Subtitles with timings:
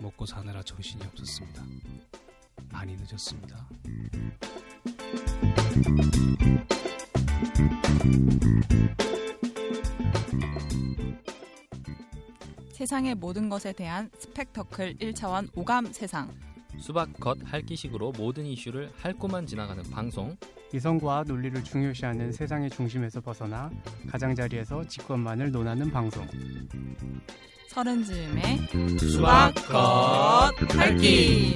[0.00, 1.62] 먹고 사느라 정신이 없었습니다
[2.70, 3.68] 많이 늦었습니다
[12.78, 16.32] 세상의 모든 것에 대한 스펙터클 1차원 오감 세상.
[16.78, 20.36] 수박 겉 핥기식으로 모든 이슈를 핥고만 지나가는 방송
[20.72, 23.68] 이성과 논리를 중요시하는 세상의 중심에서 벗어나
[24.08, 26.24] 가장자리에서 직권만을 논하는 방송.
[27.78, 28.58] 서른 즈음의
[28.98, 31.54] 수박 겉 핥기.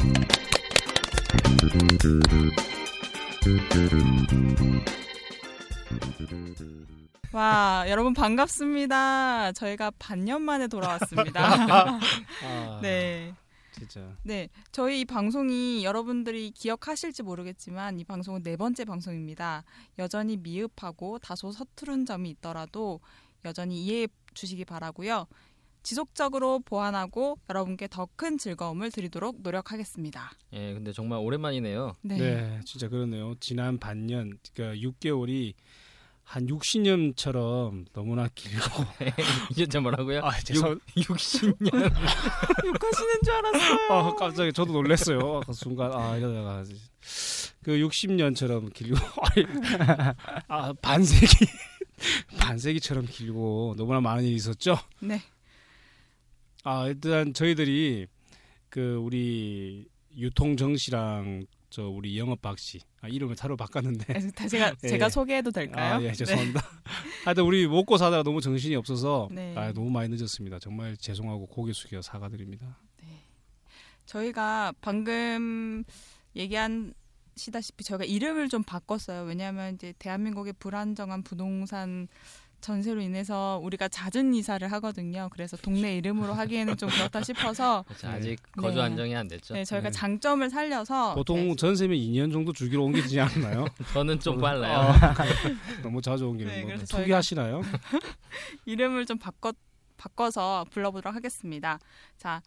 [7.32, 9.50] 와, 여러분 반갑습니다.
[9.50, 11.40] 저희가 반년 만에 돌아왔습니다.
[12.46, 13.34] 아, 네.
[13.72, 14.48] 진짜 네.
[14.70, 19.64] 저희 이 방송이 여러분들이 기억하실지 모르겠지만 이 방송은 네 번째 방송입니다.
[19.98, 23.00] 여전히 미흡하고 다소 서투른 점이 있더라도
[23.44, 25.26] 여전히 이해해 주시기 바라고요.
[25.82, 30.32] 지속적으로 보완하고 여러분께 더 큰 즐거움을 드리도록 노력하겠습니다.
[30.52, 32.18] 예 근데 정말 오랜만이네요 네.
[32.18, 32.60] 네.
[32.64, 35.54] 진짜 그러네요 지난 반년 그러니까 6개월이
[36.24, 38.64] 한 60년처럼 너무나 길고
[39.54, 40.20] 진짜 뭐라고요?
[40.22, 41.74] 아 죄송 60년
[42.64, 43.78] 욕하시는 줄 알았어요.
[43.92, 44.52] 아, 깜짝이야.
[44.52, 45.38] 저도 놀랐어요.
[45.42, 46.64] 아까 순간, 아, 이러다가.
[47.62, 48.96] 그 60년처럼 길고,
[50.48, 51.46] 아, 반세기,
[52.38, 54.78] 반세기처럼 길고, 너무나 많은 일이 있었죠.
[55.00, 55.20] 네.
[56.64, 58.06] 아, 일단 저희들이,
[58.68, 64.30] 그, 우리, 유통 정 씨랑, 저, 우리 영업 박 씨, 아, 이름을 차로 바꿨는데.
[64.34, 64.88] 다 제가 예.
[64.88, 65.94] 제가 소개해도 될까요?
[65.94, 66.60] 아, 예, 죄송합니다.
[67.24, 69.54] 하여튼 우리 먹고 사다가 너무 정신이 없어서, 네.
[69.56, 70.58] 아, 너무 많이 늦었습니다.
[70.58, 72.78] 정말 죄송하고 고개 숙여 사과드립니다.
[74.06, 75.84] 저희가 방금
[76.36, 79.22] 얘기하시다시피 저희가 이름을 좀 바꿨어요.
[79.22, 82.08] 왜냐하면 이제 대한민국의 불안정한 부동산
[82.62, 85.28] 전세로 인해서 우리가 잦은 이사를 하거든요.
[85.32, 88.08] 그래서 동네 이름으로 하기에는 좀 그렇다 싶어서 그렇죠.
[88.08, 88.62] 아직 네.
[88.62, 89.92] 거주 안정이 안 됐죠 네, 저희가 네.
[89.92, 93.66] 장점을 살려서 보통 네, 전세면 2년 정도 주기로 옮기지 않나요?
[93.92, 95.14] 저는 좀 빨라요 아,
[95.82, 96.82] 너무 자주 옮기는 네, 거.
[96.84, 97.62] 저희가- 투기하시나요?
[98.64, 99.52] 이름을 좀 바꿔
[99.96, 101.78] 바꿔서 불러보도록 하겠습니다.
[102.16, 102.42] 자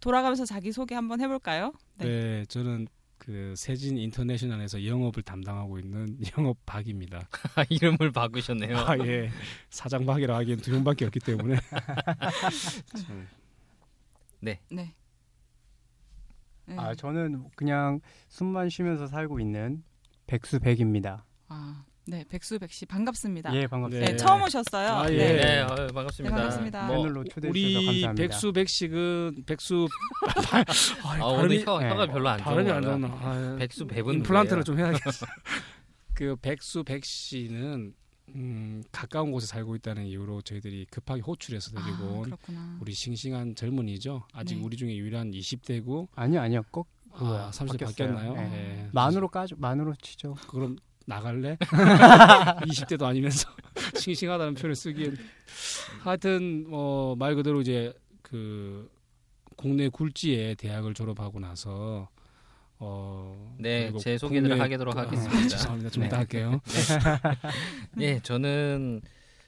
[0.00, 1.72] 돌아가면서 자기 소개 한번 해볼까요?
[1.96, 2.06] 네.
[2.06, 2.44] 네.
[2.46, 2.88] 저는
[3.28, 7.28] 그 세진 인터내셔널에서 영업을 담당하고 있는 영업 박입니다.
[7.56, 9.28] 아, 이름을 바꾸셨네요 아 예,
[9.68, 11.56] 사장 박이라 하기엔 두 명밖에 없기 때문에.
[12.96, 13.28] 참,
[14.40, 14.58] 네.
[14.70, 14.94] 네.
[16.68, 19.84] 아, 저는 그냥 숨만 쉬면서 살고 있는
[20.26, 21.26] 백수백입니다.
[21.48, 23.54] 아, 네 백수 백 씨 반갑습니다.
[23.54, 24.10] 예, 반갑습니다.
[24.12, 24.88] 네, 처음 오셨어요.
[24.88, 25.16] 아, 예.
[25.16, 25.32] 네.
[25.36, 26.22] 네, 어, 반갑습니다.
[26.22, 26.86] 네, 반갑습니다.
[26.86, 28.12] 뭐, 패널로 초대해 주셔서 우리 감사합니다.
[28.14, 29.88] 백수 백식은 백수
[31.04, 31.90] 아, 오늘 혀, 네.
[31.90, 32.80] 혀가 별로 안 발음이 안.
[32.80, 33.08] 나오나.
[33.08, 35.26] 아, 백수 배분 임플란트를 좀 해야겠어.
[36.14, 37.92] 그 백수 백씨는
[38.34, 42.78] 음, 가까운 곳에 살고 있다는 이유로 저희들이 급하게 호출해서 아, 드리고 온 그렇구나.
[42.80, 44.24] 우리 싱싱한 젊은이죠.
[44.32, 44.62] 아직 네.
[44.64, 46.62] 우리 중에 유일한 20대고 아니요, 아니요.
[46.70, 47.86] 꼭 아, 뭐야, 30대 바뀌었어요.
[48.14, 48.32] 바뀌었나요?
[48.34, 48.48] 네.
[48.48, 48.88] 네.
[48.92, 49.56] 만으로 까죠.
[49.58, 50.34] 만으로 치죠.
[50.48, 50.76] 그럼
[51.08, 51.56] 나갈래?
[52.68, 53.48] 20대도 아니면서
[53.98, 55.16] 싱싱하다는 표현을 쓰기엔
[56.02, 57.92] 하여튼 뭐말 그대로 이제
[58.22, 58.90] 그
[59.56, 62.08] 국내 굴지에 대학을 졸업하고 나서
[62.78, 65.48] 어 네, 제 소개를 국내- 하도록 아, 하겠습니다.
[65.48, 65.90] 죄송합니다.
[65.90, 66.06] 좀 네.
[66.08, 66.60] 이따 할게요.
[68.00, 69.00] 예, 저는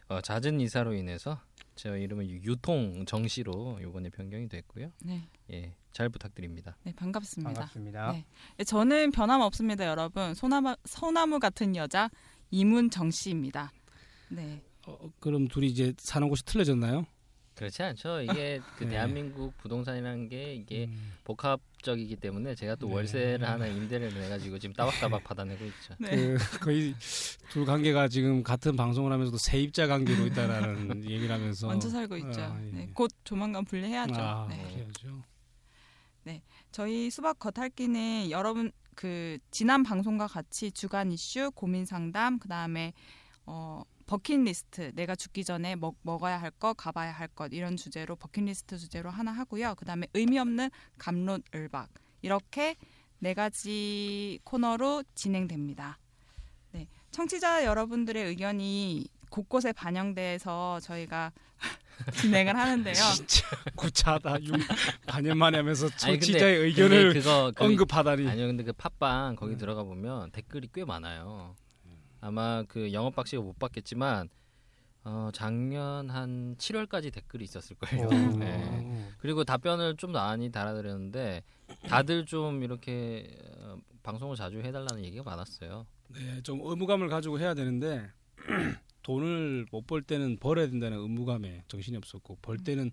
[0.08, 1.38] 어, 잦은 이사로 인해서
[1.80, 4.92] 제 이름은 유통 정시로 이번에 변경이 됐고요.
[5.02, 6.76] 네, 예, 잘 부탁드립니다.
[6.82, 7.54] 네 반갑습니다.
[7.54, 8.12] 반갑습니다.
[8.12, 8.26] 네.
[8.58, 10.34] 네, 저는 변함없습니다, 여러분.
[10.34, 12.10] 소나무 소나무 같은 여자
[12.50, 13.72] 이문정 씨입니다.
[14.28, 14.62] 네.
[14.86, 17.06] 어, 그럼 둘이 이제 사는 곳이 틀려졌나요?
[17.54, 18.20] 그렇지 않죠.
[18.20, 18.90] 이게 그 네.
[18.90, 22.94] 대한민국 부동산이라는 게 이게 음, 복합 적이기 때문에 제가 또 네.
[22.94, 25.94] 월세를 하나 임대를 내가지고 지금 따박따박 받아내고 있죠.
[25.98, 26.16] 네.
[26.16, 26.94] 그 거의
[27.50, 32.40] 둘 관계가 지금 같은 방송을 하면서도 세입자 관계로 있다라는 얘기를 하면서 얹혀 살고 있죠.
[32.42, 32.70] 아, 예.
[32.70, 34.14] 네, 곧 조만간 분리해야죠.
[34.16, 34.56] 아, 네.
[34.72, 35.30] 그래야죠.
[36.72, 42.92] 저희 수박 겉핥기는 여러분 그 지난 방송과 같이 주간 이슈, 고민 상담, 그 다음에
[43.46, 43.82] 어,
[44.14, 49.08] 버킷리스트 내가 죽기 전에 먹, 먹어야 할 것, 가봐야 할 것 이런 주제로 버킷리스트 주제로
[49.08, 49.76] 하나 하고요.
[49.76, 50.68] 그 다음에 의미 없는
[50.98, 51.88] 감론을박
[52.22, 52.74] 이렇게
[53.20, 55.96] 네 가지 코너로 진행됩니다.
[56.72, 61.30] 네, 청취자 여러분들의 의견이 곳곳에 반영돼서 저희가
[62.16, 62.94] 진행을 하는데요.
[63.14, 63.46] 진짜
[63.76, 64.42] 구차하다.
[64.42, 64.54] 6,
[65.06, 68.26] 반년 만에 하면서 청취자의 의견을 그거 그- 언급하다니.
[68.28, 69.36] 아니요, 근데 그 팟빵 음.
[69.36, 71.54] 거기 들어가 보면 댓글이 꽤 많아요.
[72.20, 74.28] 아마 그 영업 박씨가 못 봤겠지만
[75.04, 78.06] 어, 작년 한 7월까지 댓글이 있었을 거예요.
[78.06, 78.10] 오.
[78.38, 79.08] 네.
[79.18, 81.42] 그리고 답변을 좀 많이 달아드렸는데
[81.88, 83.26] 다들 좀 이렇게
[83.58, 85.86] 어, 방송을 자주 해달라는 얘기가 많았어요.
[86.08, 88.10] 네, 좀 의무감을 가지고 해야 되는데
[89.02, 92.90] 돈을 못 벌 때는 벌어야 된다는 의무감에 정신이 없었고 벌 때는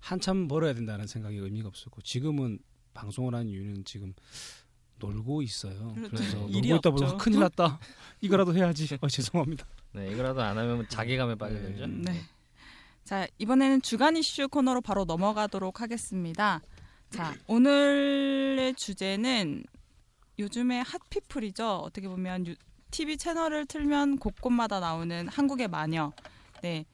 [0.00, 2.58] 한참 벌어야 된다는 생각이 의미가 없었고 지금은
[2.94, 4.14] 방송을 하는 이유는 지금
[5.06, 5.92] 놀고 있어요.
[5.94, 6.16] 그렇죠.
[6.16, 6.90] 그래서 놀고 일이 있다.
[6.90, 7.78] 보니까 큰일 났다.
[8.20, 8.88] 이거라도 해야지.
[9.00, 9.66] 어, 죄송합니다.
[9.92, 11.86] 네, 이거라도 안 하면 자괴감에 빠지죠.
[11.86, 12.12] 네.
[12.12, 12.20] 네.
[13.04, 16.60] 자, 이번에는 주간 이슈 코너로 바로 넘어가도록 하겠습니다.
[17.10, 19.64] 자, 오늘의 주제는
[20.38, 21.76] 요즘의 핫피플이죠.
[21.78, 22.54] 어떻게 보면 유,
[22.90, 26.12] TV 채널을 틀면 곳곳마다 나오는 한국의 마녀.
[26.62, 26.84] 네.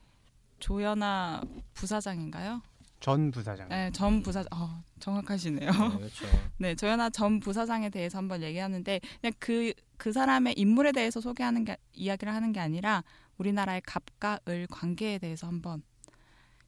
[0.60, 1.43] 조연아
[1.75, 2.62] 부사장인가요?
[3.00, 3.69] 전 부사장.
[3.69, 4.49] 네, 전 부사장.
[4.53, 5.71] 어, 정확하시네요.
[5.71, 6.27] 네, 그렇죠.
[6.59, 11.77] 네, 조연아 전 부사장에 대해서 한번 얘기하는데 그냥 그, 그 사람의 인물에 대해서 소개하는 게
[11.93, 13.05] 이야기를 하는 게 아니라
[13.39, 15.83] 우리나라의 갑과 을 관계에 대해서 한번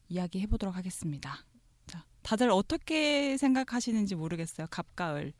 [0.08, 1.44] 이야기해 보도록 하겠습니다.
[1.86, 4.66] 자, 다들 어떻게 생각하시는지 모르겠어요.
[4.70, 5.32] 갑과 을.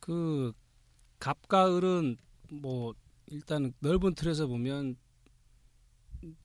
[0.00, 0.52] 그
[1.18, 2.16] 갑과 을은
[2.50, 2.94] 뭐
[3.26, 4.96] 일단 넓은 틀에서 보면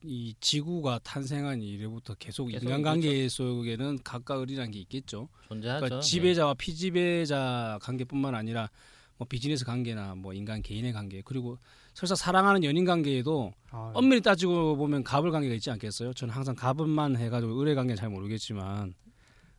[0.02, 5.28] 이 지구가 탄생한 이래부터 계속 계속 인간관계 속에는 갑과 을이라는 게 있겠죠.
[5.48, 5.84] 존재하죠.
[5.84, 8.70] 그러니까 지배자와 피지배자 관계뿐만 아니라
[9.18, 11.58] 뭐 비즈니스 관계나 뭐 인간 개인의 관계 그리고
[11.94, 16.12] 설사 사랑하는 연인 관계에도 아, 엄밀히 따지고 보면 갑을 관계가 있지 않겠어요?
[16.12, 18.94] 저는 항상 갑을만 해가지고 을의 관계 잘 모르겠지만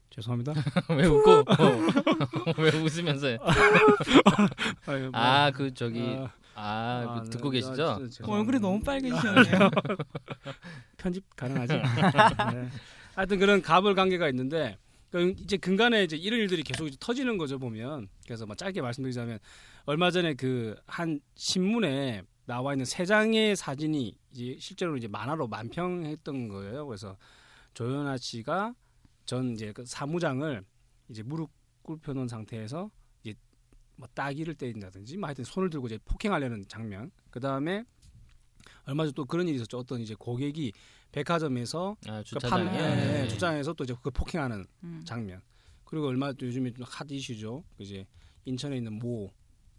[0.09, 0.53] 죄송합니다.
[0.53, 0.61] 네.
[0.95, 1.43] 왜 웃고 어.
[2.57, 3.37] 왜 웃으면서
[4.85, 7.87] 뭐, 아그 저기 아, 아, 그 아, 듣고 네, 계시죠?
[7.87, 8.59] 아, 진짜 얼굴이.
[8.59, 9.69] 너무 빨개지셨네요.
[10.97, 11.73] 편집 가능하지?
[11.73, 12.69] 네.
[13.15, 14.77] 하여튼 그런 갑을 관계가 있는데
[15.11, 19.39] 그 이제 근간에 이제 이런 일들이 계속 이제 터지는 거죠 보면 그래서 뭐 짧게 말씀드리자면
[19.85, 26.47] 얼마 전에 그 한 신문에 나와 있는 세 장의 사진이 이제 실제로 이제 만화로 만평했던
[26.49, 26.85] 거예요.
[26.87, 27.17] 그래서
[27.73, 28.73] 조연아 씨가
[29.25, 30.63] 전 이제 그 사무장을
[31.09, 31.51] 이제 무릎
[31.83, 32.89] 꿇혀 놓은 상태에서
[33.97, 37.11] 뭐 따기를 때린다든지 뭐 하여튼 손을 들고 이제 폭행하려는 장면.
[37.29, 37.83] 그 다음에
[38.85, 39.77] 얼마 전 또 그런 일이 있었죠.
[39.79, 40.71] 어떤 이제 고객이
[41.11, 45.01] 백화점에서 아, 그 주차장에 판- 예, 예, 주차장에서 또 이제 그 폭행하는 음.
[45.05, 45.41] 장면.
[45.83, 47.63] 그리고 얼마 또 요즘에 좀핫 이슈죠.
[47.77, 48.05] 그 이제
[48.45, 49.31] 인천에 있는 모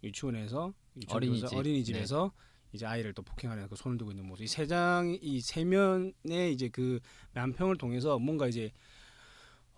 [0.03, 1.53] 유치원에서 유치원 어린이집.
[1.55, 2.31] 어린이집에서
[2.73, 4.43] 이제 아이를 또 폭행하는 그 손을 들고 있는 모습.
[4.43, 6.99] 이 세 장 이 세 면의 이제 그
[7.33, 8.71] 만평을 통해서 뭔가 이제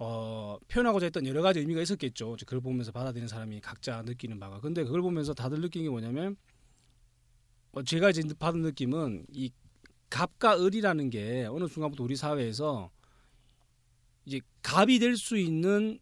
[0.04, 2.36] 어, 표현하고자 했던 여러 가지 의미가 있었겠죠.
[2.40, 4.60] 그걸 보면서 받아들이는 사람이 각자 느끼는 바가.
[4.60, 6.38] 근데 그걸 보면서 다들 느낀 게 뭐냐면
[7.72, 9.52] 어, 제가 이제 받은 느낌은 이
[10.10, 12.90] 갑과 을이라는 게 어느 순간부터 우리 사회에서
[14.26, 16.00] 이제 갑이 될 수 있는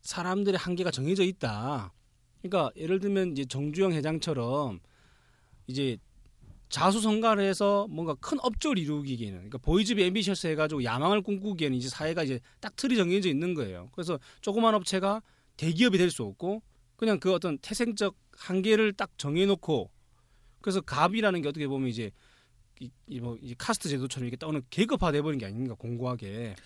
[0.00, 1.92] 사람들의 한계가 정해져 있다.
[2.40, 4.80] 그러니까 예를 들면 이제 정주영 회장처럼
[5.66, 5.98] 이제
[6.72, 12.24] 자수성가를 해서 뭔가 큰 업적을 이루기에는 그러니까 Boys be ambitious 해가지고 야망을 꿈꾸기에는 이제 사회가
[12.24, 13.90] 이제 딱 틀이 정해져 있는 거예요.
[13.92, 15.22] 그래서 조그만 업체가
[15.58, 16.62] 대기업이 될 수 없고
[16.96, 19.90] 그냥 그 어떤 태생적 한계를 딱 정해놓고
[20.62, 22.10] 그래서 갑이라는 게 어떻게 보면 이제
[22.80, 26.56] 이, 이 뭐, 이 카스트 제도처럼 이렇게 딱 어느 계급화 돼 버린 게 아닌가 공고하게.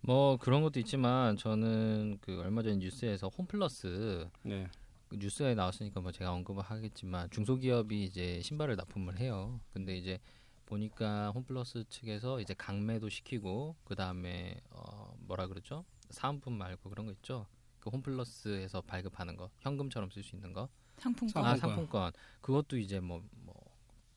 [0.00, 4.68] 뭐 그런 것도 있지만 저는 그 얼마 전 뉴스에서 홈플러스 네.
[5.08, 9.60] 그 뉴스에 나왔으니까 뭐 제가 언급을 하겠지만 중소기업이 이제 신발을 납품을 해요.
[9.72, 10.18] 근데 이제
[10.66, 15.84] 보니까 홈플러스 측에서 이제 강매도 시키고 그 다음에 어 뭐라 그러죠?
[16.10, 17.46] 사은품 말고 그런 거 있죠?
[17.78, 20.68] 그 홈플러스에서 발급하는 거 현금처럼 쓸 수 있는 거.
[20.98, 21.44] 상품권.
[21.44, 22.12] 아 상품권.
[22.40, 23.54] 그것도 이제 뭐, 뭐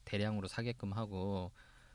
[0.06, 1.52] 대량으로 사게끔 하고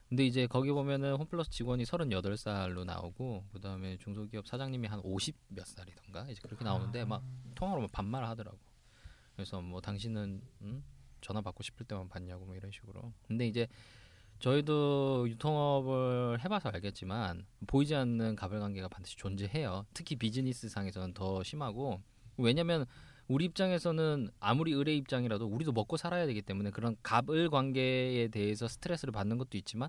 [0.08, 6.62] 근데 이제 거기 보면은 홈플러스 직원이 38살로 나오고 그다음에 중소기업 사장님이 한50몇 살이던가 이제 그렇게
[6.64, 7.24] 나오는데 막
[7.56, 8.58] 통화로 막 반말을 하더라고
[9.34, 10.84] 그래서 뭐 당신은 음?
[11.20, 13.12] 전화 받고 싶을 때만 받냐고 뭐 이런 식으로.
[13.26, 13.66] 근데 이제
[14.40, 19.86] 저희도 유통업을 해봐서 알겠지만 보이지 않는 가불관계가 반드시 존재해요.
[19.94, 22.02] 특히 비즈니스 상에서는 더 심하고.
[22.36, 22.84] 왜냐면
[23.26, 29.12] 우리 입장에서는 아무리 의뢰 입장이라도 우리도 먹고 살아야 되기 때문에 그런 갑을 관계에 대해서 스트레스를
[29.12, 29.88] 받는 것도 있지만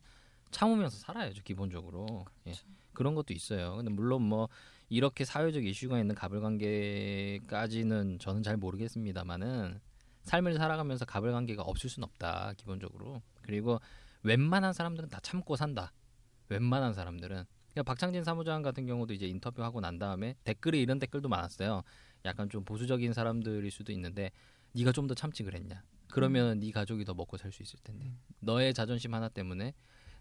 [0.52, 2.25] 참으면서 살아야죠 기본적으로.
[2.48, 2.54] 예.
[2.94, 3.75] 그런 것도 있어요.
[3.75, 4.48] 근데 물론 뭐
[4.89, 9.80] 이렇게 사회적 이슈가 있는 갑을 관계까지는 저는 잘 모르겠습니다만은
[10.24, 13.22] 삶을 살아가면서 갑을 관계가 없을 수는 없다 기본적으로.
[13.42, 13.80] 그리고
[14.24, 15.92] 웬만한 사람들은 다 참고 산다.
[16.50, 17.44] 웬만한 사람들은.
[17.72, 21.84] 그러니까 박창진 사무장 같은 경우도 이제 인터뷰하고 난 다음에 댓글에 이런 댓글도 많았어요.
[22.25, 24.32] 약간 좀 보수적인 사람들일 수도 있는데
[24.74, 25.84] 네가 좀 더 참지 그랬냐?
[26.12, 28.12] 그러면 네 가족이 더 먹고 살 수 있을 텐데.
[28.39, 29.74] 너의 자존심 하나 때문에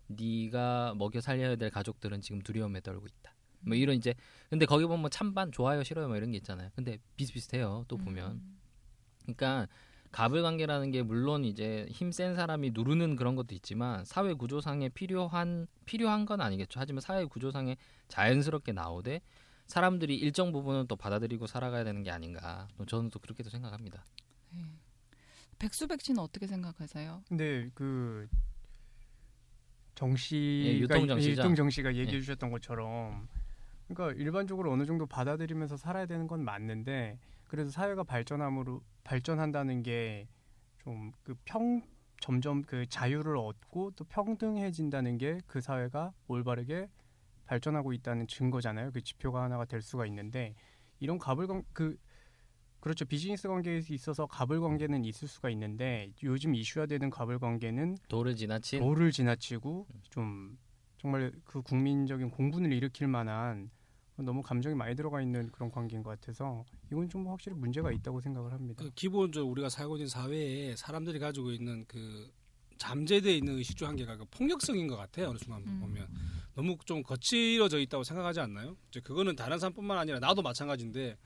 [0.09, 3.35] 네가 먹여 살려야 될 가족들은 지금 두려움에 떨고 있다.
[3.67, 4.15] 뭐 이런 이제
[4.51, 6.71] 근데 거기 보면 찬반 좋아요 싫어요 뭐 이런 게 있잖아요.
[6.75, 7.85] 근데 비슷비슷해요.
[7.89, 8.59] 또 보면 음.
[9.23, 9.67] 그러니까
[10.11, 15.67] 갑을 관계라는 게 물론 이제 힘 센 사람이 누르는 그런 것도 있지만 사회 구조상에 필요한
[15.87, 16.79] 필요한 건 아니겠죠.
[16.79, 17.77] 하지만 사회 구조상에
[18.09, 19.21] 자연스럽게 나오되
[19.67, 22.69] 사람들이 일정 부분은 또 받아들이고 살아가야 되는 게 아닌가.
[22.77, 24.05] 또 저는 또 그렇게도 생각합니다.
[24.51, 24.61] 네.
[25.59, 27.23] 백수백 씨는 어떻게 생각하세요?
[27.29, 28.29] 근데 그
[29.95, 31.41] 정씨가 예, 유통 정 씨죠?
[31.43, 32.21] 유통정 씨가 얘기해 예.
[32.21, 33.27] 주셨던 것처럼
[33.89, 40.27] 그러니까 일반적으로 어느 정도 받아들이면서 살아야 되는 건 맞는데 그래도 사회가 발전함으로 발전한다는 게
[40.85, 41.83] 좀 그 평
[42.21, 46.89] 점점 그 자유를 얻고 또 평등해진다는 게 그 사회가 올바르게
[47.47, 48.91] 발전하고 있다는 증거잖아요.
[48.93, 50.55] 그 지표가 하나가 될 수가 있는데
[51.01, 51.97] 이런 가불관 그
[52.81, 58.81] 그렇죠 비즈니스 관계에 있어서 가불 관계는 있을 수가 있는데 요즘 이슈화되는 가불 관계는 도를 지나친
[58.81, 60.59] 도를 지나치고 좀
[61.05, 63.71] 정말 그 국민적인 공분을 일으킬 만한
[64.17, 68.55] 너무 감정이 많이 들어가 있는 그런 관계인 것 같아서 이건 좀 확실히 문제가 있다고 생각을
[68.55, 68.83] 합니다.
[68.83, 72.33] 그 기본적으로 우리가 살고 있는 사회에 사람들이 가지고 있는 그
[72.79, 75.29] 잠재되어 있는 의식 중 한계가 그 폭력성인 것 같아요.
[75.29, 75.79] 어느 순간 음.
[75.79, 76.09] 보면
[76.55, 78.75] 너무 좀 거칠어져 있다고 생각하지 않나요?
[78.89, 81.19] 이제 그거는 다른 사람뿐만 아니라 나도 마찬가지인데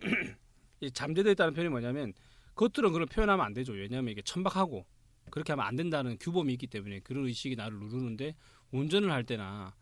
[0.80, 2.14] 이 잠재되어 있다는 표현이 뭐냐면
[2.56, 3.74] 겉으로는 그걸 표현하면 안 되죠.
[3.74, 4.84] 왜냐하면 이게 천박하고
[5.30, 8.34] 그렇게 하면 안 된다는 규범이 있기 때문에 그런 의식이 나를 누르는데
[8.72, 9.74] 운전을 할 때나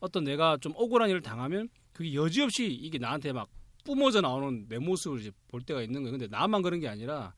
[0.00, 3.48] 어떤 내가 좀 억울한 일을 당하면 그게 여지없이 이게 나한테 막
[3.84, 6.18] 뿜어져 나오는 내 모습을 이제 볼 때가 있는 거예요.
[6.18, 7.34] 근데 나만 그런 게 아니라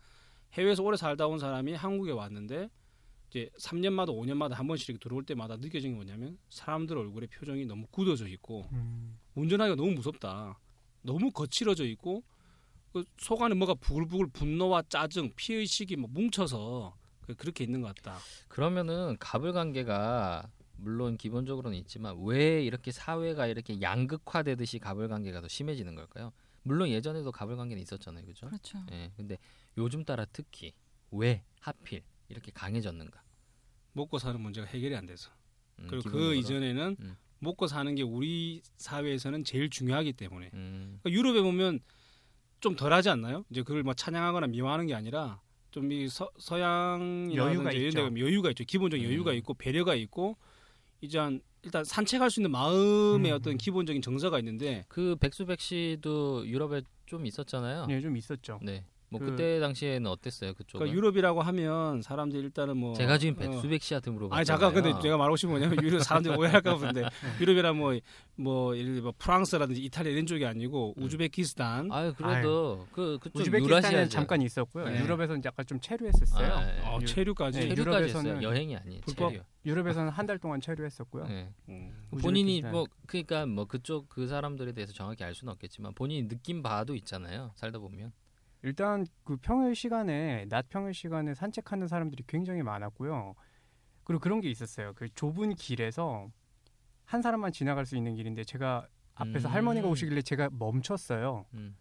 [0.55, 2.69] 해외에서 오래 살다 온 사람이 한국에 왔는데
[3.29, 7.87] 이제 3년마다 5년마다 한 번씩 이렇게 들어올 때마다 느껴지는 게 뭐냐면 사람들 얼굴의 표정이 너무
[7.91, 10.59] 굳어져 있고 음, 운전하기가 너무 무섭다.
[11.03, 12.25] 너무 거칠어져 있고
[12.93, 18.19] 그속 안에 뭐가 부글부글 분노와 짜증, 피의식이 막 뭉쳐서 그- 그렇게 있는 것 같다.
[18.49, 25.95] 그러면은 갑을 관계가 물론 기본적으로는 있지만 왜 이렇게 사회가 이렇게 양극화되듯이 갑을 관계가 더 심해지는
[25.95, 26.33] 걸까요?
[26.63, 28.47] 물론 예전에도 갑을 관계는 있었잖아요, 그죠?
[28.47, 28.79] 그렇죠.
[28.93, 29.11] 예.
[29.17, 29.39] 근데
[29.77, 30.73] 요즘 따라 특히
[31.11, 33.23] 왜 하필 이렇게 강해졌는가?
[33.93, 35.31] 먹고 사는 문제가 해결이 안 돼서.
[35.79, 36.35] 음, 그리고 그 기본적으로.
[36.35, 37.17] 이전에는 음.
[37.41, 41.81] 먹고 사는 게 우리 사회에서는 제일 중요하기 때문에 음, 그러니까 유럽에 보면
[42.61, 43.45] 좀 덜하지 않나요?
[43.51, 47.99] 이제 그걸 뭐 찬양하거나 미워하는 게 아니라 좀 이 서양이나 여유가 이런 있죠.
[47.99, 48.65] 데 가면 여유가 있죠.
[48.65, 49.11] 기본적인 음.
[49.11, 50.37] 여유가 있고 배려가 있고
[51.01, 53.37] 이제 한 일단 산책할 수 있는 마음의 음.
[53.37, 57.87] 어떤 기본적인 정서가 있는데 그 백수백 씨도 유럽에 좀 있었잖아요.
[57.91, 58.61] 예, 좀 있었죠.
[58.63, 58.85] 네.
[59.11, 60.81] 뭐 그- 그, 때 당시에는 어땠어요, 그쪽은?
[60.87, 64.39] 그러니까 유럽이라고 하면 사람들이 일단은 뭐 제가 지금 어, 백수백 씨한테 물어봤잖아요.
[64.39, 67.09] 아니 잠깐 근데 제가 말하고 싶은 건 뭐냐면 유럽 사람들이 오해할까 본데 네.
[67.41, 71.03] 유럽이라 뭐뭐 예를 들어 뭐 프랑스라든지 이탈리아 이런 쪽이 아니고 음.
[71.03, 74.09] 우즈베키스탄 아유 그래도 그 그쪽 우즈베키스탄은.
[74.11, 74.85] 잠깐 있었고요.
[74.89, 75.01] 네.
[75.03, 76.53] 유럽에서는 약간 좀 체류했었어요.
[76.53, 76.81] 아, 예.
[76.87, 78.43] 어, 유- 체류까지 네, 유럽에서는 했어요.
[78.49, 79.01] 여행이 아니에요.
[79.07, 79.31] 불법?
[79.31, 79.43] 체류.
[79.67, 81.27] 유럽에서는 한 달 동안 체류했었고요.
[81.27, 81.49] 네.
[81.71, 81.91] 음.
[82.21, 82.73] 본인이 우즈베키스탄.
[82.73, 87.53] 뭐 그러니까 뭐 그쪽 그 사람들에 대해서 정확히 알 수는 없겠지만 본인이 느낀 바도 있잖아요.
[87.55, 88.13] 살다 보면.
[88.63, 93.35] 일단 그 평일 시간에 낮 평일 시간에 산책하는 사람들이 굉장히 많았고요.
[94.05, 94.93] 그리고 그런 게 있었어요.
[94.95, 96.29] 그 좁은 길에서
[97.05, 99.55] 한 사람만 지나갈 수 있는 길인데 제가 앞에서 음.
[99.55, 101.47] 할머니가 오시길래 제가 멈췄어요.
[101.55, 101.77] 음.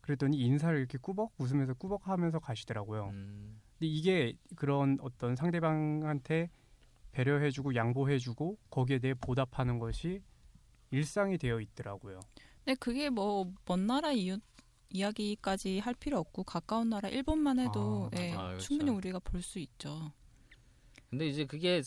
[0.00, 3.08] 그랬더니 인사를 이렇게 꾸벅 웃으면서 꾸벅 하면서 가시더라고요.
[3.10, 3.60] 음.
[3.78, 6.50] 근데 이게 그런 어떤 상대방한테
[7.12, 10.22] 배려해주고 양보해주고 거기에 대해 보답하는 것이
[10.90, 12.20] 일상이 되어 있더라고요.
[12.64, 14.40] 근데 그게 뭐 먼 나라 이웃
[14.90, 18.66] 이야기까지 할 필요 없고 가까운 나라 일본만 해도 아, 예, 아, 그렇죠.
[18.66, 20.12] 충분히 우리가 볼 수 있죠.
[21.08, 21.82] 근데 이제 그게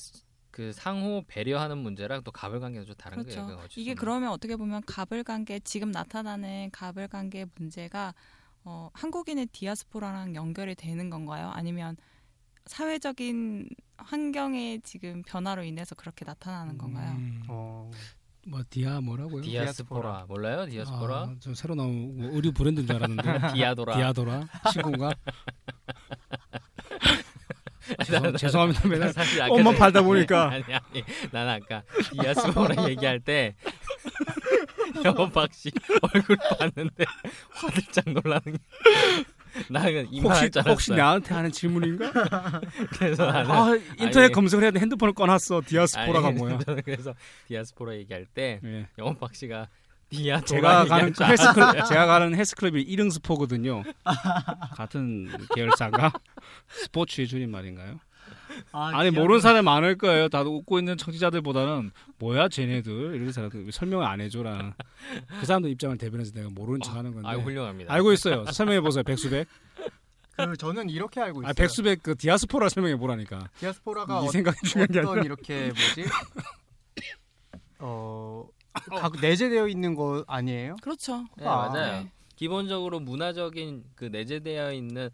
[0.52, 3.46] 그 상호 배려하는 문제랑 또 갑을 관계는 좀 다른 그렇죠.
[3.46, 3.68] 거예요.
[3.76, 3.94] 이게.
[3.96, 8.14] 그러면 어떻게 보면 갑을 관계 지금 나타나는 갑을 관계 문제가
[8.66, 11.50] 어, 한국인의 디아스포라랑 연결이 되는 건가요?
[11.54, 11.98] 아니면
[12.66, 13.68] 사회적인
[13.98, 17.12] 환경의 지금 변화로 인해서 그렇게 나타나는 건가요?
[17.14, 17.44] 음.
[17.50, 17.90] 어,
[18.46, 19.42] 뭐 디아 뭐라고요?
[19.42, 20.66] 디아스포라 몰라요?
[20.66, 21.16] 디아스포라?
[21.16, 23.24] 아, 저 새로 나온 뭐 의류 브랜드인 줄 알았는데
[23.56, 23.96] 디아도라.
[23.96, 25.14] 디아도라 친구인가?
[27.98, 28.88] 아, 죄송, 죄송합니다.
[28.88, 30.50] 맨날 사실 아까 옷만 팔다 보니까.
[30.52, 33.56] 아니 아니 나는 아까 디아스포라 얘기할 때
[35.06, 35.72] 여박 씨
[36.02, 37.06] 얼굴 봤는데
[37.52, 38.58] 화들짝 놀라는 게
[39.70, 40.50] 나는 혹시.
[40.68, 42.12] 혹시 나한테 하는 질문인가?
[42.98, 44.80] 그래서 나는 아 인터넷 아니, 검색을 돼.
[44.80, 45.62] 핸드폰을 꺼놨어.
[45.66, 46.58] 디아스포라가 아니, 뭐야?
[46.84, 47.14] 그래서
[47.48, 48.88] 디아스포라 얘기할 때 예.
[48.98, 49.68] 영업박 씨가
[50.10, 53.84] 디아도라 제가 가는 헬스클럽 제가 가는 헬스클럽이 이릉 스포거든요.
[54.76, 56.12] 같은 계열사인가?
[56.70, 58.00] 스포츠의 줄임말인가요?
[58.72, 60.30] 아 니 모르는 사람이 많을 거예요.
[60.30, 64.74] 다들 웃고 있는 청취자들보다는 뭐야 쟤네들 이런 사람들 왜 설명을 안 해줘라.
[65.40, 67.28] 그 사람들 입장을 대변해서 내가 모르는 척하는 건데.
[67.30, 67.94] 아 훌륭합니다.
[67.94, 68.46] 알고 있어요.
[68.46, 69.04] 설명해 보세요.
[69.04, 69.48] 백수백.
[70.36, 71.50] 그 저는 이렇게 알고 있어요.
[71.50, 73.50] 아 백수백 그 디아스포라 설명해 보라니까.
[73.60, 75.26] 디아스포라가 이 어, 생각이 중요한 게 어떤 아니라.
[75.26, 76.06] 이렇게 뭐지?
[77.80, 80.78] 어, 각 내재되어 있는 거 아니에요?
[80.82, 81.26] 그렇죠.
[81.38, 82.04] 네, 아, 맞아요.
[82.04, 82.12] 네.
[82.36, 85.10] 기본적으로 문화적인 그 내재되어 있는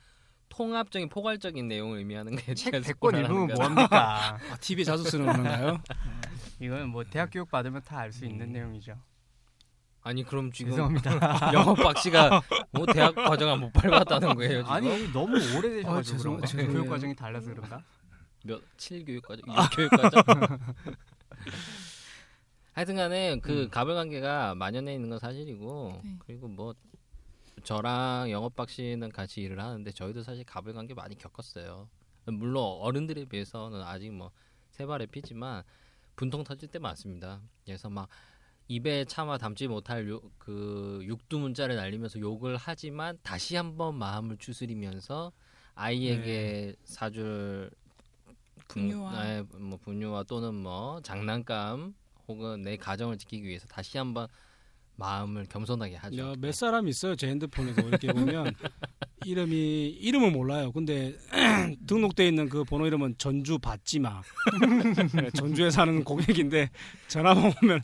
[0.64, 3.56] 통합적인 포괄적인 내용을 의미하는 게책 디아스포라라는 100권 읽으면.
[3.56, 4.36] 뭐합니까?
[4.36, 5.82] 아, TV에 자주 쓰는 언어인가요?
[6.60, 8.52] 이건 뭐 대학 교육 받으면 다 알 수 있는 음.
[8.52, 8.94] 내용이죠.
[10.02, 11.12] 아니 그럼 지금 죄송합니다.
[11.56, 14.70] 영어 박씨가 뭐 대학 과정을 못 밟았다는 거예요 지금?
[14.72, 16.48] 아니 너무 아, 오래되셔가지고 죄송- 그런가?
[16.48, 16.74] 죄송해요.
[16.74, 17.82] 교육 과정이 달라서 그런가?
[18.44, 20.22] 몇칠 교육 과정, 육 교육 과정.
[22.74, 23.70] 하여튼간에 그 음.
[23.70, 26.16] 가불관계가 만연해 있는 건 사실이고 네.
[26.26, 26.74] 그리고 뭐
[27.64, 31.90] 저랑 영업박 씨는 같이 일을 하는데 저희도 사실 가불관계 많이 겪었어요.
[32.26, 34.32] 물론 어른들에 비해서는 아직 뭐
[34.72, 35.64] 세발의 피지만
[36.16, 37.42] 분통 터질 때 많습니다.
[37.66, 38.10] 그래서 막
[38.68, 45.32] 입에 차마 담지 못할 요, 그 육두 문자를 날리면서 욕을 하지만 다시 한번 마음을 추스리면서
[45.74, 47.72] 아이에게 사줄
[48.68, 49.12] 분유와.
[49.12, 51.96] 분, 네, 뭐 분유와 또는 뭐 장난감
[52.28, 54.28] 혹은 내 가정을 지키기 위해서 다시 한번
[55.00, 56.18] 마음을 겸손하게 하죠.
[56.18, 58.54] 야, 몇 사람 있어요 제 핸드폰에서 이렇게 보면
[59.26, 60.72] 이름이 이름을 몰라요.
[60.72, 61.16] 근데
[61.88, 64.22] 등록돼 있는 그 번호 이름은 전주 받지마.
[65.22, 66.70] 네, 전주에 사는 고객인데
[67.08, 67.82] 전화만 오면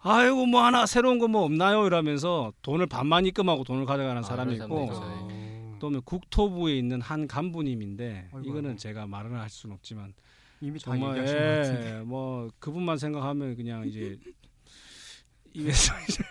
[0.00, 4.56] 아이고 뭐 하나 새로운 거 뭐 없나요 이러면서 돈을 반만 입금하고 돈을 가져가는 아, 사람이
[4.58, 5.28] 그런 있고 있어요.
[5.30, 8.78] 어, 또는 국토부에 있는 한 간부님인데 아이고, 이거는 아이고.
[8.78, 10.12] 제가 말은 할 수는 없지만
[10.60, 11.96] 이미 다 정말 얘기하신 것 같은데.
[11.98, 14.18] 예, 뭐 그분만 생각하면 그냥 이제
[15.54, 16.22] 입에서 이제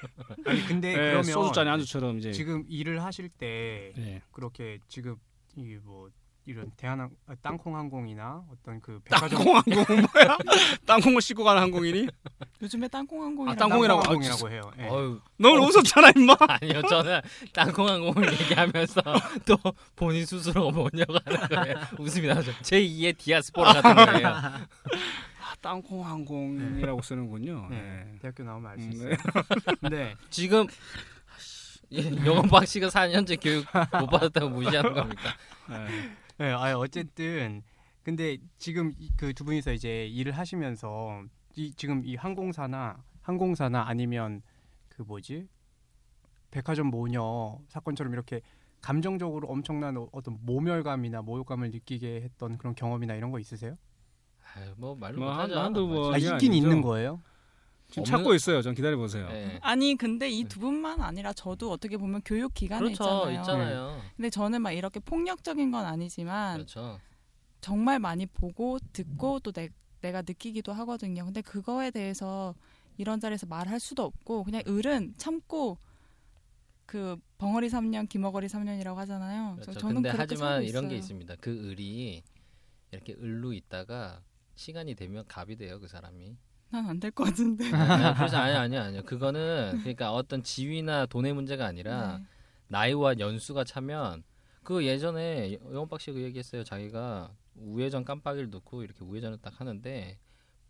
[0.45, 4.21] 아니 근데 예, 그러면 소주잔에 안주처럼 이제 지금 일을 하실 때 예.
[4.31, 5.15] 그렇게 지금
[5.55, 6.09] 이뭐
[6.45, 10.37] 이런 대한항 아, 땅콩 항공이나 어떤 그 백화점 땅콩 항공은 뭐야?
[10.85, 12.07] 땅콩을 씻고 가는 항공이니?
[12.61, 14.71] 요즘에 땅콩 항공이랑 아, 땅콩이라고 땅콩항공이라고 해요.
[14.79, 14.89] 예.
[14.89, 16.35] 어유 넌 웃었잖아 임마.
[16.47, 17.21] 아니요 저는
[17.53, 19.01] 땅콩 항공을 얘기하면서
[19.45, 19.57] 또
[19.95, 21.75] 본인 스스로 뭐냐고 하는 거예요.
[21.97, 22.51] 웃음이 나죠.
[22.61, 24.35] 제 2의 디아스포라 같은 거예요.
[25.63, 27.67] 아, 땅콩 항공이라고 쓰는군요.
[27.69, 27.81] 네.
[27.81, 28.15] 네.
[28.21, 29.15] 대학교 나오면 알수 음, 있어요.
[29.89, 30.15] 네.
[30.29, 30.67] 지금
[32.25, 33.65] 영어박 씨가 4년째 교육
[33.99, 35.21] 못 받았다고 무시하는 겁니까?
[35.69, 35.87] 네.
[36.37, 37.61] 네, 아 어쨌든
[38.03, 41.23] 근데 지금 그 두 분이서 이제 일을 하시면서
[41.55, 44.41] 이 지금 이 항공사나 항공사나 아니면
[44.89, 45.47] 그 뭐지
[46.51, 48.41] 백화점 모녀 사건처럼 이렇게
[48.81, 53.77] 감정적으로 엄청난 어- 어떤 모멸감이나 모욕감을 느끼게 했던 그런 경험이나 이런 거 있으세요?
[54.77, 55.55] 뭐 말로 뭐 못하죠.
[55.55, 56.13] 한- 한두 번.
[56.13, 56.53] 아, 있긴 아니죠.
[56.53, 57.21] 있는 거예요?
[57.89, 58.61] 지금 없는- 찾고 있어요.
[58.61, 59.27] 좀 기다려 보세요.
[59.29, 59.59] 네.
[59.61, 63.39] 아니 근데 이 두 분만 아니라 저도 어떻게 보면 교육 기관에 그렇죠, 있잖아요.
[63.39, 64.01] 있잖아요.
[64.15, 66.99] 근데 저는 막 이렇게 폭력적인 건 아니지만 그렇죠.
[67.61, 69.69] 정말 많이 보고 듣고 또 내,
[70.01, 71.23] 내가 느끼기도 하거든요.
[71.25, 72.55] 근데 그거에 대해서
[72.97, 75.77] 이런 자리에서 말할 수도 없고 그냥 을은 참고
[76.85, 79.55] 그 벙어리 3년 김어거리 3년이라고 하잖아요.
[79.61, 79.79] 그렇죠.
[79.79, 80.95] 저는 근데 그렇게 하지만 살고 이런 게.
[80.97, 81.35] 있습니다.
[81.39, 82.21] 그 을이
[82.91, 84.21] 이렇게 을로 있다가
[84.55, 86.37] 시간이 되면 갑이 돼요, 그 사람이.
[86.71, 87.65] 난 안 될 것 같은데.
[87.73, 89.03] 아니, 그래서 아니 아니 아니요.
[89.03, 92.25] 그거는 그러니까 어떤 지위나 돈의 문제가 아니라 네.
[92.67, 94.23] 나이와 연수가 차면
[94.63, 96.63] 그 예전에 영업박 씨가 그 얘기했어요.
[96.63, 100.17] 자기가 우회전 깜빡이를 놓고 이렇게 우회전을 딱 하는데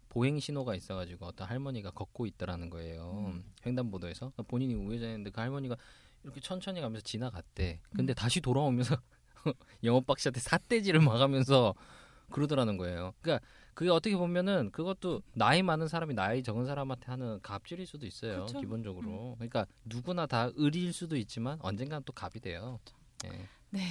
[0.09, 3.31] 보행 신호가 있어가지고 어떤 할머니가 걷고 있더라는 거예요.
[3.33, 3.45] 음.
[3.65, 5.77] 횡단보도에서 그러니까 본인이 우회전했는데 그 할머니가
[6.23, 7.79] 이렇게 천천히 가면서 지나갔대.
[7.95, 8.15] 근데 음.
[8.15, 8.97] 다시 돌아오면서
[9.83, 11.73] 영업박 씨한테 삿대질을 막으면서
[12.29, 13.13] 그러더라는 거예요.
[13.21, 18.45] 그러니까 그게 어떻게 보면은 그것도 나이 많은 사람이 나이 적은 사람한테 하는 갑질일 수도 있어요.
[18.45, 18.59] 그쵸.
[18.59, 19.35] 기본적으로.
[19.37, 22.79] 그러니까 누구나 다 을일 수도 있지만 언젠간 또 갑이 돼요.
[23.25, 23.47] 예.
[23.69, 23.81] 네.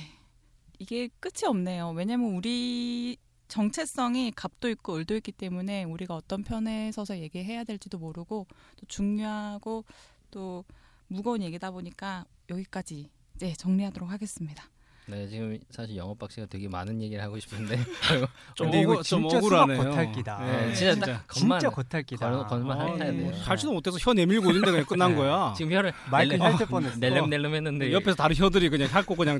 [0.78, 1.90] 이게 끝이 없네요.
[1.90, 3.16] 왜냐면 우리
[3.48, 9.84] 정체성이 갑도 있고 을도 있기 때문에 우리가 어떤 편에 서서 얘기해야 될지도 모르고 또 중요하고
[10.30, 10.64] 또
[11.08, 14.64] 무거운 얘기다 보니까 여기까지 이제 정리하도록 하겠습니다.
[15.12, 17.76] 네, 지금 사실 영업 박 씨가 되게 많은 얘기를 하고 싶은데
[18.56, 19.76] 좀 근데 이거 좀 진짜 억울하네요.
[19.76, 20.38] 수박 겉핥기다.
[20.38, 21.12] 네, 네, 진짜 진짜.
[21.12, 22.30] 딱 겉만 진짜 겉핥기다.
[22.30, 23.16] 걸- 겉만 아, 핥아야 예.
[23.18, 23.32] 돼요.
[23.44, 25.16] 할지도 못해서 혀 내밀고 있는데 그냥 끝난 네.
[25.18, 25.54] 거야.
[25.56, 26.98] 지금 혀를 마이크 핥을 뻔했어.
[26.98, 29.38] 낼름낼름 했는데 옆에서 다른 혀들이 그냥 핥고 그냥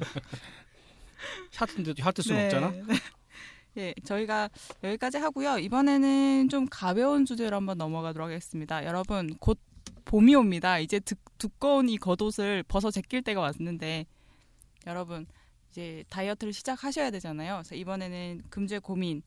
[1.57, 2.71] 핥은데 핥을 수는 없잖아.
[2.71, 2.83] 네.
[3.79, 4.51] 예, 저희가
[4.85, 5.59] 여기까지 하고요.
[5.59, 8.85] 이번에는 좀 가벼운 주제로 한번 넘어가도록 하겠습니다.
[8.85, 9.59] 여러분, 곧
[10.05, 10.79] 봄이 옵니다.
[10.79, 14.05] 이제 두, 두꺼운 이 겉옷을 벗어 제낄 때가 왔는데
[14.87, 15.27] 여러분
[15.73, 17.55] 이제 다이어트를 시작하셔야 되잖아요.
[17.55, 19.23] 그래서 이번에는 금주의 고민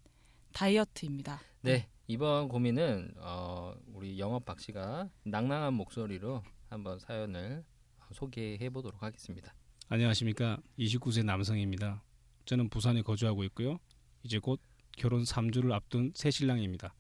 [0.54, 1.42] 다이어트입니다.
[1.62, 7.66] 네 이번 고민은 어, 우리 영업 박 씨가 낭낭한 목소리로 한번 사연을
[8.14, 9.56] 소개해 보도록 하겠습니다.
[9.90, 10.60] 안녕하십니까.
[10.78, 12.04] 29세 남성입니다.
[12.46, 13.80] 저는 부산에 거주하고 있고요.
[14.22, 14.62] 이제 곧
[14.96, 16.94] 결혼 3주를 앞둔 새 신랑입니다.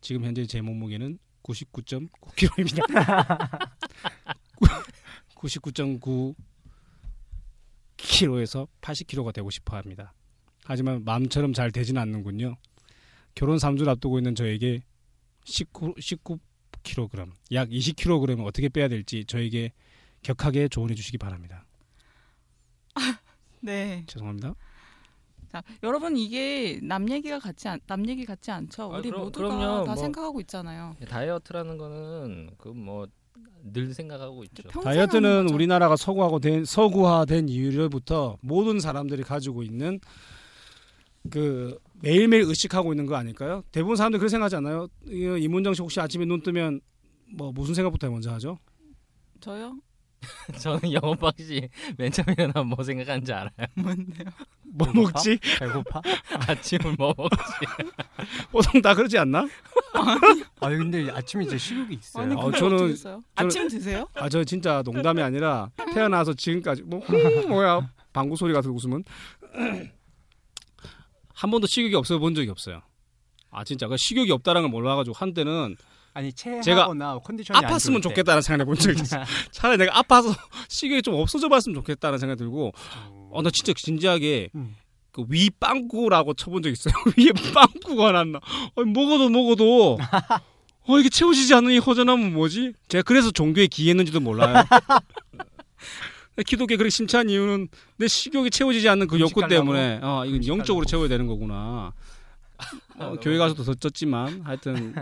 [0.00, 3.76] 지금 현재 제 몸무게는 99.9kg입니다.
[5.34, 6.34] 99.9
[8.16, 10.14] 100kg에서 80kg가 되고 싶어 합니다.
[10.64, 12.56] 하지만 마음처럼 잘 되지는 않는군요.
[13.34, 14.82] 결혼 3주를 앞두고 있는 저에게
[15.44, 19.72] 19, 19kg, 약 20kg을 어떻게 빼야 될지 저에게
[20.22, 21.64] 격하게 조언해 주시기 바랍니다.
[23.60, 24.04] 네.
[24.06, 24.54] 죄송합니다.
[25.52, 28.94] 자, 여러분 이게 남 얘기가 같지 않, 남 얘기 같지 않죠?
[28.94, 29.84] 아, 우리 그럼- 모두가 그럼요.
[29.84, 30.96] 다 뭐- 생각하고 있잖아요.
[31.08, 33.06] 다이어트라는 거는 그 뭐
[33.72, 34.62] 늘 생각하고 있죠.
[34.68, 35.50] 다이어트는.
[35.52, 39.98] 우리나라가 서구하고 된 서구화된 이후로부터 모든 사람들이 가지고 있는
[41.30, 43.62] 그 매일매일 의식하고 있는 거 아닐까요?
[43.72, 44.86] 대부분 사람들 그렇게 생각하지 않아요?
[45.08, 46.80] 이- 이문정 씨 혹시 아침에 눈 뜨면
[47.36, 48.58] 뭐 무슨 생각부터 먼저 하죠?
[49.40, 49.76] 저요?
[50.58, 53.50] 저는 영업박 씨맨 처음에 일어나 뭐 생각하는지 알아요.
[53.74, 54.28] 뭔데요?
[54.62, 55.00] 뭐 배고파?
[55.12, 55.38] 먹지?
[55.58, 56.02] 배고파?
[56.48, 57.36] 아침을 뭐 먹지?
[58.50, 59.46] 보통 다 그러지 않나?
[59.94, 62.24] 아 근데 아침에 이제 식욕이 있어요.
[62.24, 63.22] 아니 어, 저는- 했어요?
[63.34, 64.06] 아침 드세요?
[64.14, 69.04] 아 저 진짜 농담이 아니라 태어나서 지금까지 뭐 흠, 뭐야 방구 소리 같은 웃음은
[71.34, 72.82] 한 번도 식욕이 없어 본 적이 없어요.
[73.50, 75.76] 아 진짜 그 식욕이 없다는 걸 몰라가지고 한때는
[76.16, 78.02] 아니 제가 체하거나 컨디션이 안 아팠으면.
[78.02, 79.22] 좋겠다는 생각을 해본 적이 있어요.
[79.52, 80.34] 차라리 내가 아파서
[80.68, 82.72] 식욕이 좀 없어져 봤으면 좋겠다는 생각이 들고
[83.30, 84.74] 어 나 진짜 진지하게 음.
[85.12, 86.94] 그위 빵꾸라고 쳐본 적 있어요.
[87.18, 88.40] 위에 빵꾸가 났나?
[88.76, 89.98] 아니, 먹어도 먹어도
[90.88, 92.72] 어 이게 채워지지 않는 이 허전함은 뭐지?
[92.88, 94.62] 제가 그래서 종교에 기했는지도 몰라요.
[96.46, 99.46] 기독교 그렇게 심취한 이유는 내 식욕이 채워지지 않는 그 욕구?
[99.48, 100.46] 때문에 어 이건?
[100.46, 101.92] 영적으로 채워야 되는 거구나.
[102.98, 104.94] 어, 교회 가서도 더 쪘지만 하여튼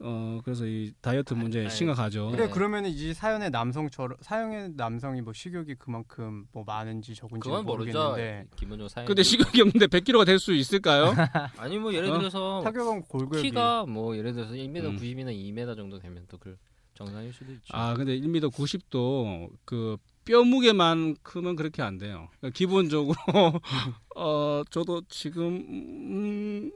[0.00, 2.30] 어 그래서 이 다이어트 문제 아니, 심각하죠.
[2.30, 2.52] 그래 네.
[2.52, 7.98] 그러면 이제 사연의 남성처럼 사연의 남성이 뭐 식욕이 그만큼 뭐 많은지 적은지 그건 모르죠.
[7.98, 9.06] 모르겠는데 기본적으로 사연.
[9.06, 11.12] 근데 식욕이 없는데 100kg가 될 수 있을까요?
[11.58, 12.18] 아니 뭐 예를 어?
[12.18, 14.96] 들어서 사교감 골고루 키가 뭐 예를 들어서 1m 음.
[14.96, 16.56] 90이나 2m 정도 되면 또 그
[16.94, 17.64] 정상일 수도 있죠.
[17.70, 19.96] 아 근데 1m 90도 그
[20.28, 22.28] 뼈 무게만큼은 그렇게 안 돼요.
[22.38, 23.14] 그러니까 기본적으로
[24.14, 26.70] 어 저도 지금 음,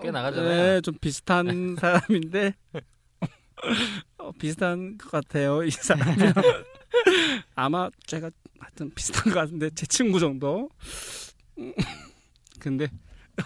[0.00, 0.74] 꽤 나가잖아요.
[0.74, 2.54] 네, 좀 비슷한 사람인데
[4.18, 5.64] 어, 비슷한 것 같아요.
[5.64, 6.14] 이 사람이
[7.56, 10.70] 아마 제가 하여튼 비슷한 것 같은데 제 친구 정도.
[11.58, 11.72] 음,
[12.60, 12.84] 근데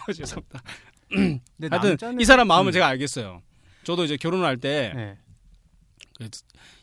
[0.06, 0.62] 어, 죄송합니다.
[1.08, 2.72] 근데 하여튼 남자는- 이 사람 마음을 음.
[2.72, 3.40] 제가 알겠어요.
[3.84, 5.18] 저도 이제 결혼을 할때 네.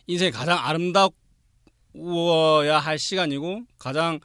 [0.07, 0.91] 인생에 가장 아름
[1.93, 4.19] 다워야 할 시간이고 가장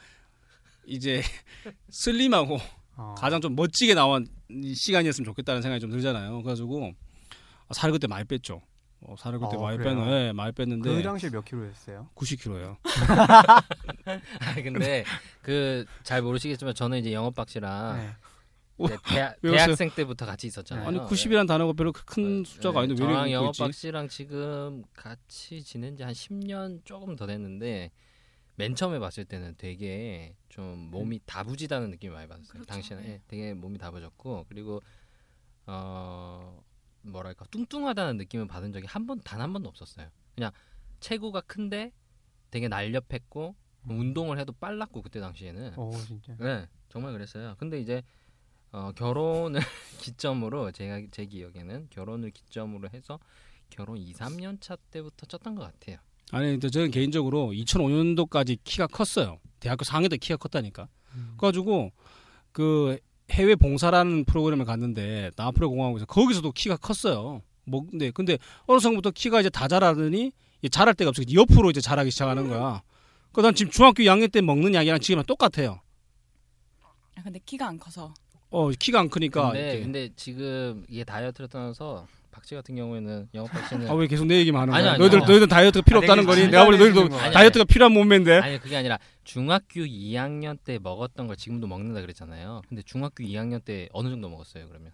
[0.86, 1.22] 이제
[1.90, 2.58] 슬림하고
[2.96, 3.14] 어.
[3.16, 6.42] 가장 좀 멋지게 나온 이 시간이었으면 좋겠다는 생각이 좀 들잖아요.
[6.42, 6.92] 그래가지고
[7.72, 8.60] 살을 그때 많이 뺐죠.
[9.04, 9.78] 어, 살을 그때 어, 많이?
[9.78, 12.08] 뺐는, 네, 많이 뺐는데 그 당시에 몇 킬로였어요?
[12.14, 12.76] 90kg예요.
[14.06, 15.04] 아 근데
[15.42, 18.10] 그 잘 모르시겠지만 저는 이제 영업 박 씨랑 네.
[18.84, 20.86] 이제 대학, 왜 대학생 때부터 같이 있었잖아요.
[20.88, 23.78] 아니 90이라는 단어가 별로 큰 네, 숫자가 아닌데 왜 저랑 이렇게 있고 영업박 있지?
[23.80, 27.90] 씨랑 지금 같이 지낸 지 한 10년 조금 더 됐는데
[28.56, 32.52] 맨 처음에 봤을 때는 되게 좀 몸이 다부지다는 느낌을 많이 받았어요.
[32.52, 32.66] 그렇죠.
[32.66, 33.10] 당시에는 네.
[33.12, 34.82] 예, 되게 몸이 다부졌고 그리고
[35.66, 36.62] 어
[37.02, 40.08] 뭐랄까 뚱뚱하다는 느낌을 받은 적이 한 번 단 한 번도 없었어요.
[40.34, 40.50] 그냥
[41.00, 41.92] 체구가 큰데
[42.50, 43.54] 되게 날렵했고
[43.88, 46.36] 운동을 해도 빨랐고 그때 당시에는 어 진짜.
[46.38, 47.56] 네, 정말 그랬어요.
[47.58, 48.02] 근데 이제
[48.72, 49.60] 어, 결혼을
[50.00, 53.18] 기점으로 제가 제 기억에는 결혼을 기점으로 해서
[53.70, 55.98] 결혼 2, 3년 차 때부터 쪘던 것 같아요.
[56.30, 59.38] 아니 근데 저는 개인적으로 2005년도까지 키가 컸어요.
[59.60, 60.88] 대학교 4학년 때 키가 컸다니까.
[61.14, 61.34] 음.
[61.36, 61.92] 그래가지고
[62.52, 62.98] 그
[63.30, 67.42] 해외 봉사라는 프로그램을 갔는데 나프로 공항에서 거기서도 키가 컸어요.
[67.64, 71.80] 뭐 근데 근데 어느 순간부터 키가 이제 다 자라더니 이제 자랄 데가 없어 옆으로 이제
[71.80, 72.82] 자라기 시작하는 거야.
[73.32, 75.80] 그난 지금 중학교 2학년 때 먹는 약이랑 지금이랑 똑같아요.
[77.16, 78.12] 아, 근데 키가 안 커서
[78.52, 83.50] 어 키가 안 크니까 근데, 이제 근데 지금 이게 다이어트를 떠나서 박씨 같은 경우에는 영업
[83.50, 84.92] 박 씨는 아왜 계속 내 얘기만 하는 아니, 거야?
[84.92, 85.26] 아니, 너희들 아니.
[85.26, 86.46] 너희들 다이어트가 필요 아, 없다는 거니?
[86.46, 86.64] 내가
[87.08, 87.22] 거야.
[87.24, 88.38] 아니, 다이어트가 필요한 몸매인데.
[88.38, 92.62] 아니 그게 아니라 중학교 2학년 때 먹었던 걸 지금도 먹는다 그랬잖아요.
[92.68, 94.92] 근데 중학교 2학년 때 어느 정도 먹었어요 그러면?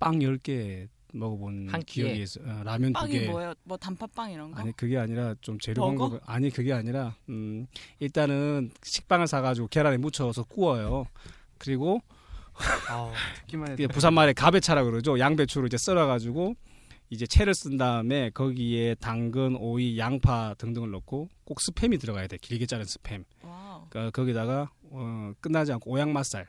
[0.00, 1.82] 빵 10개 먹어본 한?
[1.82, 2.40] 기억이 있어.
[2.40, 3.28] 요 라면 두 빵이 개.
[3.28, 3.54] 뭐예요?
[3.64, 4.60] 뭐 단팥빵 이런 거?
[4.60, 6.08] 아니 그게 아니라 좀 재료 먹어?
[6.10, 7.66] 방법 아니 그게 아니라 음
[8.00, 11.06] 일단은 식빵을 사가지고 계란에 묻혀서 구워요.
[11.62, 12.00] 그리고
[12.88, 15.18] 아, 듣기만 해도 그게 부산 말에 가배차라 그러죠.
[15.18, 16.54] 양배추를 이제 썰어가지고
[17.10, 22.36] 이제 채를 썬 다음에 거기에 당근, 오이, 양파 등등을 넣고 꼭 스팸이 들어가야 돼.
[22.38, 23.24] 길게 자른 스팸.
[23.42, 23.86] Wow.
[23.90, 26.48] 그러니까 거기다가 어, 끝나지 않고 오양맛살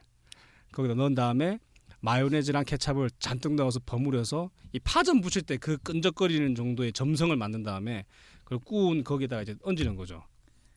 [0.72, 1.60] 거기다 넣은 다음에
[2.00, 8.06] 마요네즈랑 케찹을 잔뜩 넣어서 버무려서 이 파전 부칠 때 그 끈적거리는 정도의 점성을 만든 다음에
[8.44, 10.24] 그걸 구운 거기다가 이제 얹는 거죠.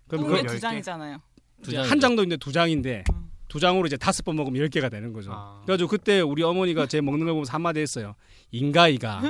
[0.08, 0.60] 그럼 그 그게 그열두 개?
[0.60, 1.20] 장이잖아요.
[1.62, 1.80] 두.
[1.80, 3.15] 한 장도 있는데 두 장인데 음.
[3.56, 5.32] 두두 장으로 이제 다섯 번 먹으면 열 개가 되는 거죠.
[5.32, 5.60] 아.
[5.64, 8.14] 그래가지고 그때 우리 어머니가 제 먹는 걸 보면서 한마디 했어요.
[8.50, 9.22] 인가이가.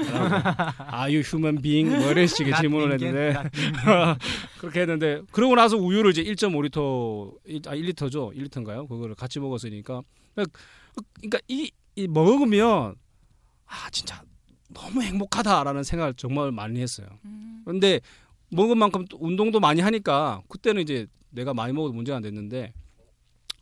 [0.91, 3.35] 아유 휴먼 빙뭐 이런 식의 질문을 했는데.
[4.59, 7.33] 그렇게 했는데 그러고 나서 우유를 이제 1.5리터
[7.69, 8.89] 아 1리터죠 1리터인가요?
[8.89, 10.03] 그거를 같이 먹었으니까
[10.35, 12.97] 그러니까 이, 이 먹으면
[13.67, 14.23] 아 진짜
[14.69, 17.07] 너무 행복하다라는 생각을 정말 많이 했어요.
[17.25, 17.63] 음.
[17.65, 18.01] 근데
[18.51, 22.73] 먹은 만큼 또 운동도 많이 하니까 그때는 이제 내가 많이 먹어도 문제가 안 됐는데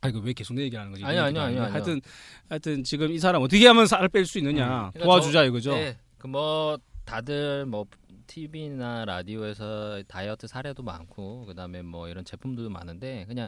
[0.05, 1.03] 아 이거 왜 계속 내 얘기하는 거지?
[1.03, 1.61] 아니요, 아니요, 아니요.
[1.63, 2.01] 하여튼
[2.49, 4.91] 하여튼 지금 이 사람 어떻게 하면 살뺄수 있느냐 음.
[4.91, 5.75] 그러니까 도와주자 저- 이거죠.
[5.75, 7.85] 네, 그뭐 다들 뭐
[8.27, 13.47] TV나 라디오에서 다이어트 사례도 많고 그다음에 뭐 이런 제품들도 많은데 그냥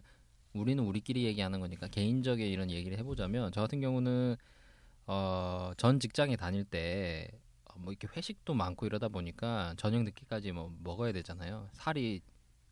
[0.53, 4.35] 우리는 우리끼리 얘기하는 거니까 개인적인 이런 얘기를 해보자면 저 같은 경우는
[5.07, 7.29] 어, 전 직장에 다닐 때
[7.79, 11.69] 뭐 이렇게 회식도 많고 이러다 보니까 저녁 늦게까지 뭐 먹어야 되잖아요.
[11.73, 12.21] 살이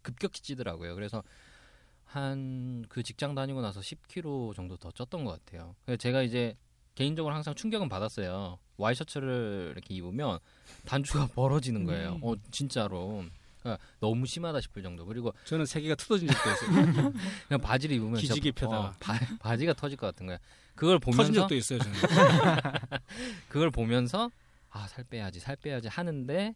[0.02, 0.96] 급격히 찌더라고요.
[0.96, 1.22] 그래서
[2.16, 5.76] 한 그 직장 다니고 나서 10kg 정도 더 쪘던 것 같아요.
[5.86, 6.56] 그래서 제가 이제
[6.96, 8.58] 개인적으로 항상 충격은 받았어요.
[8.78, 10.40] 와이셔츠를 이렇게 입으면
[10.86, 12.14] 단추가 벌어지는 거예요.
[12.16, 12.20] 음.
[12.24, 13.26] 어 진짜로.
[13.62, 15.06] 그러니까 너무 심하다 싶을 정도.
[15.06, 16.70] 그리고 저는 세 개가 틀어진 적도 있어요.
[17.48, 18.90] 그냥 바지를 입으면 기지개 펴다가.
[18.90, 20.38] 어, 바, 바지가 터질 것 같은 거야.
[20.76, 21.80] 그걸 터진 보면서 적도 있어요.
[21.80, 21.96] 저는.
[23.50, 24.30] 그걸 보면서
[24.70, 26.54] 아 살 빼야지 살 빼야지 하는데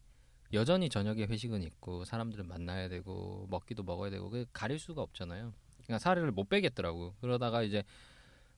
[0.53, 5.53] 여전히 저녁에 회식은 있고 사람들을 만나야 되고 먹기도 먹어야 되고 그 가릴 수가 없잖아요.
[5.83, 7.15] 그러니까 살을 못 빼겠더라고.
[7.21, 7.83] 그러다가 이제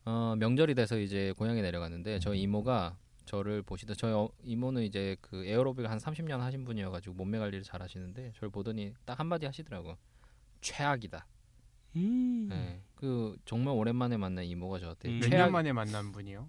[0.04, 5.44] 어, 명절이 돼서 이제 고향에 내려갔는데 저희 이모가 저를 보시다 저희 어, 이모는 이제 그
[5.44, 9.96] 에어로빅 한 30년 하신 분이어가지고 몸매 관리를 잘 하시는데 저를 보더니 딱 한마디 하시더라고.
[10.60, 11.26] 최악이다.
[11.96, 12.48] 음.
[12.48, 12.80] 네.
[12.94, 15.20] 그 정말 오랜만에 만난 이모가 저한테 음.
[15.20, 16.48] 몇 최악 년 만에 만난 분이요?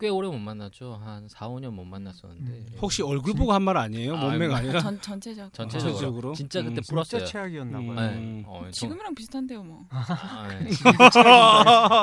[0.00, 1.00] 꽤 오래 못 만났죠.
[1.02, 2.52] 한 4, 5년 못 만났었는데.
[2.52, 2.66] 음.
[2.80, 4.16] 혹시 얼굴 보고 한 말 아니에요?
[4.16, 5.52] 아, 몸매가 아니라 전 전체적.
[5.52, 5.92] 전체적으로.
[5.92, 6.32] 전체적으로?
[6.34, 6.82] 진짜 그때 음.
[6.88, 7.18] 풀었어요.
[7.24, 7.94] 진짜 최악이었나 음.
[7.96, 8.10] 봐요.
[8.12, 8.44] 네.
[8.46, 9.84] 어, 정- 지금이랑 비슷한데요, 뭐.
[9.90, 10.48] 아,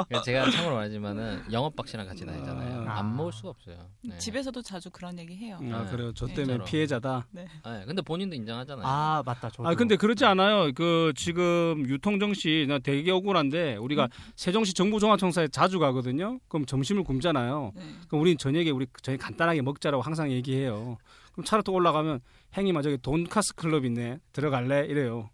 [0.10, 0.22] 네.
[0.26, 2.86] 제가 참고로 말하지만은 영업 박 씨랑 같이 다니잖아요.
[2.90, 3.00] 아.
[3.00, 3.78] 안 먹을 수가 없어요.
[4.04, 4.18] 네.
[4.18, 5.58] 집에서도 자주 그런 얘기 해요.
[5.72, 5.92] 아 네.
[5.92, 6.12] 그래요.
[6.14, 6.34] 저 네.
[6.34, 6.64] 때문에.
[6.66, 7.28] 피해자다.
[7.32, 7.48] 네,
[7.88, 8.86] 근데 본인도 인정하잖아요.
[8.86, 9.50] 아 맞다.
[9.50, 9.68] 저도.
[9.70, 10.72] 아 근데 그렇지 않아요.
[10.76, 16.40] 그 지금 유통정시 나 되게 억울한데 우리가 세종시 정부종합청사에 자주 가거든요.
[16.50, 17.72] 그럼 점심을 굶잖아요.
[17.76, 17.85] 네.
[18.08, 20.98] 그럼 우린 저녁에 우리 저녁 간단하게 먹자라고 항상 얘기해요.
[21.32, 22.22] 그럼 차로 또 올라가면
[22.54, 25.30] 행님아 저기 돈카스 클럽 있네 들어갈래 이래요.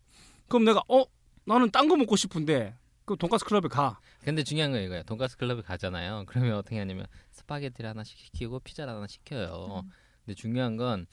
[0.47, 1.05] 그럼 내가 어
[1.45, 3.99] 나는 딴 거 먹고 싶은데 그 돈카스 클럽에 가.
[4.23, 5.03] 근데 중요한 거 이거예요.
[5.03, 6.25] 돈가스 클럽에 가잖아요.
[6.27, 9.83] 그러면 어떻게 하냐면 스파게티를 하나씩 시키고 피자를 하나 시켜요.
[9.83, 9.89] 음.
[10.25, 11.07] 근데 중요한 건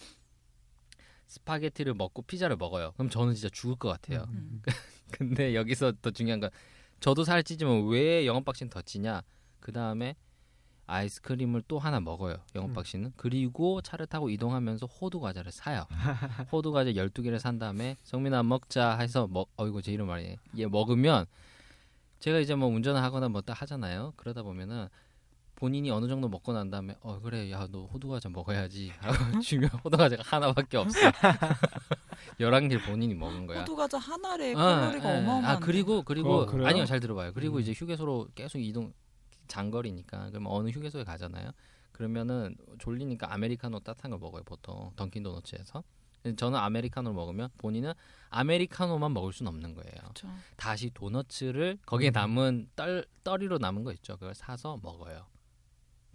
[1.26, 2.92] 스파게티를 먹고 피자를 먹어요.
[2.92, 4.26] 그럼 저는 진짜 죽을 것 같아요.
[4.28, 4.62] 음.
[5.10, 6.50] 근데 여기서 더 중요한 건
[7.00, 9.22] 저도 살 찌지만 왜 영업박 씨는 더 찌냐?
[9.60, 10.14] 그 다음에
[10.88, 12.36] 아이스크림을 또 하나 먹어요.
[12.54, 13.12] 영업박 씨는.
[13.16, 15.86] 그리고 차를 타고 이동하면서 호두 과자를 사요.
[16.50, 20.36] 호두 과자 12개를 산 다음에 성민아 먹자 해서 먹 어이구 제 이름 말이에요.
[20.58, 21.26] 얘 먹으면
[22.20, 24.14] 제가 이제 뭐 운전을 하거나 뭐딱 하잖아요.
[24.16, 24.88] 그러다 보면은
[25.56, 29.68] 본인이 어느 정도 먹고 난 다음에 어 그래 야 너 호두 과자 먹어야지 하고 주면
[29.84, 30.98] 호두 과자가 하나밖에 없어.
[32.40, 33.60] 11개를 본인이 먹은 거야.
[33.60, 35.18] 호두 과자 하나에 아, 칼로리가 예.
[35.18, 35.46] 어마어마한데.
[35.48, 36.64] 아 그리고 그리고 어?
[36.64, 37.32] 아니요 잘 들어봐요.
[37.34, 37.60] 그리고 음.
[37.60, 38.92] 이제 휴게소로 계속 이동
[39.48, 41.50] 장거리니까 그러면 어느 휴게소에 가잖아요.
[41.92, 45.82] 그러면은 졸리니까 아메리카노 따뜻한 걸 먹어요 보통 던킨 도너츠에서.
[46.22, 47.92] 근데 저는 아메리카노를 먹으면 본인은
[48.30, 49.92] 아메리카노만 먹을 수는 없는 거예요.
[50.00, 50.28] 그렇죠.
[50.56, 54.14] 다시 도너츠를 거기에 남은 떨 떨이로 남은 거 있죠.
[54.16, 55.26] 그걸 사서 먹어요.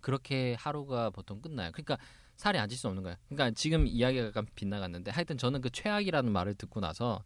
[0.02, 1.72] 그렇게 하루가 보통 끝나요.
[1.72, 1.98] 그러니까
[2.36, 3.16] 살이 안 찔 수 없는 거예요.
[3.30, 7.24] 그러니까 지금 이야기가 약간 빗나갔는데 하여튼 저는 그 최악이라는 말을 듣고 나서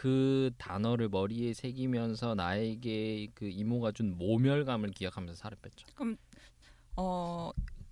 [0.00, 5.86] 그 단어를 머리에 새기면서 나에게 그 이모가 준 모멸감을 기억하면서 살을 뺐죠.
[6.96, 7.50] 어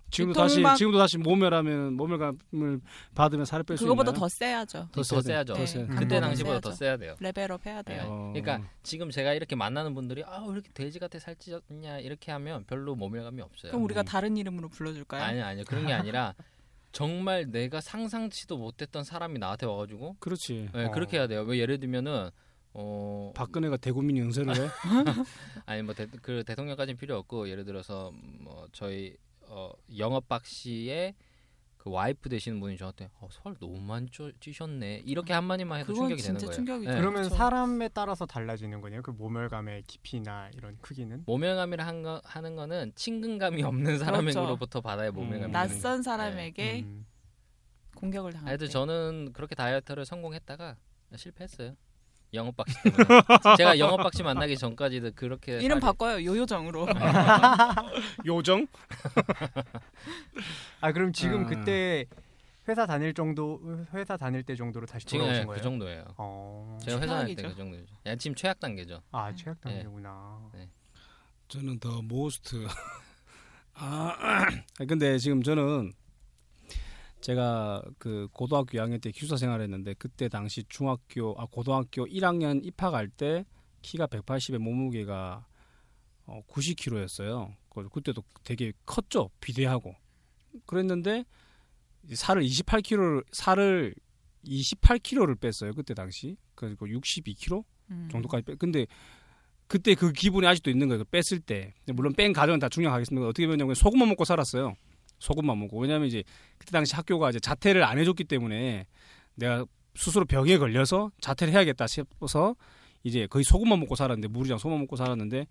[0.09, 2.81] 지금도 다시 지금도 다시 모멸하면 모멸감을
[3.13, 3.93] 받으면 살을 뺄 수 있나요?
[3.93, 4.87] 그거보다 더 세야죠.
[4.91, 5.53] 더, 더 세야죠.
[5.53, 5.95] 더 세야 네.
[5.95, 6.21] 그때 음.
[6.21, 6.71] 당시보다 더.
[6.71, 7.15] 세야 돼요.
[7.19, 7.93] 레벨업 해야 네.
[7.93, 8.05] 돼요.
[8.07, 8.33] 어.
[8.33, 13.39] 그러니까 지금 제가 이렇게 만나는 분들이 아왜 이렇게 돼지 같아 살찌냐 이렇게 하면 별로 모멸감이
[13.39, 13.71] 없어요.
[13.71, 14.05] 그럼 우리가 음.
[14.05, 15.21] 다른 이름으로 불러줄까요?
[15.21, 16.33] 아니 아니요 그런 게 아니라
[16.91, 20.69] 정말 내가 상상치도 못했던 사람이 나한테 와가지고 그렇지.
[20.73, 20.91] 네, 어.
[20.91, 21.41] 그렇게 해야 돼요.
[21.41, 22.29] 왜 예를 들면은
[22.73, 24.69] 어 박근혜가 대국민 연설을 해.
[25.65, 31.15] 아니 뭐 그 대통령까지는 필요 없고 예를 들어서 뭐 저희 어 영업 박 씨의
[31.79, 36.09] 그 와이프 되시는 분이 저한테 어, 살 너무 많이 쪄- 찌셨네 이렇게 한마디만 해도 그건
[36.17, 36.79] 충격이 되는 거예요.
[36.81, 36.99] 네.
[36.99, 37.35] 그러면 그렇죠.
[37.35, 39.01] 사람에 따라서 달라지는 거네요.
[39.01, 41.23] 그 모멸감의 깊이나 이런 크기는.
[41.25, 45.39] 모멸감이라 한 거, 하는 거는 친근감이 없는 사람으로부터 받아야 모멸감이 음.
[45.39, 45.67] 되는 거예요.
[45.69, 47.05] 낯선 사람에게 음.
[47.95, 48.49] 공격을 당할 때.
[48.49, 50.75] 하여튼 저는 그렇게 다이어트를 성공했다가
[51.15, 51.75] 실패했어요.
[52.33, 52.93] 영업 박 씨 때문에.
[53.57, 56.23] 제가 영업 박 씨 만나기 전까지도 그렇게 이름 살이- 바꿔요.
[56.25, 56.87] 요요정으로.
[58.25, 58.67] 요정?
[60.81, 61.47] 아 그럼 지금 아.
[61.47, 62.05] 그때
[62.67, 63.59] 회사 다닐 정도
[63.93, 65.57] 회사 다닐 때 정도로 다시 지금 돌아오신 네, 거예요?
[65.57, 66.05] 그 정도예요.
[66.17, 66.77] 어.
[66.83, 67.43] 제가 회사 다닐 때.
[67.43, 67.85] 그 정도죠.
[68.05, 69.01] 야, 지금 최악 단계죠.
[69.11, 69.75] 아 최악 네.
[69.83, 70.39] 단계구나.
[71.47, 72.67] 저는 더 모스트.
[73.73, 74.45] 아,
[74.87, 75.93] 근데 지금 저는
[77.21, 83.45] 제가 그 고등학교 2학년 때 기숙사 생활했는데 그때 당시 중학교 아 고등학교 1학년 입학할 때
[83.81, 85.45] 키가 180에 몸무게가
[86.25, 87.55] 어 90kg였어요.
[87.91, 89.29] 그때도 되게 컸죠.
[89.39, 89.95] 비대하고.
[90.65, 91.25] 그랬는데
[92.13, 93.95] 살을 28kg 살을
[94.45, 95.73] 28kg를 뺐어요.
[95.73, 96.37] 그때 당시.
[96.55, 98.09] 그리고 62kg 음.
[98.11, 98.55] 정도까지 뺐.
[98.57, 98.85] 근데
[99.67, 101.03] 그때 그 기분이 아직도 있는 거예요.
[101.03, 101.73] 그 뺐을 때.
[101.93, 103.27] 물론 뺀 가정은 다 중요하겠습니다.
[103.27, 104.75] 어떻게 보면 소금만 먹고 살았어요.
[105.19, 105.79] 소금만 먹고.
[105.79, 106.23] 왜냐하면 이제
[106.57, 108.87] 그때 당시 학교가 이제 자퇴를 안 해줬기 때문에
[109.35, 112.55] 내가 스스로 병에 걸려서 자퇴를 해야겠다 싶어서
[113.03, 115.45] 이제 거의 소금만 먹고 살았는데 물이랑 소금만 먹고 살았는데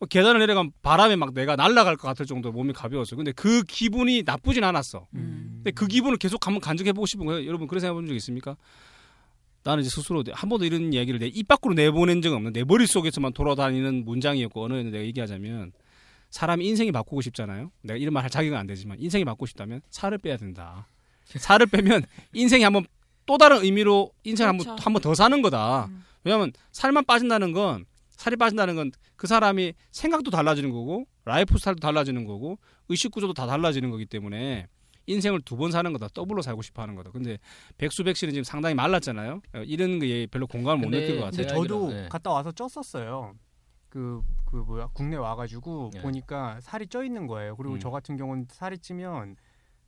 [0.00, 3.16] 어, 계단을 내려가면 바람에 막 내가 날아갈 것 같을 정도로 몸이 가벼웠어요.
[3.16, 5.06] 근데 그 기분이 나쁘진 않았어.
[5.14, 5.52] 음.
[5.56, 7.46] 근데 그 기분을 계속 한번 간직해보고 싶은 거예요.
[7.46, 8.56] 여러분 그런 생각 해본 적 있습니까?
[9.64, 13.32] 나는 이제 스스로 한 번도 이런 얘기를 내 입 밖으로 내보낸 적은 없는 내 머릿속에서만
[13.32, 15.70] 돌아다니는 문장이었고 어느 내가 얘기하자면
[16.32, 17.70] 사람이 인생이 바꾸고 싶잖아요.
[17.82, 20.88] 내가 이런 말 할 자격은 안 되지만 인생이 바꾸고 싶다면 살을 빼야 된다.
[21.26, 22.84] 살을 빼면 인생이 한번
[23.26, 24.82] 또 다른 의미로 인생 한번 그렇죠.
[24.82, 25.86] 한번 더 사는 거다.
[25.86, 26.02] 음.
[26.24, 32.24] 왜냐하면 살만 빠진다는 건 살이 빠진다는 건 그 사람이 생각도 달라지는 거고 라이프 스타일도 달라지는
[32.24, 34.66] 거고 의식 구조도 다 달라지는 거기 때문에
[35.06, 37.38] 인생을 두 번 사는 거다 더블로 살고 싶어 하는 거다 근데
[37.78, 41.46] 백수 백 씨는 지금 상당히 말랐잖아요 어, 이런 거에 별로 공감을 못 느낄 것 같아요
[41.46, 42.08] 저도 네.
[42.08, 43.34] 갔다 와서 쪘었어요.
[43.92, 46.00] 그, 그 뭐야 국내 와가지고 네.
[46.00, 47.54] 보니까 살이 쪄 있는 거예요.
[47.56, 47.78] 그리고 음.
[47.78, 49.36] 저 같은 경우는 살이 찌면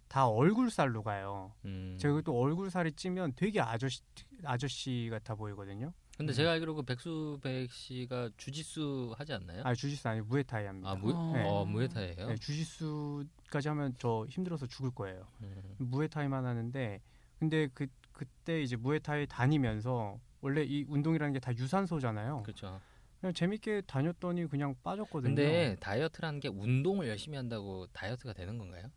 [0.09, 1.53] 다 얼굴 살로 가요.
[1.65, 1.97] 음.
[1.99, 4.03] 제가 또 얼굴 살이 찌면 되게 아저씨
[4.45, 5.91] 아저씨 같아 보이거든요.
[6.19, 6.35] 근데 음.
[6.35, 9.63] 제가 알기로 그 백수백 씨가 주짓수 하지 않나요?
[9.65, 10.91] 아 주짓수 아니고 무에타이 합니다.
[10.91, 11.33] 아, 무, 어.
[11.47, 12.27] 어, 무에타이예요?
[12.29, 15.27] 네, 주짓수까지 하면 저 힘들어서 죽을 거예요.
[15.43, 15.75] 음.
[15.79, 17.01] 무에타이만 하는데
[17.39, 22.43] 근데 그 그때 이제 무에타이 다니면서 원래 이 운동이라는 게 다 유산소잖아요.
[22.43, 22.79] 그렇죠.
[23.25, 25.35] 그냥 재밌게 다녔더니 그냥 빠졌거든요.
[25.35, 28.91] 근데 다이어트라는 게 운동을 열심히 한다고 다이어트가 되는 건가요?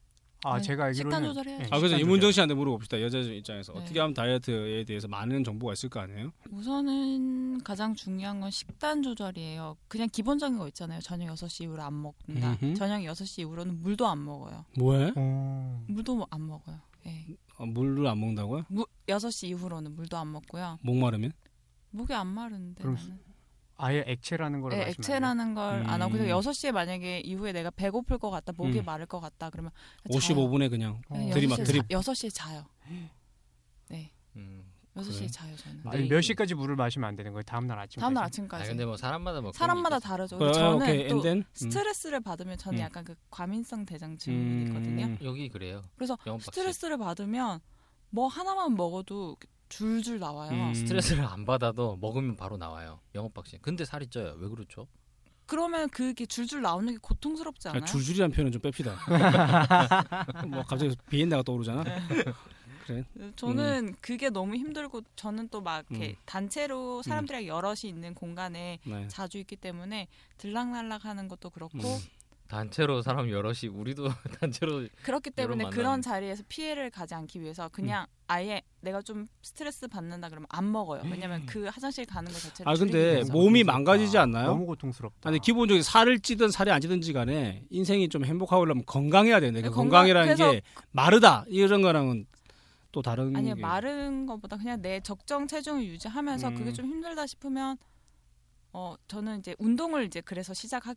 [0.43, 1.73] 아 네, 제가 알기로는 식단 조절해야죠.
[1.73, 2.31] 아 그래서 이문정.
[2.33, 3.79] 씨한테 물어봅시다 여자 입장에서 네.
[3.79, 9.77] 어떻게 하면 다이어트에 대해서 많은 정보가 있을 거 아니에요 우선은 가장 중요한 건 식단 조절이에요.
[9.87, 10.99] 그냥 기본적인 거 있잖아요.
[10.99, 12.57] 저녁 6시 이후로 안 먹는다.
[12.61, 12.73] 음흠.
[12.75, 14.65] 저녁 6시 이후로는 물도 안 먹어요.
[14.77, 15.85] 뭐해 어...
[15.87, 16.81] 물도 안 먹어요.
[17.05, 17.25] 예.
[17.57, 20.79] 어, 물을 안 먹는다고요 무, 6시 이후로는 물도 안 먹고요.
[20.81, 21.31] 목 마르면
[21.91, 23.26] 목이 안 마른데 그럼 나는.
[23.77, 24.89] 아예 액체라는 걸 네?
[24.89, 26.17] 액체라는 걸 안 하고 음.
[26.17, 28.85] 그래서 6시에 만약에 이후에 내가 배고플 것 같다, 목이 음.
[28.85, 29.71] 마를 것 같다 그러면
[30.09, 31.29] 55분에 그냥 어.
[31.33, 31.87] 드립, 드립.
[31.87, 32.65] 6시에 자요.
[33.89, 34.11] 네.
[34.35, 34.63] 음.
[34.95, 35.27] 6시에 그래?
[35.27, 35.81] 자요 저는.
[35.85, 37.43] 아니 몇 시까지 물을 마시면 안 되는 거예요?
[37.43, 38.01] 다음 날 아침까지.
[38.01, 38.67] 다음 날아 아침까지.
[38.69, 40.35] 근데 뭐 사람마다 뭐 사람마다 게 다르죠.
[40.37, 42.81] 어, 근데 저는 오케이 또 엔덴 스트레스를 받으면 저는 음.
[42.81, 45.05] 약간 그 과민성 대장 증후군이 있거든요.
[45.05, 45.17] 음.
[45.21, 45.83] 있- 여기 그래요.
[45.97, 46.17] 그래서.
[46.41, 47.59] 스트레스를 받으면
[48.09, 49.37] 뭐 하나만 먹어도
[49.69, 50.51] 줄줄 나와요.
[50.51, 50.73] 음.
[50.73, 52.99] 스트레스를 안 받아도 먹으면 바로 나와요.
[53.15, 53.57] 영업 박씨.
[53.61, 54.35] 근데 살이 쪄요.
[54.37, 54.87] 왜 그렇죠?
[55.45, 57.81] 그러면 그게 줄줄 나오는 게 고통스럽지 않아요?
[57.81, 58.93] 아, 줄줄이란 표현은 좀 뺍시다
[60.47, 61.85] 뭐 갑자기 비엔나가 떠오르잖아
[62.85, 63.03] 그래
[63.37, 66.15] 저는 그게 너무 힘들고 저는 또 막 이렇게 음.
[66.25, 69.07] 단체로 사람들이랑 여럿이 있는 공간에 네.
[69.07, 71.99] 자주 있기 때문에 들락날락하는 것도 그렇고 음.
[72.47, 74.07] 단체로 사람 여럿이 우리도
[74.39, 80.29] 단체로 그렇기 때문에 그런 자리에서 피해를 가지 않기 위해서 그냥 아예 내가 좀 스트레스 받는다
[80.29, 81.01] 그러면 안 먹어요.
[81.05, 83.31] 왜냐면 그 화장실 가는 것 자체를 아 근데 위해서.
[83.33, 83.71] 몸이 고통스럽다.
[83.73, 84.47] 망가지지 않나요?
[84.47, 85.29] 너무 고통스럽다.
[85.29, 89.69] 아니 기본적으로 살을 찌든 살이 안 찌든지 간에 인생이 좀 행복하려면 건강해야 되는데 그 네,
[89.69, 92.25] 건강- 건강 이라는 그래서- 게 마르다 이런 거랑은
[92.93, 96.55] 또 다른 아니요 게- 마른 것보다 그냥 내 적정 체중을 유지하면서 음.
[96.55, 97.77] 그게 좀 힘들다 싶으면
[98.73, 100.93] 어 저는 이제 운동을 이제 그래서 시작하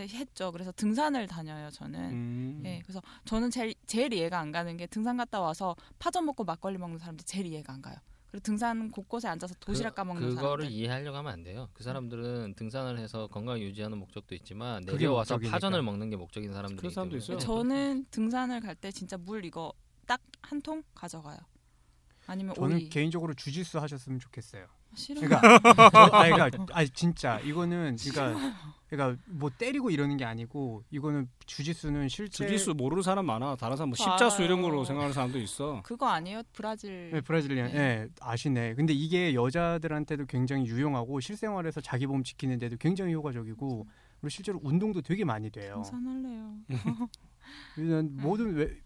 [0.00, 0.50] 했죠.
[0.52, 1.70] 그래서 등산을 다녀요.
[1.70, 2.00] 저는.
[2.10, 2.60] 음.
[2.62, 6.78] 네, 그래서 저는 제일, 제일 이해가 안 가는 게 등산 갔다 와서 파전 먹고 막걸리
[6.78, 7.96] 먹는 사람들이 제일 이해가 안 가요.
[8.30, 10.70] 그리고 등산 곳곳에 앉아서 도시락 까먹는 그거를 사람들.
[10.70, 11.68] 이해하려고 하면 안 돼요.
[11.74, 15.54] 그 사람들은 등산을 해서 건강 유지하는 목적도 있지만 그게 내려와서 목적이니까.
[15.54, 17.38] 파전을 먹는 게 목적인 사람들이 그런 사람도 있어요.
[17.38, 19.72] 저는 등산을 갈 때 진짜 물 이거
[20.06, 21.38] 딱 한 통 가져가요.
[22.26, 22.88] 아니면 저는 오이.
[22.88, 24.66] 개인적으로 주짓수 하셨으면 좋겠어요.
[24.94, 25.28] 싫어요.
[25.28, 25.40] 그러니까,
[26.18, 28.54] 아니, 그러니까 아니, 진짜 이거는 그러니까
[28.88, 33.56] 그러니까 뭐 때리고 이러는 게 아니고 이거는 주짓수는 실제 주짓수 모르는 사람 많아.
[33.56, 34.18] 다른 사람 뭐 알아요.
[34.18, 35.80] 십자수 이런 거로 생각하는 사람도 있어.
[35.82, 36.42] 그거 아니에요?
[36.52, 37.10] 브라질.
[37.10, 37.78] 네, 브라질리안, 네.
[37.78, 38.74] 예, 아시네.
[38.74, 43.86] 근데 이게 여자들한테도 굉장히 유용하고 실생활에서 자기 몸 지키는 데도 굉장히 효과적이고
[44.20, 45.82] 그리고 실제로 운동도 되게 많이 돼요.
[45.84, 46.54] 등산할래요.
[47.78, 48.76] 일단 모든 왜,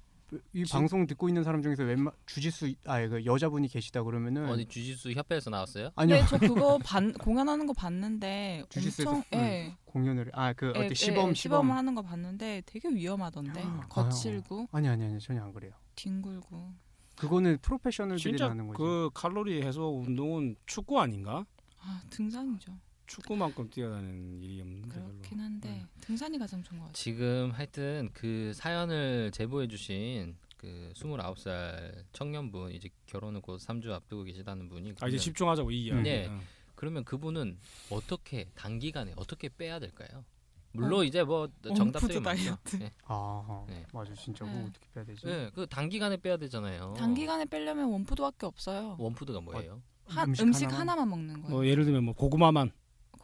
[0.53, 5.13] 이 지- 방송 듣고 있는 사람 중에서 웬만 주짓수 아그 여자분이 계시다 그러면은 어디 주짓수
[5.13, 5.91] 협회에서 나왔어요?
[5.95, 9.39] 아니요 네, 저 그거 반, 공연하는 거 봤는데 주짓수에서 엄청 응.
[9.39, 9.77] 예.
[9.85, 14.69] 공연을 아그 예, 어때 예, 시범 예, 시범 하는 거 봤는데 되게 위험하던데 아, 거칠고
[14.73, 15.73] 아니 아니 아니 전혀 안 그래요.
[15.95, 16.75] 뒹굴고
[17.17, 18.77] 그거는 프로페셔널들이 하는 거지.
[18.79, 21.47] 그 칼로리 해소 운동은 축구 아닌가?
[21.81, 22.77] 아 등산이죠.
[23.07, 25.07] 축구만큼 뛰어다니는 일이 없는데 별로.
[25.09, 25.87] 그렇긴 한데 네.
[26.01, 26.95] 등산이 가장 좋은 것 같아요.
[26.95, 34.95] 지금 하여튼 그 사연을 제보해주신 그 29살 청년분 이제 결혼을 곧 3주 앞두고 계시다는 분이
[35.01, 36.03] 아 이제 집중하자고 이 이야기.
[36.03, 36.27] 네.
[36.27, 36.41] 어.
[36.75, 37.59] 그러면 그분은
[37.91, 40.25] 어떻게 단기간에 어떻게 빼야 될까요?
[40.73, 42.43] 물론 이제 뭐 정답들이 많죠.
[42.43, 42.77] 다이어트.
[42.77, 42.93] 네.
[43.05, 43.87] 아, 네.
[43.95, 44.65] 맞아 진짜 네.
[44.69, 45.27] 어떻게 빼야 되지?
[45.27, 46.95] 네, 그 단기간에 빼야 되잖아요.
[46.99, 48.97] 단기간에 빼려면 원푸드밖에 없어요.
[48.99, 49.81] 원푸드가 뭐예요?
[50.05, 50.81] 한 음식 음식, 하나만?
[50.81, 51.49] 하나만 먹는 거예요.
[51.49, 52.73] 뭐 예를 들면 뭐 고구마만.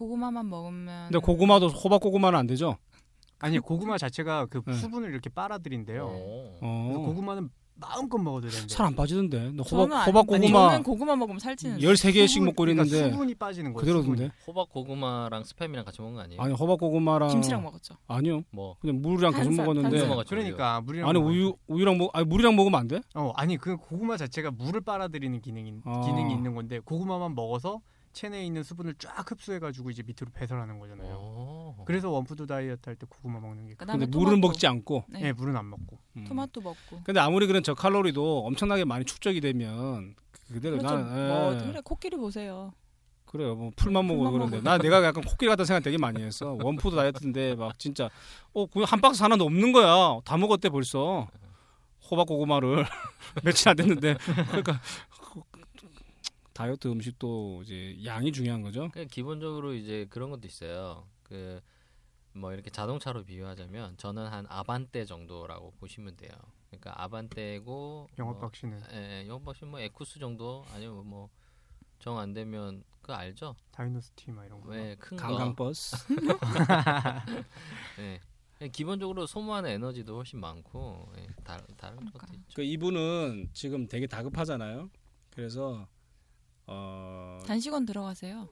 [0.06, 2.76] 고구마만 먹으면 근데 고구마도 호박 고구마는 안 되죠.
[3.38, 4.72] 아니 고구마 자체가 그 네.
[4.74, 6.06] 수분을 이렇게 빨아들인데요.
[6.06, 6.56] 어.
[6.58, 7.02] 그래서 어.
[7.06, 8.72] 고구마는 마음껏 먹어도 되는데.
[8.72, 9.50] 살 안 빠지던데.
[9.52, 11.78] 너 저는 호박 아니- 호박 아니, 고구마 저는 고구마 먹으면 살찌는.
[11.78, 13.80] 13개씩 수분, 먹고 그러니까 있는데 수분이 빠지는 거예요.
[13.80, 14.30] 그대로던데.
[14.46, 16.40] 호박 고구마랑 스팸이랑 같이 먹은 거 아니에요?
[16.42, 17.94] 아니 호박 고구마랑 김치랑 먹었죠.
[18.06, 18.42] 아니요.
[18.52, 20.06] 뭐 그냥 물이랑 계속 탄산, 먹었는데.
[20.06, 20.28] 먹었죠.
[20.30, 21.18] 그러니까 물이랑 아니.
[21.18, 23.00] 우유 우유랑 먹 아니 물이랑 먹으면 안 돼?
[23.14, 26.02] 어 아니 그 고구마 자체가 물을 빨아들이는 기능이 아.
[26.04, 27.80] 기능이 있는 건데 고구마만 먹어서
[28.12, 31.14] 체내에 있는 수분을 쫙 흡수해가지고 이제 밑으로 배설하는 거잖아요.
[31.18, 31.82] 어.
[31.86, 33.74] 그래서 원푸드 다이어트 할 때 고구마 먹는 게.
[33.74, 34.18] 근데 토마토.
[34.18, 35.04] 물은 먹지 않고.
[35.08, 35.20] 네.
[35.20, 35.98] 네, 물은 안 먹고.
[36.16, 36.24] 음.
[36.28, 37.00] 토마토 먹고.
[37.04, 40.14] 근데 아무리 그런 저 칼로리도 엄청나게 많이 축적이 되면
[40.48, 40.94] 그대로 그렇죠.
[40.94, 41.66] 나는 뭐 예.
[41.66, 42.72] 그래 코끼리 보세요.
[43.24, 43.54] 그래요.
[43.54, 44.60] 뭐 풀만 먹고 먹어도.
[44.60, 46.56] 나 내가 약간 코끼리 같은 생각 되게 많이 했어.
[46.60, 48.10] 원푸드 다이어트인데 막 진짜
[48.52, 50.20] 어 그냥 한 박스 하나도 없는 거야.
[50.24, 51.28] 다 먹었대 벌써.
[52.10, 52.84] 호박 고구마를
[53.42, 54.80] 며칠 안 됐는데 그러니까
[56.52, 58.90] 다이어트 음식도 이제 양이 중요한 거죠.
[58.92, 61.06] 그냥 기본적으로 이제 그런 것도 있어요.
[61.22, 61.60] 그
[62.34, 66.30] 뭐 이렇게 자동차로 비유하자면 저는 한 아반떼 정도라고 보시면 돼요.
[66.70, 71.28] 그러니까 아반떼고 영업박 씨는 예, 영업박 씨뭐 에쿠스 정도 아니면 뭐
[71.98, 73.54] 정 안 되면 그 알죠?
[73.70, 74.70] 다이노스티 막 이런 거.
[74.70, 75.22] 왜큰 거.
[75.22, 75.96] 강강버스.
[78.00, 78.20] 예.
[78.58, 82.18] 그냥 기본적으로 소모하는 에너지도 훨씬 많고 예, 다, 다른 그러니까.
[82.18, 82.54] 것도 있죠.
[82.56, 84.90] 그 이분은 지금 되게 다급하잖아요.
[85.30, 85.86] 그래서
[86.66, 88.48] 어 단식원 들어가세요.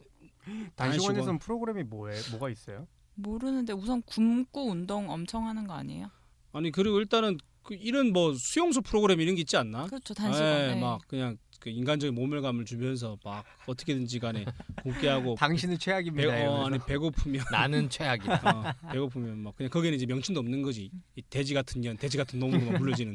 [0.77, 1.39] 단식원에서는 단식원.
[1.39, 2.87] 프로그램이 뭐에 뭐가 있어요?
[3.15, 6.11] 모르는데 우선 굶고 운동 엄청 하는 거 아니에요?
[6.53, 9.87] 아니 그리고 일단은 그 이런 뭐 수용소 프로그램 이런 게 있지 않나?
[9.87, 10.15] 그렇죠.
[10.15, 10.51] 단식원.
[10.51, 10.81] 예, 네.
[10.81, 14.47] 막 그냥 그 인간적인 모멸감을 주면서 막 어떻게든지 간에
[14.83, 16.29] 굶게 하고 당신은 배, 최악입니다.
[16.29, 16.67] 어, 이러면서.
[16.67, 18.77] 아니 배고프면 나는 최악이다.
[18.83, 22.39] 어, 배고프면 막 그냥 거기는 이제 명칭도 없는 거지 이 돼지 같은 년 돼지 같은
[22.39, 23.15] 놈으로 막 불러지는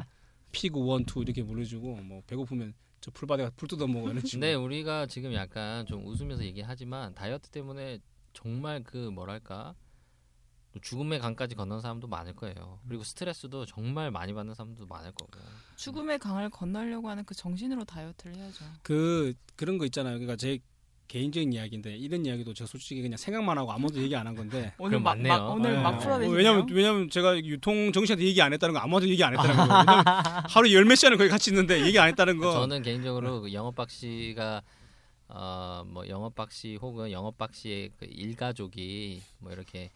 [0.52, 2.74] pig one two 이렇게 불러주고 뭐 배고프면
[3.06, 7.14] 저 풀밭 가가 풀 뜯어 먹어 이런 식으로 근데 우리가 지금 약간 좀 웃으면서 얘기하지만
[7.14, 8.00] 다이어트 때문에
[8.34, 9.76] 정말 그 뭐랄까
[10.82, 12.80] 죽음의 강까지 건넌 사람도 많을 거예요.
[12.88, 15.40] 그리고 스트레스도 정말 많이 받는 사람도 많을 거고.
[15.76, 18.66] 죽음의 강을 건너려고 하는 그 정신으로 다이어트를 해야죠.
[18.82, 20.58] 그 그런 거 있잖아요 그러니까 제
[21.08, 25.00] 개인적인 이야기인데 이런 이야기도 제가 솔직히 그냥 생각만 하고 아무도 얘기 안 한 건데 오늘
[25.00, 25.34] 막, 맞네요.
[25.38, 25.82] 막 오늘 네.
[25.82, 26.36] 막 풀어내시네요.
[26.38, 29.52] 왜냐면 왜냐면 제가 유통정 씨한테 얘기 안 했다는 거 아무한테 얘기 안 했다는.
[29.56, 29.86] 왜냐면
[30.50, 32.52] 하루 열몇 시간을 거기 같이 있는데 얘기 안 했다는 거.
[32.54, 34.62] 저는 개인적으로 그 영업 박 씨가
[35.28, 39.90] 어뭐 영업 박 씨 혹은 영업 박 씨의 그 일가족이 뭐 이렇게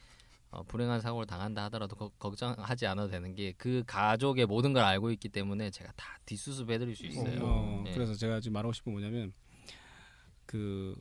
[0.52, 5.12] 어, 불행한 사고를 당한다 하더라도 거- 걱정하지 않아도 되는 게 그 가족의 모든 걸 알고
[5.12, 7.40] 있기 때문에 제가 다 뒷수습 해드릴 수 있어요.
[7.44, 7.92] 어, 예.
[7.94, 9.34] 그래서 제가 지금 말하고 싶은 건 뭐냐면
[10.50, 11.00] 그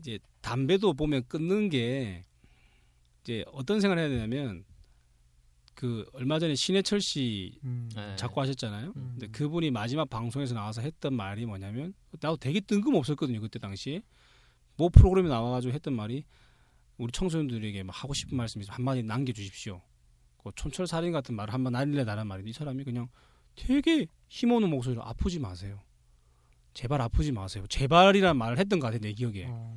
[0.00, 2.24] 이제 담배도 보면 끊는 게
[3.20, 4.64] 이제 어떤 생각을 해야 되냐면
[5.74, 7.88] 그 얼마 전에 신해철 씨 음.
[7.94, 8.16] 네.
[8.16, 8.94] 자꾸 하셨잖아요.
[8.96, 9.10] 음.
[9.12, 14.02] 근데 그분이 마지막 방송에서 나와서 했던 말이 뭐냐면 나도 되게 뜬금없었거든요 그때 당시에
[14.76, 16.24] 뭐 프로그램에 나와가지고 했던 말이
[16.96, 19.80] 우리 청소년들에게 막 하고 싶은 말씀 있으면 한마디 남겨주십시오.
[20.42, 23.06] 그 촌철살인 같은 말을 한번 날려다는 말인데 이 사람이 그냥
[23.54, 25.80] 되게 힘없는 목소리로 아프지 마세요.
[26.78, 27.66] 제발 아프지 마세요.
[27.68, 29.46] 제발이라는 말을 했던 것 같아 내 기억에.
[29.48, 29.76] 어.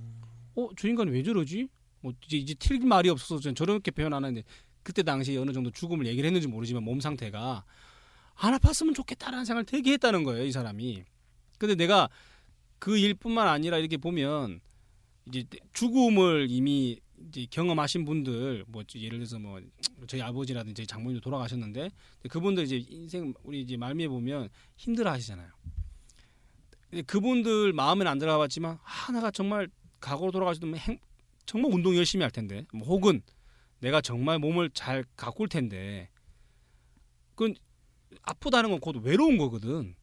[0.56, 1.68] 어, 저 인간이 왜 저러지?
[2.00, 4.44] 뭐 이제 이제 틀 말이 없어서 전 저렇게 표현 안 하는데
[4.84, 7.66] 그때 당시에 어느 정도 죽음을 얘기를 했는지 모르지만 몸 상태가
[8.36, 11.04] 안 아팠으면 좋겠다라는 생각을 되게 했다는 거예요, 이 사람이.
[11.58, 12.08] 근데 내가
[12.78, 14.60] 그 일뿐만 아니라 이렇게 보면
[15.28, 15.44] 이제
[15.74, 17.00] 죽음을 이미
[17.30, 19.60] 이제 경험하신 분들 뭐 예를 들어서 뭐
[20.06, 21.90] 저희 아버지라든지 저희 장모님도 돌아가셨는데
[22.30, 25.50] 그분들 이제 인생 우리 이제 말미에 보면 힘들어 하시잖아요.
[27.08, 29.70] 그분들 마음에는 안 들어가봤지만 아 내가 정말
[30.00, 31.00] 과거로 돌아가시면 행,
[31.46, 33.22] 정말 운동 열심히 할 텐데 뭐 혹은
[33.80, 36.10] 내가 정말 몸을 잘 가꿀 텐데
[37.36, 37.56] 그건
[38.24, 39.96] 아프다는 건 곧 외로운 거거든.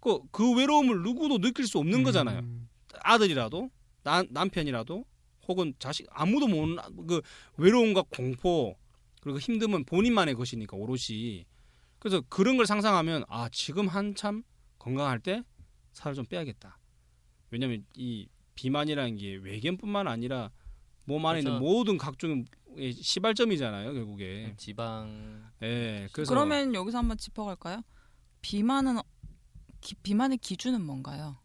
[0.00, 2.40] 그, 그 외로움을 누구도 느낄 수 없는 거잖아요.
[2.40, 2.68] 음.
[3.02, 3.70] 아들이라도
[4.04, 5.04] 난 남편이라도
[5.48, 7.20] 혹은 자식 아무도 모르는 그
[7.56, 8.76] 외로움과 공포
[9.20, 11.44] 그리고 힘듦은 본인만의 것이니까 오롯이
[11.98, 14.44] 그래서 그런 걸 상상하면 아 지금 한참
[14.78, 15.42] 건강할 때
[15.96, 16.78] 살을 좀 빼야겠다
[17.50, 20.50] 왜냐하면 이 비만이라는 게 외견뿐만 아니라
[21.04, 21.64] 몸 안에 있는 그렇죠.
[21.64, 22.44] 모든 각종의
[22.92, 27.82] 시발점이잖아요 결국에 지방 예 그래서 그러면 여기서 한번 짚어갈까요?
[28.42, 28.98] 비만은
[29.80, 31.38] 기, 비만의 기준은 뭔가요?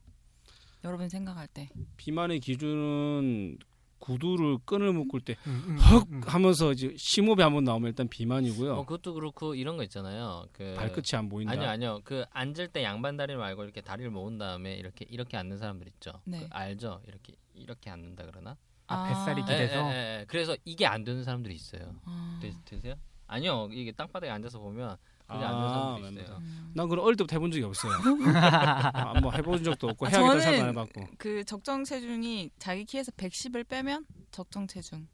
[0.84, 3.58] 여러분 생각할 때 비만의 기준은
[4.02, 6.22] 구두를 끈을 묶을 때 음, 음, 헉 음.
[6.26, 8.74] 하면서 이제 심호흡이 한번 나오면 일단 비만이고요.
[8.74, 10.46] 어, 그것도 그렇고 이런 거 있잖아요.
[10.52, 11.54] 그 발끝이 안 보인다.
[11.54, 12.02] 아니요, 아니요.
[12.04, 16.20] 그 앉을 때 양반 다리 말고 이렇게 다리를 모은 다음에 이렇게 이렇게 앉는 사람들 있죠.
[16.26, 16.42] 네.
[16.42, 17.02] 그 알죠?
[17.08, 18.58] 이렇게 이렇게 앉는다 그러나?
[18.88, 19.46] 아, 뱃살이 아.
[19.48, 20.26] 예, 기대서 예, 예, 예.
[20.28, 21.96] 그래서 이게 안 되는 사람들이 있어요.
[22.04, 22.40] 아.
[22.42, 22.96] 되, 되세요?
[23.28, 23.70] 아니요.
[23.72, 24.98] 이게 땅바닥에 앉아서 보면
[25.32, 26.36] 그게 안 아, 되는 사람들이 있어요.
[26.36, 26.46] 맞네.
[26.46, 26.72] 음.
[26.74, 27.94] 난 그걸 어릴 때부터 해본 적이 없어요.
[28.94, 31.08] 아, 뭐 해본 적도 없고 아, 해야겠다 생각 안 해봤고.
[31.18, 35.08] 그 적정 체중이 자기 키에서 110을 빼면 적정 체중.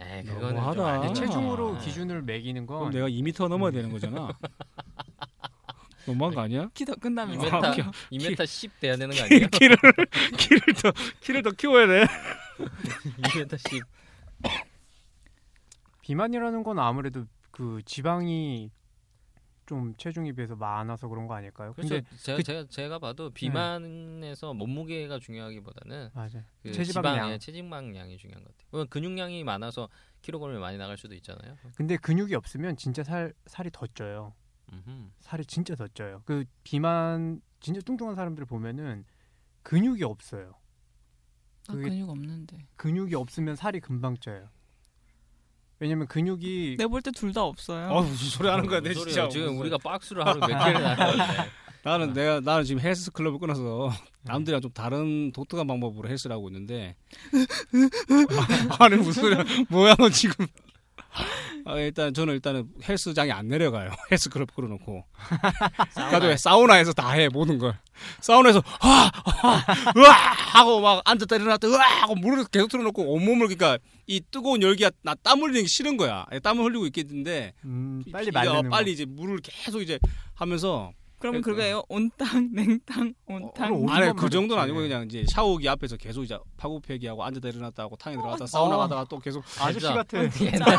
[0.00, 0.86] 에이, 그거는 좀 너무하다.
[0.88, 1.12] 아니죠.
[1.14, 1.78] 근데 체중으로 아.
[1.78, 4.28] 기준을 매기는 그럼 건 내가 2m 넘어야 되는 거잖아.
[6.06, 6.68] 너무한 거 아니야?
[6.74, 7.46] 키더 큰다면서.
[7.46, 7.72] 2m, 아,
[8.12, 9.46] 2m 10 돼야 되는 거 아니에요?
[9.48, 9.76] 키를
[10.36, 12.06] 키를 더 키를 더 키워야 돼.
[13.22, 13.82] 2m 10.
[16.02, 18.70] 비만이라는 건 아무래도 그 지방이
[19.66, 21.72] 좀 체중에 비해서 많아서 그런 거 아닐까요?
[21.74, 26.42] 그래서 근데 제가, 그- 제가 제가 봐도 비만에서 몸무게가 중요하기보다는 맞아요.
[26.62, 27.14] 그 체지방량.
[27.14, 28.84] 지방의 체지방량이 중요한 것 같아요.
[28.86, 29.88] 근육량이 많아서
[30.22, 31.56] 킬로그램이 많이 나갈 수도 있잖아요.
[31.76, 34.34] 근데 근육이 없으면 진짜 살 살이 더 쪄요.
[34.72, 35.10] 음흠.
[35.20, 36.22] 살이 진짜 더 쪄요.
[36.24, 39.04] 그 비만 진짜 뚱뚱한 사람들 보면은
[39.62, 40.54] 근육이 없어요.
[41.68, 42.58] 나 그게- 근육 없는데.
[42.76, 44.48] 근육이 없으면 살이 금방 쪄요.
[45.84, 47.88] 왜냐면 근육이 내가 볼 때 둘 다 없어요.
[47.90, 49.12] 어 무슨 소리 하는 거야, 내 무슨 진짜.
[49.22, 49.28] 소리예요?
[49.28, 51.50] 지금 무슨 우리가 박스를 하루 몇 개를 나가는데
[51.82, 56.96] 나는 내가 나는 지금 헬스 클럽을 끊어서 남들이랑 좀 다른 독특한 방법으로 헬스를 하고 있는데
[58.80, 60.46] 아니 무슨 소리야 뭐야 너 지금
[61.66, 63.90] 아, 일단 저는 일단은 헬스장에 안 내려가요.
[64.12, 65.04] 헬스 클럽 끌어놓고.
[65.94, 67.78] 가도 왜 사우나에서 다 해 모든 걸.
[68.20, 69.10] 사우나에서 와
[69.96, 70.10] 으아
[70.52, 75.14] 하고 막 앉았다 일어났다 으아 하고 물을 계속 틀어놓고 온몸을 그러니까 이 뜨거운 열기가 나
[75.22, 76.26] 땀 흘리는 게 싫은 거야.
[76.42, 78.90] 땀을 흘리고 있겠는데 음, 빨리 말리는 빨리 거.
[78.90, 79.98] 이제 물을 계속 이제
[80.34, 80.92] 하면서
[81.24, 81.40] 그러면.
[81.40, 81.82] 그거예요.
[81.88, 83.68] 온탕, 냉탕, 온탕.
[83.68, 84.78] 그럼 아니 그 정도는 아니고.
[84.80, 88.78] 그냥 이제 샤워기 앞에서 계속 이제 파고페기하고 앉았다 일어났다 하고 탕에 들어갔다 어, 사우나 어.
[88.80, 89.86] 가다가 또 계속 아저씨?
[89.86, 90.18] 같아.
[90.18, 90.78] 옛날,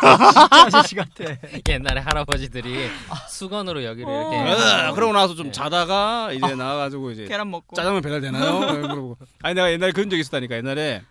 [0.51, 1.23] 아저씨 같아.
[1.69, 2.87] 옛날에 할아버지들이
[3.29, 4.31] 수건으로 여기를 어.
[4.33, 5.51] 이렇게 어, 그러고 나서 좀 네.
[5.51, 7.75] 자다가 이제 나와가지고 이제 계란 먹고.
[7.75, 8.59] 짜장면 배달 되나요?
[8.71, 9.17] 네, 물어보고.
[9.41, 11.01] 아니 내가 옛날에 그런 적 있었다니까 옛날에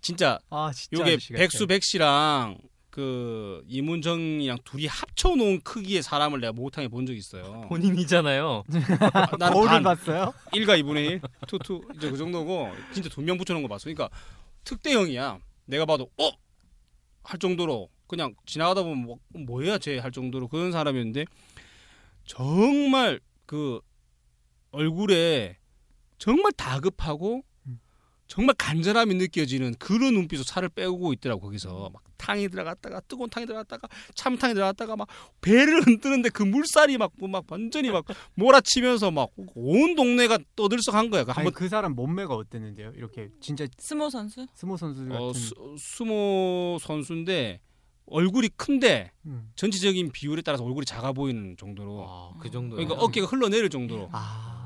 [0.00, 1.18] 진짜 아 진짜 요게.
[1.34, 2.58] 백수 백씨랑
[2.98, 7.60] 그 이문정이랑 둘이 합쳐놓은 크기의 사람을 내가 목욕탕에 본 적이 있어요.
[7.70, 8.64] 본인이잖아요.
[9.38, 10.34] 나는 거울을 반 봤어요?
[10.52, 13.84] 1과 2분의 1, 투투 이제 그 정도고 진짜 두 명 붙여놓은 거 봤어.
[13.84, 14.08] 그러니까
[14.64, 15.38] 특대형이야.
[15.66, 16.28] 내가 봐도 어?
[17.22, 21.24] 할 정도로 그냥 지나가다 보면 뭐, 뭐야 쟤 할 정도로 그런 사람이었는데
[22.24, 23.80] 정말 그
[24.72, 25.56] 얼굴에
[26.18, 27.42] 정말 다급하고 음.
[28.28, 33.88] 정말 간절함이 느껴지는 그런 눈빛으로 살을 빼고 있더라고 거기서 막 탕에 들어갔다가 뜨거운 탕에 들어갔다가
[34.14, 35.08] 참탕에 들어갔다가 막
[35.40, 38.04] 배를 흔드는데 그 물살이 막 막 완전히 막
[38.34, 41.24] 몰아치면서 막 온 동네가 떠들썩한 거야.
[41.24, 42.92] 그 아니 한번 그 사람 몸매가 어땠는데요?
[42.96, 44.46] 이렇게 진짜 스모 선수?
[44.54, 45.16] 스모 선수 같은.
[45.16, 47.60] 어, 수, 수모 선수인데
[48.06, 49.50] 얼굴이 큰데 음.
[49.56, 52.76] 전체적인 비율에 따라서 얼굴이 작아 보이는 정도로 아, 그 정도.
[52.76, 54.57] 그러니까 어깨가 흘러내릴 정도로 아.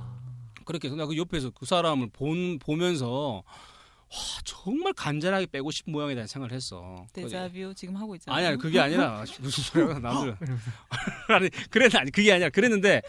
[0.73, 6.27] 그렇게 해서 나그 옆에서 그 사람을 본 보면서 와 정말 간절하게 빼고 싶은 모양에 대한
[6.27, 7.07] 생각을 했어.
[7.13, 8.39] 데자뷰 지금 하고 있잖아요.
[8.39, 10.37] 아니 아니 그게 아니라 무슨 소리야 남들
[11.29, 13.03] 아니 그랬 아니 그게 아니라 그랬는데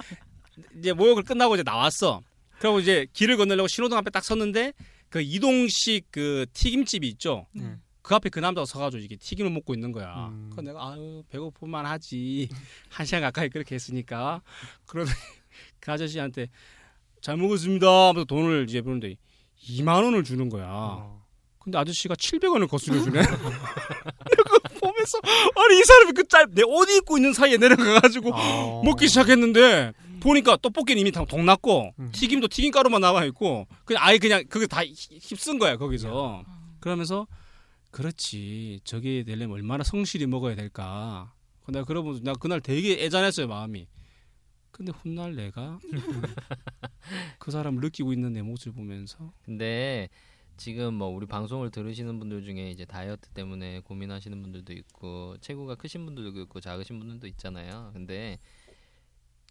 [0.77, 2.21] 이제 모욕을 끝나고 이제 나왔어.
[2.59, 4.73] 그리고 이제 길을 건너려고 신호등 앞에 딱 섰는데
[5.09, 7.47] 그 이동식 그 튀김집이 있죠.
[7.53, 7.77] 네.
[8.01, 10.27] 그 앞에 그 남자가 서가지고 이게 튀김을 먹고 있는 거야.
[10.27, 10.49] 음.
[10.51, 12.49] 그래서 내가 아유 배고프만 하지
[12.89, 14.41] 한 시간 가까이 그렇게 했으니까
[14.85, 15.15] 그러더니
[15.79, 16.47] 그 아저씨한테
[17.23, 19.15] 잘 먹었습니다 하면서 돈을 이제 부르는데
[19.69, 20.67] 2만 원을 주는 거야.
[20.69, 21.23] 어.
[21.57, 23.21] 근데 아저씨가 700원을 거슬러 주네.
[23.23, 25.17] 내가 보면서
[25.55, 28.81] 아니 이 사람이 그 짧 내 옷 입고 있는 사이에 내려가가지고 아.
[28.83, 32.09] 먹기 시작했는데 보니까 떡볶이는 이미 다 동났고 음.
[32.11, 36.43] 튀김도 튀김가루만 남아 있고 그냥 아예 그냥 그게 다 휩- 휩쓴 거야 거기서.
[36.81, 37.25] 그러면서
[37.91, 41.31] 그렇지 저게 되려면 얼마나 성실히 먹어야 될까.
[41.69, 43.87] 내가 그러면서 나 그날 되게 애잔했어요 마음이.
[44.73, 45.79] 근데 훗날 내가
[47.39, 50.09] 그 사람을 느끼고 있는 내 모습을 보면서 근데
[50.57, 56.05] 지금 뭐 우리 방송을 들으시는 분들 중에 이제 다이어트 때문에 고민하시는 분들도 있고 체구가 크신
[56.05, 57.91] 분들도 있고 작으신 분들도 있잖아요.
[57.93, 58.39] 근데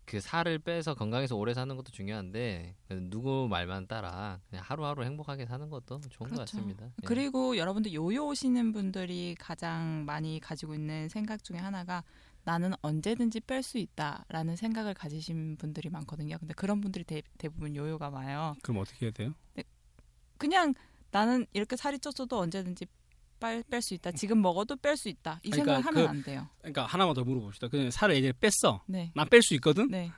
[0.05, 2.75] 그 살을 빼서 건강해서 오래 사는 것도 중요한데
[3.11, 6.57] 누구 말만 따라 그냥 하루하루 행복하게 사는 것도 좋은 것 그렇죠.
[6.57, 6.87] 같습니다.
[6.87, 7.07] 예.
[7.07, 12.03] 그리고 여러분들 요요 오시는 분들이 가장 많이 가지고 있는 생각 중에 하나가
[12.45, 16.39] 나는 언제든지 뺄 수 있다라는 생각을 가지신 분들이 많거든요.
[16.39, 18.57] 근데 그런 분들이 대, 대부분 요요가 와요.
[18.63, 19.35] 그럼 어떻게 해야 돼요?
[20.39, 20.75] 그냥
[21.13, 22.87] 나는 이렇게 살이 쪘어도 언제든지
[23.71, 24.13] 뺄수 있다.
[24.13, 25.41] 지금 먹어도 뺄 수 있다.
[25.43, 26.49] 이 그러니까 생각을 하면 그- 안 돼요.
[26.63, 27.67] 그러니까 하나만 더 물어봅시다.
[27.69, 28.83] 그냥 살을 예전에 뺐어.
[28.87, 29.11] 네.
[29.15, 29.89] 난뺄 수 있거든.
[29.91, 30.11] 네.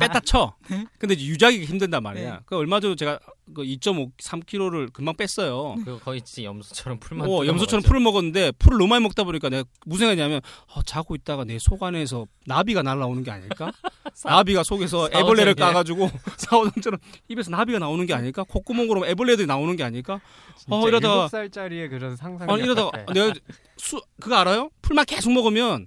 [0.00, 0.54] 뺐다 쳐.
[0.98, 2.30] 근데 이제 유지하기가 힘든단 말이야.
[2.32, 2.38] 네.
[2.46, 3.20] 그 얼마 전에 제가
[3.54, 5.76] 그 2.5, 3kg를 금방 뺐어요.
[5.84, 7.28] 그거 거의 진짜 염소처럼 풀만.
[7.28, 7.88] 어, 염소처럼 먹었죠.
[7.88, 10.40] 풀을 먹었는데 풀을 너무 많이 먹다 보니까 내가 무슨 생각이냐면
[10.74, 13.70] 어, 자고 있다가 내 속 안에서 나비가 날라오는 게 아닐까?
[14.24, 15.54] 나비가 속에서 애벌레를?
[15.54, 16.08] 까가지고
[16.38, 16.98] 사오정처럼
[17.28, 18.42] 입에서 나비가 나오는 게 아닐까?
[18.42, 20.14] 콧구멍으로 애벌레들이 나오는 게 아닐까?
[20.14, 22.50] 어, 진짜 이러다가- 살짜리의 그런 상상.
[22.50, 23.32] 아니 이러다가 내가
[23.76, 24.70] 수 그거 알아요?
[24.88, 25.86] 풀만 계속 먹으면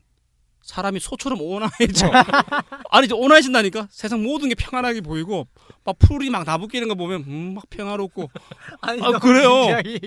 [0.61, 2.11] 사람이 소처럼 온화해져.
[2.91, 3.87] 아니 이제 온화해진다니까.
[3.89, 5.47] 세상 모든 게 평안하게 보이고
[5.83, 8.29] 막 풀이 막 나부끼는 거 보면 음, 막 평화롭고.
[8.81, 9.49] 아니, 아, 그래요.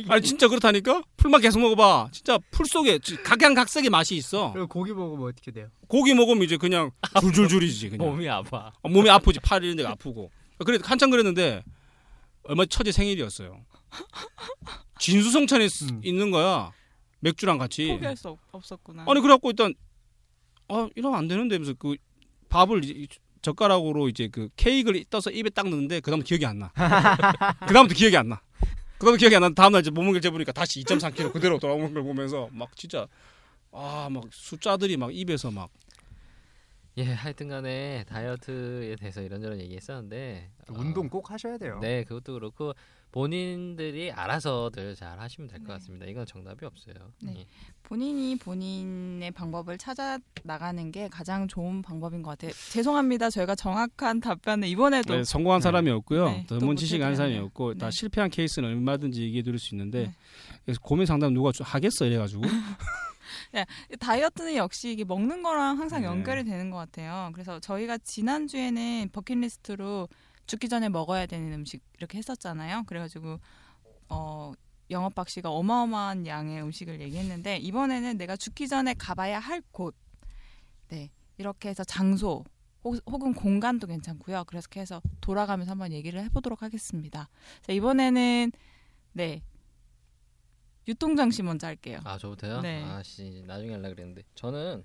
[0.09, 1.03] 아니 진짜 그렇다니까.
[1.17, 2.11] 풀만 계속 먹어봐.
[2.13, 4.53] 진짜 풀 속에 지- 각양각색의 맛이 있어.
[4.53, 5.67] 그리고 고기 먹으면 어떻게 돼요?
[5.89, 8.07] 고기 먹으면 이제 그냥 줄줄줄이지 그냥.
[8.09, 8.73] 몸이 아파.
[8.83, 10.31] 어, 몸이 아프지 팔 이런 데가 아프고.
[10.65, 11.65] 그래 한참 그랬는데
[12.45, 13.59] 얼마 처제 생일이었어요.
[15.01, 16.01] 진수성찬에 쓰- 음.
[16.05, 16.71] 있는 거야.
[17.25, 17.89] 맥주랑 같이.
[17.89, 19.05] 포기할 수 없, 없었구나.
[19.09, 19.75] 아니 그래갖고 일단
[20.69, 21.97] 아 이러면 안 되는데 하면서 그
[22.51, 23.07] 밥을 이제
[23.43, 26.69] 젓가락으로 이제 그 케이크를 떠서 입에 딱 넣는데 그다음부터 기억이 안 나.
[27.67, 28.41] 그다음부터 기억이 안 나.
[28.99, 29.51] 그다음부터 기억이 안 나.
[29.51, 33.07] 다음날 이제 몸무게를 재보니까 다시 2.3kg 그대로 돌아오는 걸 보면서 막 진짜
[33.73, 35.69] 아 막 숫자들이 막 입에서 막
[36.97, 41.81] 예, 하여튼간에 다이어트에 대해서 이런저런 얘기했었는데 어, 운동 꼭 하셔야 돼요.
[41.83, 42.73] 네, 그것도 그렇고
[43.15, 45.73] 본인들이 알아서들 잘 하시면 될것 네.
[45.75, 46.07] 같습니다.
[46.07, 46.95] 이건 정답이 없어요.
[47.23, 47.35] 네.
[47.39, 47.47] 예.
[47.85, 52.51] 본인이 본인의 방법을 찾아 나가는 게 가장 좋은 방법인 것 같아요.
[52.73, 53.31] 죄송합니다.
[53.31, 55.63] 저희가 정확한 답변을 이번에도 네, 성공한 네.
[55.63, 56.25] 사람이 없고요.
[56.29, 57.39] 네, 더또먼 지식 아는 사람이.
[57.39, 57.91] 없고 다 네.
[57.93, 60.15] 실패한 케이스는 얼마든지 얘기해 드릴 수 있는데 네.
[60.65, 62.43] 그래서 고민 상담 누가 좀 하겠어 이래가지고
[64.01, 66.09] 다이어트는 역시 이게 먹는 거랑 항상 네.
[66.09, 67.31] 연결이 되는 것 같아요.
[67.33, 70.09] 그래서 저희가 지난 주에는 버킷리스트로
[70.47, 72.85] 죽기 전에 먹어야 되는 음식 이렇게 했었잖아요.
[72.87, 73.39] 그래가지고
[74.09, 74.53] 어,
[74.91, 79.95] 영업박 씨가 어마어마한 양의 음식을 얘기했는데 이번에는 내가 죽기 전에 가봐야 할 곳,
[80.89, 82.45] 네 이렇게 해서 장소
[82.85, 84.45] 혹, 혹은 공간도 괜찮고요.
[84.47, 87.29] 그래서 해서 돌아가면서 한번 얘기를 해보도록 하겠습니다.
[87.63, 88.53] 자, 이번에는
[89.13, 89.43] 네
[90.87, 92.01] 유통장 씨 먼저 할게요.
[92.05, 92.61] 아, 저부터요?
[92.61, 92.83] 네.
[92.85, 94.85] 아씨, 나중에 하려 그랬는데 저는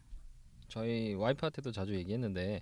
[0.70, 2.62] 저희 와이프한테도 자주 얘기했는데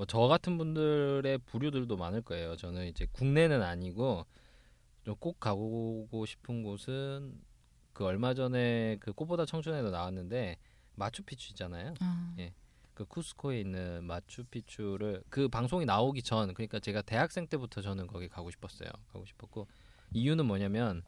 [0.00, 2.56] 뭐 저 같은 분들의 부류들도 많을 거예요.
[2.56, 4.24] 저는 이제 국내는 아니고
[5.04, 7.38] 좀 꼭 가보고 싶은 곳은
[7.92, 10.56] 그 얼마 전에 그 꽃보다 청춘에도 나왔는데
[10.94, 11.94] 마추픽추 있잖아요.
[12.00, 12.54] 아, 예.
[12.94, 18.50] 그 쿠스코에 있는 마추픽추를 그 방송이 나오기 전 그러니까 제가 대학생 때부터 저는 거기 가고
[18.50, 18.88] 싶었어요.
[19.12, 19.66] 가고 싶었고
[20.14, 21.02] 이유는 뭐냐면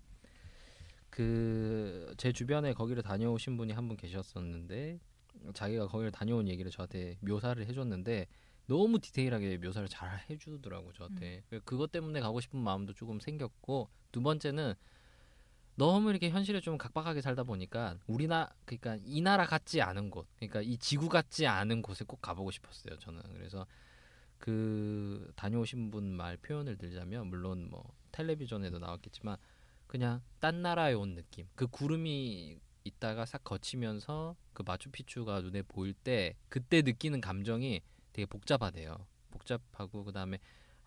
[1.10, 4.98] 그 제 주변에 거기를 다녀오신 분이 한 분 계셨었는데
[5.54, 8.26] 자기가 거기를 다녀온 얘기를 저한테 묘사를 해줬는데
[8.66, 11.42] 너무 디테일하게 묘사를 잘 해주더라고 저한테.
[11.64, 14.74] 그것 때문에 가고 싶은 마음도 조금 생겼고 두 번째는
[15.74, 20.60] 너무 이렇게 현실에 좀 각박하게 살다 보니까 우리나 그러니까 이 나라 같지 않은 곳 그러니까
[20.60, 23.22] 이 지구 같지 않은 곳에 꼭 가보고 싶었어요 저는.
[23.34, 23.66] 그래서
[24.38, 29.36] 그 다녀오신 분 말 표현을 들자면 물론 뭐 텔레비전에도 나왔겠지만
[29.86, 31.46] 그냥 딴 나라에 온 느낌.
[31.54, 37.80] 그 구름이 있다가 싹 거치면서 그 마추픽추가 눈에 보일 때 그때 느끼는 감정이
[38.12, 38.96] 되게 복잡하대요
[39.30, 40.38] 복잡하고 그다음에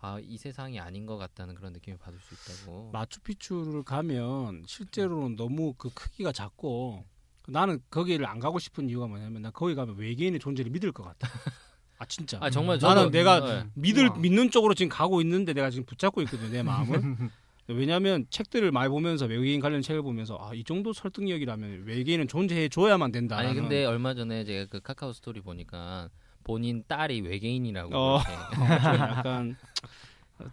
[0.01, 5.73] 아 이 세상이 아닌 것 같다는 그런 느낌을 받을 수 있다고 마추픽추를 가면 실제로는 너무
[5.78, 7.05] 그 크기가 작고
[7.47, 11.28] 나는 거기를 안 가고 싶은 이유가 뭐냐면 나 거기 가면 외계인의 존재를 믿을 것 같아.
[11.97, 12.38] 아 진짜.
[12.41, 13.69] 아 정말 나는 저도- 내가 네.
[13.76, 14.17] 믿을 우와.
[14.17, 16.99] 믿는 쪽으로 지금 가고 있는데 내가 지금 붙잡고 있거든 내 마음을.
[17.67, 23.11] 왜냐하면 책들을 많이 보면서 외계인 관련 책을 보면서 아 이 정도 설득력이라면 외계인은 존재해 줘야만
[23.11, 23.38] 된다.
[23.38, 26.09] 아니 근데 얼마 전에 제가 그 카카오 스토리 보니까
[26.46, 28.20] 본인 딸이 외계인이라고 어.
[28.20, 28.34] 이렇게
[29.02, 29.58] 약간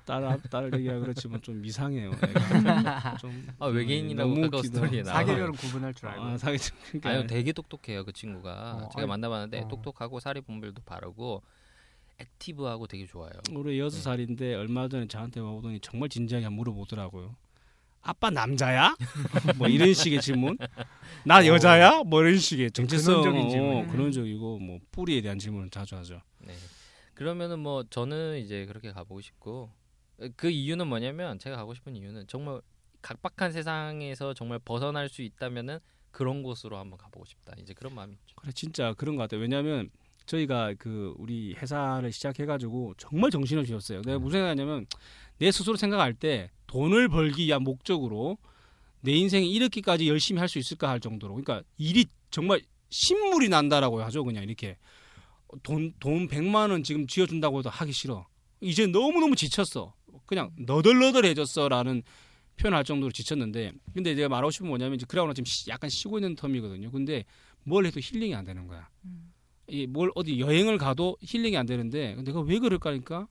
[0.06, 2.12] 딸, 딸 얘기가 그렇지만 좀 이상해요.
[3.20, 4.62] 좀 아, 외계인이라고 웃기다.
[4.62, 5.26] 스토리에 나와요.
[5.26, 6.24] 사계절은 구분할 줄 알고.
[6.24, 9.68] 아, 사기 그러니까 아유 되게 똑똑해요 그 친구가 어, 제가 아니, 만나봤는데 어.
[9.68, 11.42] 똑똑하고 사리분별도 바르고
[12.18, 13.32] 액티브하고 되게 좋아요.
[13.54, 14.02] 올해 여섯 네.
[14.02, 17.36] 살인데 얼마 전에 저한테 와보더니 정말 진지하게 물어보더라고요.
[18.02, 18.96] 아빠 남자야?
[19.58, 20.58] 뭐 이런 식의 질문.
[21.24, 21.46] 나 어.
[21.46, 22.02] 여자야?
[22.04, 23.86] 뭐 이런 식의 정체성 근원적인 어, 질문.
[23.88, 26.20] 근원적이고 뭐 뿌리에 대한 질문을 자주 하죠.
[26.40, 26.54] 네.
[27.14, 29.70] 그러면은 뭐 저는 이제 그렇게 가보고 싶고
[30.36, 32.60] 그 이유는 뭐냐면 제가 가고 싶은 이유는 정말
[33.02, 35.78] 각박한 세상에서 정말 벗어날 수 있다면은
[36.10, 37.54] 그런 곳으로 한번 가보고 싶다.
[37.58, 38.36] 이제 그런 마음이 있죠.
[38.36, 39.40] 그래 진짜 그런 것 같아요.
[39.40, 39.90] 왜냐하면
[40.26, 44.02] 저희가 그 우리 회사를 시작해가지고 정말 정신없이었어요.
[44.02, 44.86] 내가 무슨 생각하냐면
[45.38, 48.38] 내 스스로 생각할 때 돈을 벌기 위한 목적으로
[49.00, 52.60] 내 인생에 이렇게까지 열심히 할 수 있을까 할 정도로 그러니까 일이 정말
[52.90, 54.24] 신물이 난다라고 하죠.
[54.24, 54.76] 그냥 이렇게
[55.62, 58.26] 돈돈 100만 원 지금 쥐어준다고 해도 하기 싫어.
[58.60, 59.94] 이제 너무너무 지쳤어.
[60.26, 62.02] 그냥 너덜너덜해졌어라는
[62.56, 65.90] 표현할 정도로 지쳤는데 근데 제가 말하고 싶은 건 뭐냐면 이제 그러고 나 지금 시- 약간
[65.90, 66.90] 쉬고 있는 term이거든요.
[66.92, 67.24] 근데
[67.64, 68.88] 뭘 해도 힐링이 안 되는 거야.
[69.04, 69.32] 음.
[69.68, 73.26] 이뭘 어디 여행을 가도 힐링이 안 되는데 내가 왜 그럴까 하니까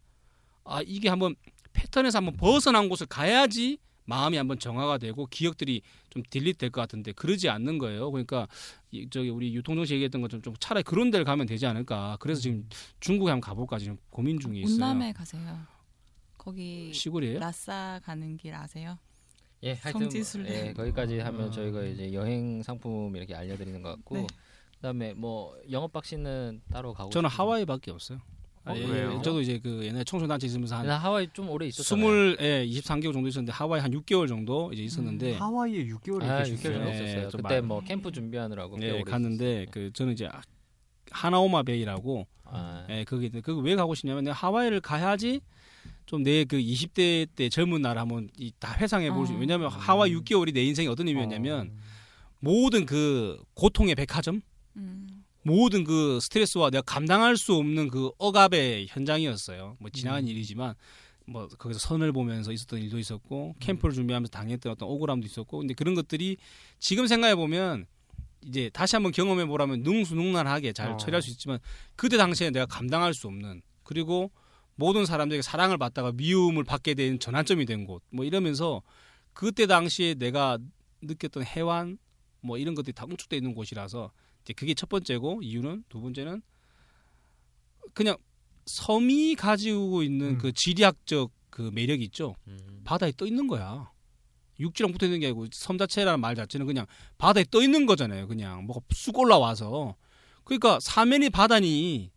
[0.63, 1.35] 아 이게 한번
[1.73, 7.49] 패턴에서 한번 벗어난 곳을 가야지 마음이 한번 정화가 되고 기억들이 좀 delete 될것 같은데 그러지
[7.49, 8.11] 않는 거예요.
[8.11, 8.47] 그러니까
[8.91, 12.17] 이 저기 우리 유통정 씨 얘기했던 것처럼 좀 차라리 그런 데를 가면 되지 않을까.
[12.19, 12.67] 그래서 지금
[12.99, 14.73] 중국에 한번 가볼까 지금 고민 중에 있어요.
[14.75, 15.59] 운남에 가세요.
[16.37, 17.39] 거기 시골이에요?
[17.39, 18.97] 라싸 가는 길 아세요?
[19.63, 20.01] 예, 하여튼.
[20.69, 21.51] 예, 거기까지 하면 아.
[21.51, 24.27] 저희가 이제 여행 상품 이렇게 알려드리는 것 같고 네.
[24.77, 28.19] 그다음에 뭐 영업 박 씨는 따로 가고 저는 싶은- 하와이밖에 없어요.
[28.65, 29.21] 어, 예, 왜요?
[29.23, 32.05] 저도 이제 그 옛날 청소년단체 있으면서 한나 하와이 좀 오래 있었잖아요.
[32.05, 36.55] 스물 예, 23개월 정도 있었는데 하와이 한 6개월 정도 이제 있었는데 하와이에 6개월을 아, 계셨어요.
[36.57, 37.29] 6개월 정도 예, 있었어요.
[37.29, 39.65] 좀 그때 많이- 뭐 캠프 준비하느라고 꽤 예, 갔는데 있었어요.
[39.71, 40.29] 그 저는 이제
[41.09, 45.41] 하나오마 베이라고 아, 예, 거기 그거 왜 가고 싶냐면 내가 하와이를 가야지
[46.05, 49.33] 좀 내 그 20대 때 젊은 날 한번 이 다 회상해 볼 수.
[49.33, 49.37] 어.
[49.37, 51.71] 왜냐면 하와이 6개월이 내 인생에 어떤 의미였냐면
[52.39, 54.41] 모든 그 고통의 백화점,
[54.75, 55.00] 음.
[55.43, 59.77] 모든 그 스트레스와 내가 감당할 수 없는 그 억압의 현장이었어요.
[59.79, 60.75] 뭐 지나간 일이지만
[61.25, 65.95] 뭐 거기서 선을 보면서 있었던 일도 있었고 캠프를 준비하면서 당했던 어떤 억울함도 있었고 근데 그런
[65.95, 66.37] 것들이
[66.79, 67.85] 지금 생각해 보면
[68.43, 70.97] 이제 다시 한번 경험해 보라면 능수능란하게 잘 어.
[70.97, 71.59] 처리할 수 있지만
[71.95, 74.31] 그때 당시에 내가 감당할 수 없는 그리고
[74.75, 78.81] 모든 사람들에게 사랑을 받다가 미움을 받게 된 전환점이 된 곳 뭐 이러면서
[79.33, 80.57] 그때 당시에 내가
[81.01, 81.97] 느꼈던 해완
[82.41, 84.11] 뭐 이런 것들이 다 응축돼 있는 곳이라서
[84.41, 86.41] 이제 그게 첫 번째고 이유는 두 번째는
[87.93, 88.17] 그냥
[88.65, 90.37] 섬이 가지고 있는 음.
[90.37, 92.35] 그 지리학적 그 매력이 있죠.
[92.47, 92.81] 음.
[92.83, 93.91] 바다에 떠 있는 거야.
[94.59, 96.85] 육지랑 붙어 있는 게 아니고 섬 자체라는 말 자체는 그냥
[97.17, 98.27] 바다에 떠 있는 거잖아요.
[98.27, 99.95] 그냥 뭐가 쑥 올라와서.
[100.43, 102.11] 그러니까 사면이 바다니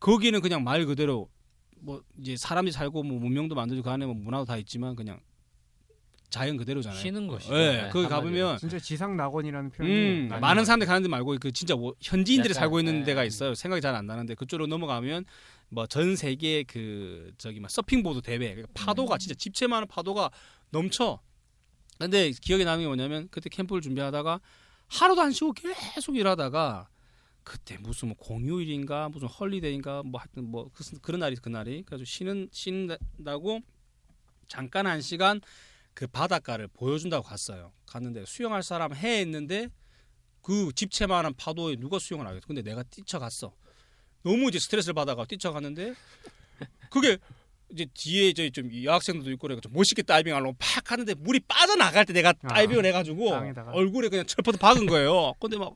[0.00, 1.30] 거기는 그냥 말 그대로
[1.78, 5.20] 뭐 이제 사람이 살고 뭐 문명도 만들고 그 안에 뭐 문화도 다 있지만 그냥
[6.34, 7.00] 자연 그대로잖아요.
[7.00, 7.54] 쉬는 곳이죠.
[7.54, 8.08] 예, 네, 거기.
[8.08, 9.94] 가보면 진짜 지상 낙원이라는 표현이
[10.32, 10.64] 음, 많은.
[10.64, 13.04] 사람들이 가는 데 말고 그 진짜 뭐 현지인들이 약간, 살고 있는 네.
[13.04, 13.54] 데가 있어요.
[13.54, 15.24] 생각이 잘 안 나는데 그쪽으로 넘어가면
[15.68, 19.18] 뭐 전 세계 그 저기 막 서핑보드 대회 파도가 음.
[19.18, 20.30] 진짜 집채만한 파도가
[20.70, 21.20] 넘쳐.
[21.98, 24.40] 근데 기억에 남는 게 뭐냐면 그때 캠프를 준비하다가
[24.88, 26.88] 하루도 안 쉬고 계속 일하다가
[27.44, 32.48] 그때 무슨 뭐 공휴일인가 무슨 헐리데이인가 뭐 하여튼 뭐 그- 그런 날이 그날이 그래서 쉬는
[32.50, 33.60] 쉰다고
[34.48, 35.40] 잠깐 한 시간
[35.94, 37.72] 그 바닷가를 보여준다고 갔어요.
[37.86, 39.68] 갔는데 수영할 사람 해 있는데
[40.42, 42.46] 그 집채만한 파도에 누가 수영을 하겠어?
[42.46, 43.54] 근데 내가 뛰쳐갔어.
[44.22, 45.94] 너무 이제 스트레스를 받아가 뛰쳐갔는데
[46.90, 47.18] 그게
[47.70, 52.12] 이제 뒤에 이제 좀 여학생들도 있고 그래서 멋있게 다이빙 하려고 팍 하는데 물이 빠져나갈 때
[52.12, 53.30] 내가 아, 다이빙을 해가지고.
[53.72, 55.32] 얼굴에 그냥 철퍼트 박은 거예요.
[55.40, 55.74] 근데 막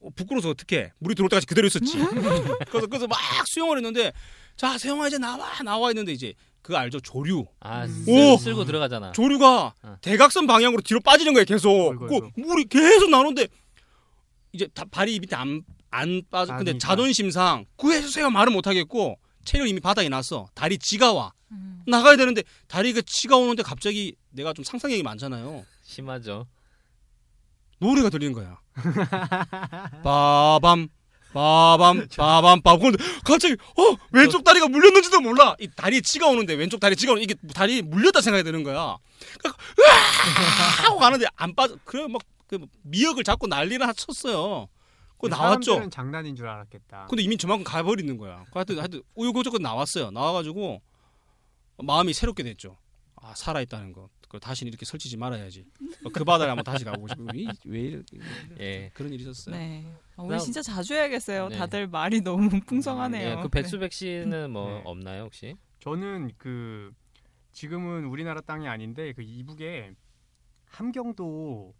[0.00, 1.96] 어, 부끄러워서 어떻게 물이 들어올 때까지 그대로 있었지.
[2.70, 4.12] 그래서 그래서 막 수영을 했는데
[4.56, 6.32] 자 세영아 이제 나와 나와 했는데 이제
[6.62, 8.04] 그거 알죠 조류 아, 음.
[8.08, 8.36] 오!
[8.36, 9.12] 쓸, 쓸고 들어가잖아.
[9.12, 9.96] 조류가 어.
[10.00, 12.30] 대각선 방향으로 뒤로 빠지는 거예요 계속 어이구, 그 어이구.
[12.36, 13.48] 물이 계속 나오는데
[14.52, 16.86] 이제 다, 발이 밑에 안, 안 빠져 근데 아니까.
[16.88, 21.82] 자존심상 구해주세요 말은 못하겠고 체력 이미 바닥에 났어 다리 지가 와 음.
[21.86, 26.46] 나가야 되는데 다리가 지가 오는데 갑자기 내가 좀 상상력이 많잖아요 심하죠.
[27.80, 28.58] 노래가 들리는 거야
[30.02, 30.88] 빠밤
[31.38, 32.92] 빠밤 빠밤 빠밤.
[32.92, 35.56] 근데 갑자기 어 왼쪽 다리가 물렸는지도 몰라.
[35.58, 38.96] 이 다리에 치가 오는데 왼쪽 다리에 치가 오는 이게 다리에 물렸다 생각이 드는 거야.
[39.38, 40.84] 그러니까 으아!
[40.88, 41.76] 하고 가는데 안 빠져.
[41.84, 44.68] 그래 막 그 미역을 잡고 난리를 쳤어요.
[45.18, 45.62] 그 나왔죠?
[45.62, 47.06] 사람들은 장난인 줄 알았겠다.
[47.08, 48.44] 근데 이미 저만큼 가버리는 거야.
[48.44, 50.10] 그 하여튼 하여튼 우유고조건 나왔어요.
[50.10, 50.82] 나와가지고
[51.78, 52.76] 마음이 새롭게 됐죠.
[53.16, 55.64] 아 살아있다는 거 그 다시는 이렇게 설치지 말아야지
[56.12, 58.18] 그 바다를 한번 다시 가보고 싶고 이- 왜 이렇게
[58.58, 58.90] 예.
[58.92, 59.86] 그런 일이 있었어요 네.
[60.16, 61.48] 어, 우리 진짜 자주 해야겠어요.
[61.48, 61.56] 네.
[61.56, 63.38] 다들 말이 너무 풍성하네요.
[63.38, 64.82] 예, 그 백수백 씨는 뭐 네.
[64.84, 65.54] 없나요 혹시?
[65.80, 66.92] 저는 그
[67.52, 69.92] 지금은 우리나라 땅이 아닌데 그 이북에
[70.66, 71.72] 함경도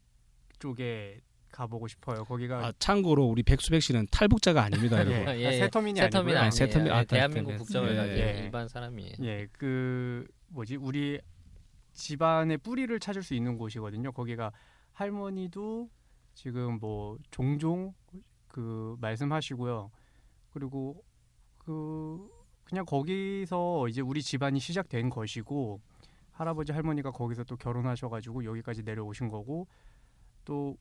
[0.61, 2.25] 쪽에 가보고 싶어요.
[2.25, 5.11] 거기가 아, 참고로 우리 백수백 씨는 탈북자가 아닙니다, 예.
[5.11, 5.29] 여러분.
[5.29, 5.59] 아, 예, 아, 예.
[5.59, 6.39] 세터민이 세터민 아니고요.
[6.39, 6.51] 아니에요.
[6.51, 8.41] 세터민, 아, 예, 대한민국 네, 국적을 네, 가진 예.
[8.45, 9.13] 일반 사람이에요.
[9.23, 11.21] 예, 그 뭐지 우리
[11.95, 14.13] 집안의 뿌리를 찾을 수 있는 곳이거든요.
[14.13, 14.53] 거기가
[14.93, 15.89] 할머니도
[16.35, 17.95] 지금 뭐 종종
[18.49, 19.91] 그 말씀하시고요.
[20.51, 21.03] 그리고
[21.59, 22.29] 그
[22.65, 25.81] 그냥 거기서 이제 우리 집안이 시작된 것이고
[26.33, 29.67] 할아버지 할머니가 거기서 또 결혼하셔가지고 여기까지 내려오신 거고
[30.45, 30.77] 또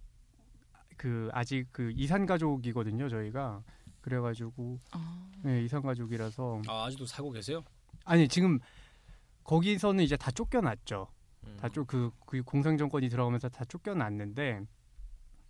[0.97, 3.64] 그 아직 그 이산 가족이거든요 저희가
[4.01, 7.64] 그래가지고 아, 네, 이산 가족이라서 아, 아직도 살고 계세요?
[8.05, 8.59] 아니 지금
[9.44, 11.08] 거기서는 이제 다 쫓겨났죠.
[11.46, 11.58] 음.
[11.60, 14.62] 다쫓그 그 공산 정권이 들어가면서 다 쫓겨났는데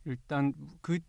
[0.05, 0.99] 일단 그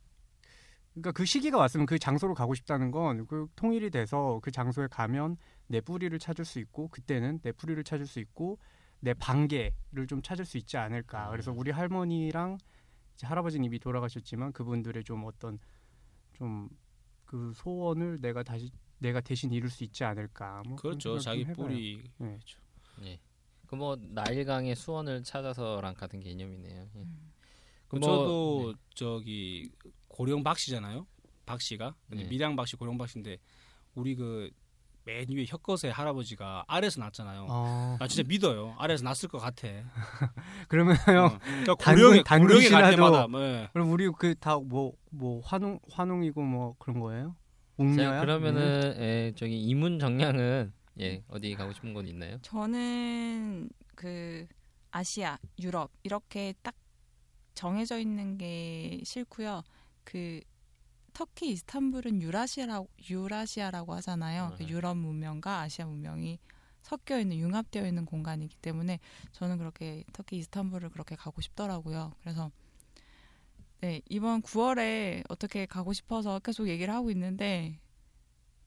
[0.93, 5.37] 그러니까 그 시기가 왔으면 그 장소로 가고 싶다는 건 그 통일이 돼서 그 장소에 가면
[5.67, 8.59] 내 뿌리를 찾을 수 있고 그때는 내 뿌리를 찾을 수 있고
[9.01, 11.31] 내 반개를 좀 찾을 수 있지 않을까.
[11.31, 12.59] 그래서 우리 할머니랑
[13.23, 15.59] 할아버지는 이미 돌아가셨지만 그분들의 좀 어떤
[16.35, 16.69] 좀
[17.35, 20.63] 그 소원을 내가 다시 내가 대신 이룰 수 있지 않을까.
[20.67, 21.19] 뭐 그렇죠.
[21.19, 21.55] 자기 해봐요.
[21.55, 22.29] 뿌리 네.
[22.29, 22.61] 그렇죠.
[23.03, 23.19] 예.
[23.67, 26.83] 그 뭐 나일강의 수원을 찾아서랑 같은 개념이네요.
[26.97, 27.01] 예.
[27.01, 27.31] 음.
[27.89, 29.71] 그그 뭐, 저도 저기
[30.09, 31.07] 고령 박씨잖아요.
[31.47, 32.25] 박씨가 네.
[32.25, 33.39] 밀양 박씨 고령 박씨인데
[33.95, 34.51] 우리 그
[35.07, 37.45] 맨 위에 혀컷의 할아버지가 아래에서 났잖아요.
[37.51, 38.75] 어, 나 진짜 믿어요.
[38.79, 39.69] 아래에서 났을 것 같아.
[40.67, 41.13] 그러면 어.
[41.13, 43.69] 형 그러니까 당근- 고령에 고령에 갈 때마다 뭐, 예.
[43.75, 47.37] 그럼 우리 그다뭐뭐 환웅 환웅이고 뭐 그런 거예요?
[47.77, 48.21] 자, 웅녀야?
[48.23, 52.39] 그러면은 예, 저기 이문 정량은 예 어디 가고 싶은 곳 있나요?
[52.43, 54.47] 저는 그
[54.91, 56.75] 아시아, 유럽 이렇게 딱
[57.55, 59.63] 정해져 있는 게 싫고요.
[60.05, 60.41] 그
[61.13, 64.55] 터키 이스탄불은 유라시아라고 유라시아라고 하잖아요.
[64.57, 64.69] 그 네.
[64.69, 66.39] 유럽 문명과 아시아 문명이
[66.83, 69.01] 섞여 있는 융합되어 있는 공간이기 때문에
[69.33, 72.13] 저는 그렇게 터키 이스탄불을 그렇게 가고 싶더라고요.
[72.21, 72.51] 그래서
[73.81, 77.79] 네, 이번 9월에 어떻게 가고 싶어서 계속 얘기를 하고 있는데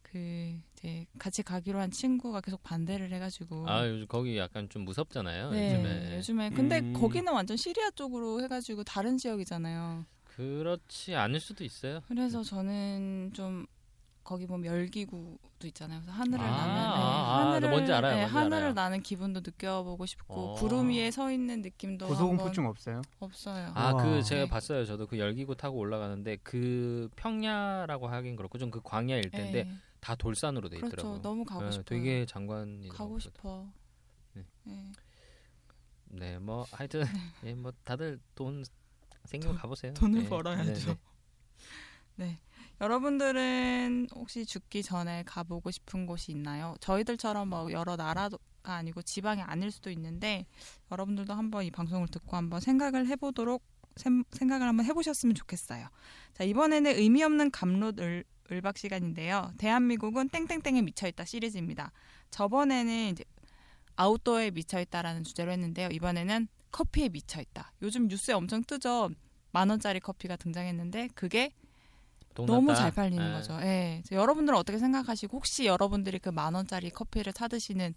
[0.01, 5.51] 그 이제 같이 가기로 한 친구가 계속 반대를 해가지고 아 요즘 거기 약간 좀 무섭잖아요.
[5.51, 6.93] 네, 요즘에 요즘에 근데 음.
[6.93, 10.05] 거기는 완전 시리아 쪽으로 해가지고 다른 지역이잖아요.
[10.35, 12.01] 그렇지 않을 수도 있어요.
[12.07, 13.65] 그래서 저는 좀
[14.23, 16.01] 거기 보면 열기구도 있잖아요.
[16.01, 18.73] 그래서 하늘을 아, 나는 네, 아, 아, 하늘을 나 뭔지 알아요, 네, 뭔지 하늘을 알아요.
[18.73, 20.55] 나는 기분도 느껴보고 싶고 어.
[20.55, 23.01] 구름 위에 서 있는 느낌도 고소공포증 없어요?
[23.19, 23.71] 없어요.
[23.73, 24.21] 아 그.
[24.21, 24.49] 제가 네.
[24.49, 24.85] 봤어요.
[24.85, 29.71] 저도 그 열기구 타고 올라가는데 그 평야라고 하긴 그렇고 좀 그 광야일 텐데 네.
[30.07, 30.95] 다 돌산으로 돼 그렇죠.
[30.95, 31.21] 있더라고요.
[31.21, 31.83] 너무 가고 네, 싶어요.
[31.83, 33.19] 되게 장관이 가고.
[33.19, 33.67] 싶어.
[34.31, 34.45] 네.
[34.63, 34.91] 네.
[36.05, 37.01] 네, 뭐 하여튼
[37.43, 38.63] 예, 뭐 다들 돈
[39.25, 39.93] 생기면 가 보세요.
[39.95, 40.71] 돈을 네, 벌어야죠.
[40.71, 40.97] 네, 네.
[42.15, 42.39] 네.
[42.79, 46.75] 여러분들은 혹시 죽기 전에 가보고 싶은 곳이 있나요?
[46.79, 50.45] 저희들처럼 뭐 여러 나라가 아니고 지방이 아닐 수도 있는데
[50.89, 53.61] 여러분들도 한번 이 방송을 듣고 한번 생각을 해보도록
[53.97, 55.89] 셈- 생각을 한번 해보셨으면 좋겠어요.
[56.33, 59.51] 자 이번에는 의미 없는 감롯 을, 을박 시간인데요.
[59.57, 61.91] 대한민국은 땡땡땡에 미쳐있다 시리즈입니다.
[62.31, 63.23] 저번에는 이제
[63.95, 65.89] 아웃도어에 미쳐있다라는 주제로 했는데요.
[65.91, 67.73] 이번에는 커피에 미쳐있다.
[67.81, 69.09] 요즘 뉴스에 엄청 뜨죠.
[69.51, 71.51] 만 원짜리 커피가 등장했는데 그게
[72.35, 72.75] 돈 너무.
[72.75, 73.31] 잘 팔리는 예.
[73.33, 73.53] 거죠.
[73.61, 74.03] 예.
[74.11, 77.95] 여러분들은 어떻게 생각하시고 혹시 여러분들이 그 만 원짜리 커피를 사 드시는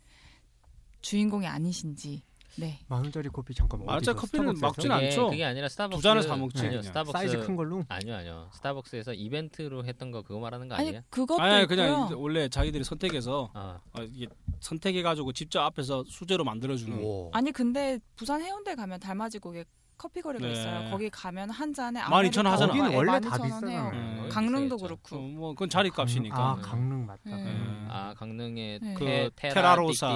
[1.02, 2.22] 주인공이 아니신지.
[2.56, 2.78] 네.
[2.88, 3.86] 만 원짜리 커피 잠깐만.
[3.86, 4.16] 만원짜리?
[4.16, 4.54] 커피는?
[4.60, 5.30] 먹진 그게, 않죠.
[5.30, 6.82] 그게 아니라 스타벅스 두 잔을 사 먹지, 아니요, 그냥.
[6.82, 7.84] 스타벅스 사이즈 큰 걸로.
[7.88, 8.48] 아니요, 아니요.
[8.54, 11.02] 스타벅스에서 이벤트로 했던 거 그거 말하는 거 아니 아니에요?
[11.10, 11.76] 그것도 아니 있고요.
[11.76, 14.26] 그냥 원래 자기들이 선택해서 아, 어, 이게
[14.60, 16.98] 선택해 가지고 직접 앞에서 수제로 만들어 주는.
[17.02, 17.30] 오.
[17.32, 19.64] 아니 근데 부산 해운대 가면 달맞이 고개
[19.96, 20.52] 커피 거리가 네.
[20.52, 20.90] 있어요.
[20.90, 22.66] 거기 가면 한 잔에 12,000원 하잖아.
[22.68, 23.70] 거기는 예, 원래 다 12,000원 비싸잖아요.
[23.80, 23.90] 해요.
[23.92, 24.28] 음.
[24.30, 24.76] 강릉도.
[24.78, 25.16] 그렇고.
[25.16, 26.36] 어, 뭐 그건 자리 값이니까.
[26.38, 27.20] 아 강릉 맞다.
[27.24, 27.32] 네.
[27.34, 27.86] 음.
[27.90, 28.94] 아 강릉의 네.
[28.94, 30.08] 그 테, 테라, 테라로사.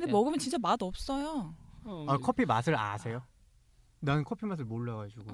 [0.00, 0.04] 예.
[0.04, 0.06] 네.
[0.06, 0.12] 근데 네.
[0.12, 1.54] 먹으면 진짜 맛 없어요.
[1.84, 3.22] 어, 아 커피 맛을 아세요?
[4.00, 5.24] 난 커피 맛을 몰라가지고.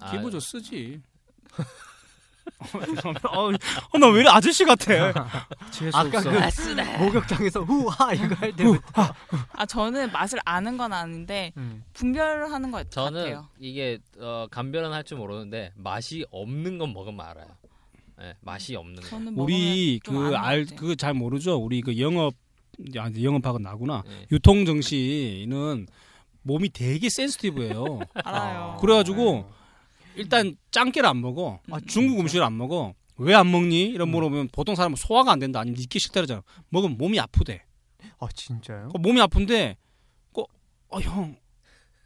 [0.00, 1.02] 아, 기부죠 쓰지.
[3.92, 5.12] 어, 나왜 이래 아저씨 같아.
[5.72, 6.30] 재수 아까 없어.
[6.30, 9.02] 그 목욕탕에서 후하 이거 할 때부터.
[9.52, 11.82] 아 저는 맛을 아는 건 아는데 음.
[11.94, 13.48] 분별하는 것 저는 같아요.
[13.58, 17.46] 이게 어, 감별은 할 줄 모르는데 맛이 없는 건 먹으면 알아요.
[18.22, 19.08] 예, 맛이 없는 거.
[19.08, 20.64] 저는 우리 그 알.
[20.66, 21.56] 그 잘 모르죠.
[21.56, 22.34] 우리 그 영업
[22.98, 24.02] 아 영업학은 나구나.
[24.06, 24.26] 예.
[24.32, 25.86] 유통 정시는
[26.42, 28.00] 몸이 되게 센스티브해요.
[28.24, 28.76] 알아요.
[28.80, 29.50] 그래가지고
[30.16, 31.60] 일단 짱깨를 안 먹어.
[31.70, 32.94] 아, 중국 음식을 안 먹어.
[33.16, 33.84] 왜 안 먹니?
[33.84, 35.60] 이런 물어보면 보통 사람은 소화가 안 된다.
[35.60, 36.42] 아니면 잊기 싫다 그러잖아.
[36.68, 37.62] 먹으면 몸이 아프대.
[38.18, 38.88] 아 진짜요?
[38.92, 39.76] 그 몸이 아픈데,
[40.34, 40.42] 그,
[40.88, 41.36] 어, 형,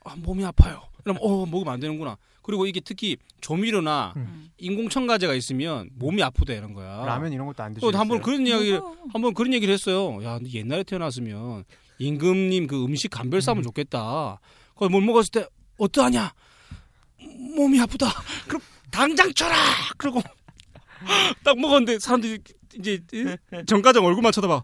[0.04, 0.82] 아, 몸이 아파요.
[1.02, 2.16] 그럼, 어, 먹으면 안 되는구나.
[2.48, 4.48] 그리고 이게 특히 조미료나 음.
[4.56, 7.04] 인공첨가제가 있으면 몸이 아프대 이런 거야.
[7.04, 7.92] 라면 이런 것도 안 드시겠어요?
[7.92, 8.96] 또한번 그런 이야기를 먹어요.
[9.12, 10.18] 한번 그런 얘기를 했어요.
[10.24, 11.64] 야, 너 옛날에 태어났으면
[11.98, 13.64] 임금님 그 음식 감별 싸면 음.
[13.64, 14.40] 좋겠다.
[14.74, 15.46] 거기 뭘 먹었을 때
[15.76, 16.32] 어떠하냐?
[17.54, 18.06] 몸이 아프다.
[18.46, 19.54] 그럼 당장 쳐라.
[19.98, 20.22] 그러고
[21.44, 22.38] 딱 먹었는데 사람들이
[22.78, 22.98] 이제
[23.66, 24.62] 정과장 얼굴만 쳐다봐.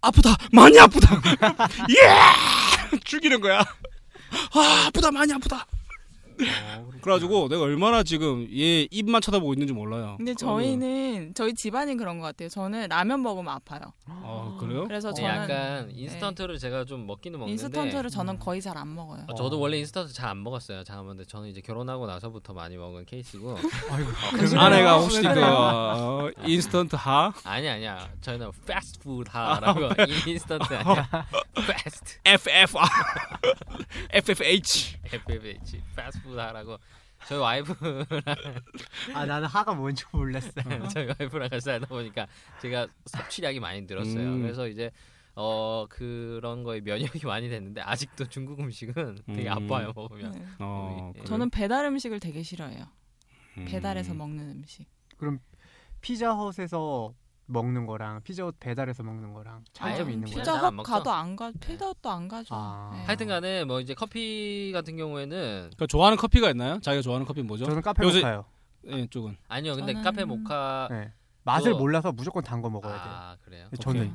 [0.00, 0.36] 아프다.
[0.50, 1.14] 많이 아프다.
[1.90, 2.98] 예!
[3.04, 3.60] 죽이는 거야.
[3.60, 5.12] 아, 아프다.
[5.12, 5.64] 많이 아프다.
[6.40, 10.14] 어, 그래가지고 내가 얼마나 지금 얘 입만 쳐다보고 있는지 몰라요.
[10.18, 12.48] 근데 저희는 저희 집안이 그런 것 같아요.
[12.48, 13.80] 저는 라면 먹으면 아파요.
[14.06, 14.84] 아, 그래요?
[14.86, 18.38] 그래서 네, 저는 약간 인스턴트를 제가 좀 먹기는 먹는데 인스턴트를 저는 음.
[18.38, 19.24] 거의 잘 안 먹어요.
[19.28, 20.82] 어, 저도 원래 인스턴트 잘 안 먹었어요.
[20.84, 23.56] 잠깐만, 근데 저는 이제 결혼하고 나서부터 많이 먹은 케이스고
[23.90, 24.10] 아이고.
[24.34, 24.60] 그래요?
[24.60, 25.46] 아내가 혹시 왜그 그래요?
[25.48, 28.08] 어, 인스턴트 하 아니 아니야.
[28.20, 29.88] 저희는 패스트푸드 하라고
[30.26, 31.08] 인스턴트 아니야.
[31.54, 32.76] 패스트 FF
[34.10, 36.78] FFH FFH 패스트 하라고
[37.26, 38.04] 저희 와이프
[39.14, 40.88] 아 나는 하가 뭔지 몰랐어요.
[40.92, 42.26] 저희 와이프랑 같이 살다 보니까
[42.60, 44.34] 제가 섭취량이 많이 늘었어요.
[44.34, 44.42] 음.
[44.42, 44.90] 그래서 이제
[45.34, 49.52] 어 그런 거에 면역이 많이 됐는데 아직도 중국 음식은 되게 음.
[49.52, 50.32] 아파요 먹으면.
[50.32, 50.44] 네.
[50.58, 51.12] 어, 예.
[51.12, 51.24] 그래요?
[51.24, 52.86] 저는 배달 음식을 되게 싫어해요.
[53.58, 53.64] 음.
[53.66, 54.86] 배달해서 먹는 음식.
[55.16, 55.40] 그럼
[56.00, 57.14] 피자헛에서
[57.46, 60.38] 먹는 거랑 피자헛 배달해서 먹는 거랑 차이점이 있는 거예요?
[60.40, 60.76] 피자헛?
[60.82, 62.54] 가도 안 가, 피자헛도 안 가죠.
[62.54, 62.90] 아.
[62.94, 63.04] 네.
[63.04, 65.30] 하여튼간에 뭐 이제 커피 같은 경우에는
[65.76, 66.80] 그러니까 좋아하는 커피가 있나요?
[66.80, 67.64] 자기가 좋아하는 커피 뭐죠?
[67.64, 68.44] 저는 카페 요새- 모카요.
[68.88, 69.36] 예, 쪽은.
[69.48, 71.12] 아니요 근데 저는- 카페 모카 네.
[71.44, 73.12] 맛을 그거- 몰라서 무조건 단 거 먹어야 돼요.
[73.14, 73.68] 아 그래요.
[73.80, 74.12] 저는 오케이.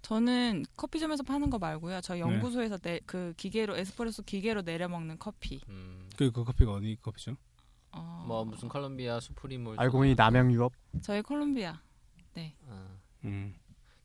[0.00, 2.00] 저는 커피점에서 파는 거 말고요.
[2.00, 5.60] 저희 연구소에서 내, 그 기계로 에스프레소 기계로 내려 먹는 커피.
[5.68, 7.36] 음, 그, 그 커피가 어디 커피죠?
[7.92, 10.72] 어, 뭐 무슨 컬럼비아 수프림을 알고 보니 남양 유업.
[11.02, 11.78] 저희 콜롬비아.
[12.68, 12.98] 아.
[13.24, 13.54] 음.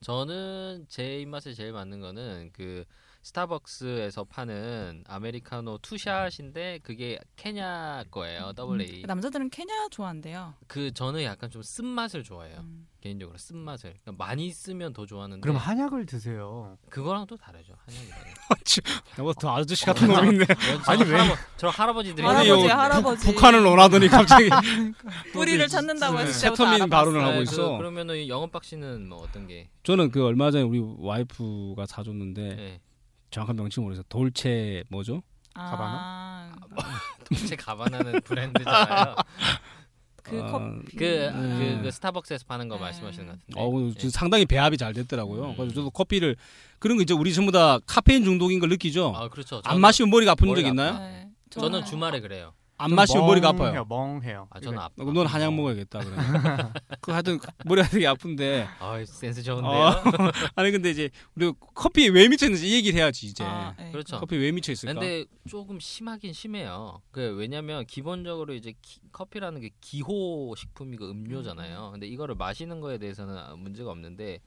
[0.02, 2.86] 저는 제 입맛에 제일 맞는 거는 그
[3.28, 8.54] 스타벅스에서 파는 아메리카노 투샷인데 그게 케냐 거예요.
[8.56, 9.04] 더블 A.
[9.06, 10.54] 남자들은 케냐 좋아한대요.
[10.68, 12.60] 그 저는 약간 좀 쓴맛을 좋아해요.
[12.60, 12.88] 음.
[13.02, 13.96] 개인적으로 쓴맛을.
[14.02, 16.78] 그러니까 많이 쓰면 더 좋아하는데 그럼 한약을 드세요.
[16.90, 17.74] 그거랑 또 다르죠.
[17.86, 18.20] 한약이랑.
[19.20, 20.46] 뭐더 아저씨 같은 놈인데.
[20.88, 21.18] 아니, 왜?
[21.58, 23.26] 저 할아버지들이 할아버지, 할아버지.
[23.26, 24.50] 북- 북한을 원하더니 갑자기
[25.34, 27.22] 뿌리를 찾는다고 해서 세터민 다 발언을.
[27.22, 27.72] 하고 네, 있어.
[27.72, 29.70] 그, 그러면은 영업 박 씨는 뭐 어떤 게?
[29.84, 32.82] 저는 그 얼마 전에 우리 와이프가 사줬는데 네.
[33.38, 34.04] 정확한 명칭 모르겠어요.
[34.10, 35.22] 돌체 뭐죠?
[35.54, 36.52] 아,
[37.48, 39.16] 제 가바나는 브랜드잖아요.
[40.24, 40.98] 그 아, 커피.
[40.98, 41.32] 그, 네.
[41.78, 42.82] 그, 그 스타벅스에서 파는 거 네.
[42.82, 43.60] 말씀하시는 것 같은데.
[43.60, 44.10] 어, 예.
[44.10, 45.52] 상당히 배합이 잘 됐더라고요.
[45.52, 45.56] 음.
[45.56, 46.36] 그래서 저도 커피를
[46.80, 49.14] 그런 거 이제 우리 전부 다 카페인 중독인 걸 느끼죠.
[49.16, 49.62] 아 그렇죠.
[49.64, 50.98] 안 마시면 머리가 아픈 적 머리가 있나요?
[50.98, 51.30] 네.
[51.50, 52.54] 저는 주말에 그래요.
[52.80, 53.86] 안 마시면 머리가 아파요.
[53.86, 54.48] 멍해요, 멍해요.
[54.52, 54.94] 아 저는 아파.
[54.96, 56.16] 그럼 넌 한약 먹어야겠다 그래.
[57.02, 58.68] 그 하여튼 머리가 되게 아픈데.
[58.80, 59.72] 아 센스 좋은데요.
[59.72, 59.92] 어,
[60.56, 63.44] 아니 근데 이제 우리 커피에 왜 미쳐 있는지 이 얘기를 해야지 이제.
[63.44, 63.92] 아, 네.
[63.92, 64.20] 그렇죠.
[64.20, 64.94] 커피 왜 미쳐 있을까?
[64.94, 67.02] 근데 조금 심하긴 심해요.
[67.12, 71.90] 그 왜냐면 기본적으로 이제 기- 커피라는 게 기호 식품이고 음료잖아요.
[71.94, 74.40] 근데 이거를 마시는 거에 대해서는 문제가 없는데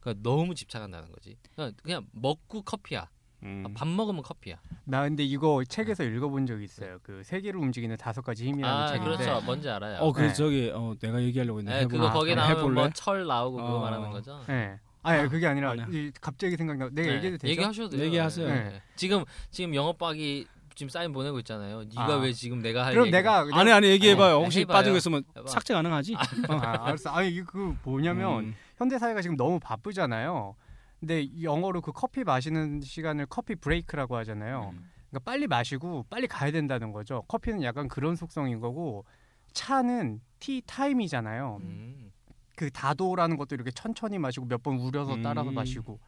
[0.00, 1.36] 그러니까 너무 집착한다는 거지.
[1.54, 3.08] 그냥, 그냥 먹고 커피야.
[3.42, 3.64] 음.
[3.66, 4.56] 아, 밥 먹으면 커피야.
[4.84, 6.98] 나 근데 이거 책에서 읽어본 적 있어요.
[7.02, 9.40] 그 세계를 움직이는 다섯 가지 힘이라는 아 책인데 그렇죠.
[9.44, 9.98] 뭔지 알아요.
[9.98, 10.32] 어, 그래 네.
[10.32, 11.86] 저기 어, 내가 얘기하려고 했는데 네?
[11.86, 12.74] 그거 거기 아, 나오면 해볼래?
[12.82, 13.80] 뭐철 나오고 그거 어.
[13.80, 14.40] 말하는 거죠.
[14.48, 14.78] 네.
[15.02, 15.86] 아니 그게 아니라 아니야.
[15.90, 16.88] 이, 갑자기 생각나.
[16.90, 17.48] 내가 네, 얘기해도 되죠?
[17.50, 18.04] 얘기하셔도 돼요.
[18.06, 18.48] 얘기하세요.
[18.48, 18.82] 네.
[18.96, 21.84] 지금 지금 영업박이 지금 사인 보내고 있잖아요.
[21.84, 22.16] 네가 아.
[22.16, 24.38] 왜 지금 내가 할 그럼 얘기를- 내가 그냥- 아니 아니 얘기해봐요.
[24.38, 24.82] 어, 혹시 해봐요.
[24.90, 25.46] 거 있으면 해봐.
[25.48, 26.16] 삭제 가능하지?
[26.48, 27.10] 아, 알았어.
[27.10, 28.54] 아니 이게 그 뭐냐면 음.
[28.76, 30.54] 현대 사회가 지금 너무 바쁘잖아요.
[31.00, 34.70] 근데 영어로 그 커피 마시는 시간을 커피 브레이크라고 하잖아요.
[34.72, 34.90] 음.
[35.10, 37.22] 그러니까 빨리 마시고 빨리 가야 된다는 거죠.
[37.28, 39.04] 커피는 약간 그런 속성인 거고
[39.52, 41.58] 차는 티 타임이잖아요.
[41.62, 42.12] 음.
[42.56, 45.54] 그 다도라는 것도 이렇게 천천히 마시고 몇 번 우려서 따라서 음.
[45.54, 46.00] 마시고.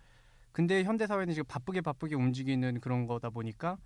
[0.52, 3.76] 근데 현대 사회는 지금 바쁘게 바쁘게 움직이는 그런 거다 보니까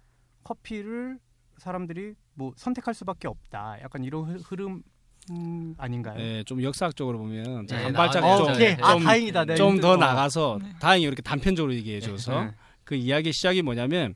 [0.44, 1.18] 커피를
[1.58, 3.78] 사람들이 뭐 선택할 수밖에 없다.
[3.82, 4.82] 약간 이런 흐- 흐름
[5.30, 6.16] 음, 아닌가요?
[6.16, 8.38] 네, 좀 역사학적으로 보면 네, 한 발짝 나와요.
[8.38, 8.76] 좀, 어, 오케이.
[8.80, 9.44] 아 좀, 다행이다.
[9.44, 9.96] 내가 좀 힘들- 더 어.
[9.96, 10.68] 나가서 네.
[10.80, 12.50] 다행히 이렇게 단편적으로 얘기해 줘서 네.
[12.84, 14.14] 그 이야기의 시작이 뭐냐면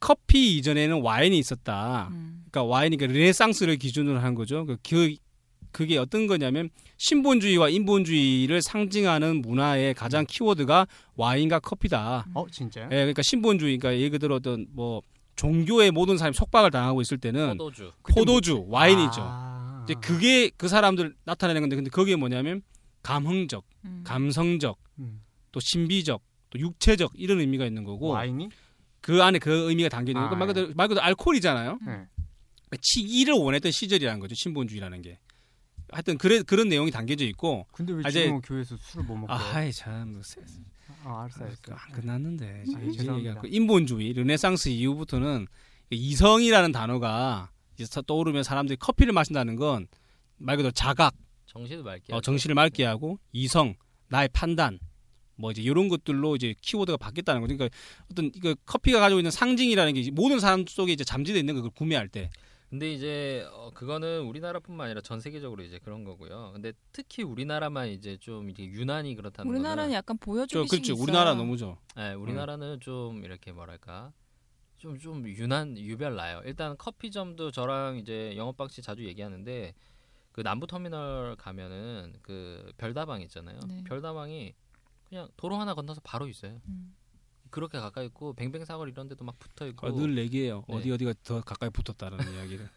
[0.00, 2.08] 커피 이전에는 와인이 있었다.
[2.10, 2.44] 음.
[2.50, 4.66] 그러니까 와인이 그 르네상스를 기준으로 한 거죠.
[4.66, 5.14] 그, 그
[5.70, 10.86] 그게 어떤 거냐면 신본주의와 인본주의를 상징하는 문화의 가장 키워드가
[11.16, 12.26] 와인과 커피다.
[12.34, 12.86] 어 진짜요?
[12.92, 15.00] 예, 그러니까 신본주의, 그러니까 예를 들어 어떤 뭐
[15.36, 17.90] 종교의 모든 사람이 속박을 당하고 있을 때는 포도주.
[18.02, 19.20] 포도주, 와인이죠.
[19.22, 19.51] 아.
[19.84, 22.62] 이제 그게 그 사람들 나타내는 건데 근데 그게 뭐냐면
[23.02, 24.02] 감흥적, 음.
[24.04, 25.22] 감성적, 음.
[25.50, 28.48] 또 신비적, 또 육체적 이런 의미가 있는 거고 와인이
[29.00, 31.78] 그 안에 그 의미가 담겨 있는 거니까 아, 말 그대로 말 그대로 알코올이잖아요.
[31.86, 32.06] 네.
[32.80, 34.34] 치기를 원했던 시절이라는 거죠.
[34.34, 35.18] 신본주의라는 게.
[35.90, 39.28] 하여튼 그래 그런 내용이 담겨져 있고 근데 왜 아, 이제- 지금은 교회에서 술을 못?
[39.30, 40.40] 아, 아이 참 세-
[41.04, 41.58] 아, 알았어, 알았어.
[41.62, 43.18] 그, 안 끝났는데 이제 아, 죄송합니다.
[43.18, 45.46] 얘기하고 인본주의 르네상스 이후부터는
[45.90, 49.86] 이성이라는 단어가 이제 떠오르면 사람들이 커피를 마신다는 건
[50.42, 51.14] 말 그대로 자각,
[51.46, 52.12] 정신을 맑게.
[52.12, 52.20] 어.
[52.20, 53.74] 정신을 맑게 하고 이성,
[54.08, 54.80] 나의 판단,
[55.36, 57.56] 뭐 이제 이런 것들로 이제 키워드가 바뀌었다는 거죠.
[57.56, 57.76] 그러니까
[58.10, 62.08] 어떤 이거 커피가 가지고 있는 상징이라는 게 모든 사람 속에 이제 잠재되어 있는 걸 구매할
[62.08, 62.28] 때.
[62.70, 66.50] 근데 이제 어, 그거는 우리나라뿐만 아니라 전 세계적으로 이제 그런 거고요.
[66.54, 70.96] 근데 특히 우리나라만 이제 좀 이게 유난히 그렇다는 우리나라는 거는 약간 저 보여주기 그렇죠.
[71.00, 71.76] 우리나라 너무죠.
[71.96, 74.12] 네, 우리나라는 좀 이렇게 뭐랄까
[74.82, 76.42] 좀 좀 유난 유별나요.
[76.44, 79.74] 일단 커피점도 저랑 이제 영업박 씨 자주 얘기하는데
[80.32, 83.60] 그 남부 터미널 가면은 그 별다방 있잖아요.
[83.68, 83.84] 네.
[83.84, 84.54] 별다방이
[85.08, 86.60] 그냥 도로 하나 건너서 바로 있어요.
[86.66, 86.96] 음.
[87.50, 90.64] 그렇게 가까이 있고 뱅뱅 사거리 이런 데도 막 붙어 있고 어, 늘 얘기해요.
[90.68, 90.74] 네.
[90.74, 92.68] 어디 어디가 더 가까이 붙었다는 이야기를.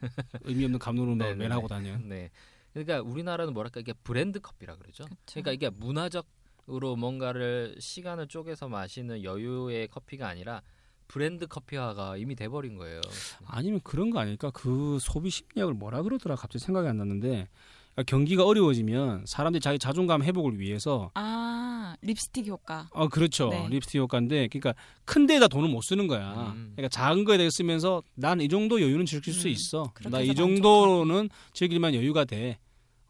[0.44, 1.74] 의미 없는 감론을 네, 네, 매하고 네.
[1.74, 1.98] 다녀요.
[1.98, 2.30] 네.
[2.72, 5.04] 그러니까 우리나라는 뭐랄까 이게 브랜드 커피라 그러죠.
[5.04, 5.18] 그쵸.
[5.26, 10.62] 그러니까 이게 문화적으로 뭔가를 시간을 쪼개서 마시는 여유의 커피가 아니라
[11.10, 13.00] 브랜드 커피화가 이미 돼버린 거예요.
[13.46, 14.50] 아니면 그런 거 아닐까?
[14.54, 17.48] 그 소비 심리학을 뭐라 그러더라 갑자기 생각이 안 났는데
[17.94, 22.88] 그러니까 경기가 어려워지면 사람들이 자기 자존감 회복을 위해서 아 립스틱 효과.
[22.92, 23.66] 어 그렇죠 네.
[23.68, 26.72] 립스틱 효과인데 그러니까 큰 데다 돈을 못 쓰는 거야 음.
[26.76, 31.28] 그러니까 작은 거에다 쓰면서 난 이 정도 여유는 즐길 수 음, 있어 그렇게 나이 정도는
[31.52, 32.58] 즐길만 여유가 돼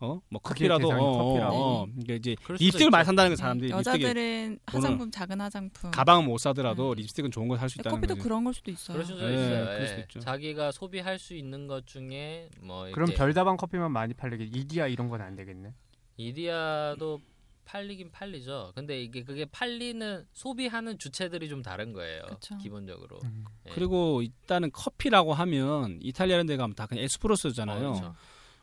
[0.01, 1.55] 어뭐 그게 커피라도 어, 커피라고.
[1.57, 1.87] 어, 어.
[1.87, 3.05] 그러니까 이제 립스틱을 많이.
[3.05, 5.91] 산다는 거 음, 사람들이 립스틱에 여자들은 화장품 작은 화장품.
[5.91, 6.95] 가방은 못 사더라도 음.
[6.97, 8.95] 립스틱은 좋은 거살수 있다는 커피도 거지 그런 걸 수도 있어요.
[8.95, 9.65] 그럴 수도 예, 있어요.
[9.67, 9.87] 그럴 예.
[9.87, 10.21] 수도 있죠.
[10.21, 15.21] 자기가 소비할 수 있는 것 중에 뭐 그럼 별다방 커피만 많이 팔리게 이디야 이런 건
[15.21, 15.73] 안 되겠네.
[16.17, 17.21] 이디야도
[17.67, 18.73] 팔리긴 팔리죠.
[18.75, 22.23] 근데 이게 그게 팔리는 소비하는 주체들이 좀 다른 거예요.
[22.29, 22.57] 그쵸.
[22.59, 23.21] 기본적으로.
[23.23, 23.45] 음.
[23.67, 23.71] 예.
[23.71, 27.89] 그리고 일단은 커피라고 하면 이탈리아 이런 데 가면 다 그냥 에스프레소잖아요.
[27.89, 28.15] 어, 그렇죠.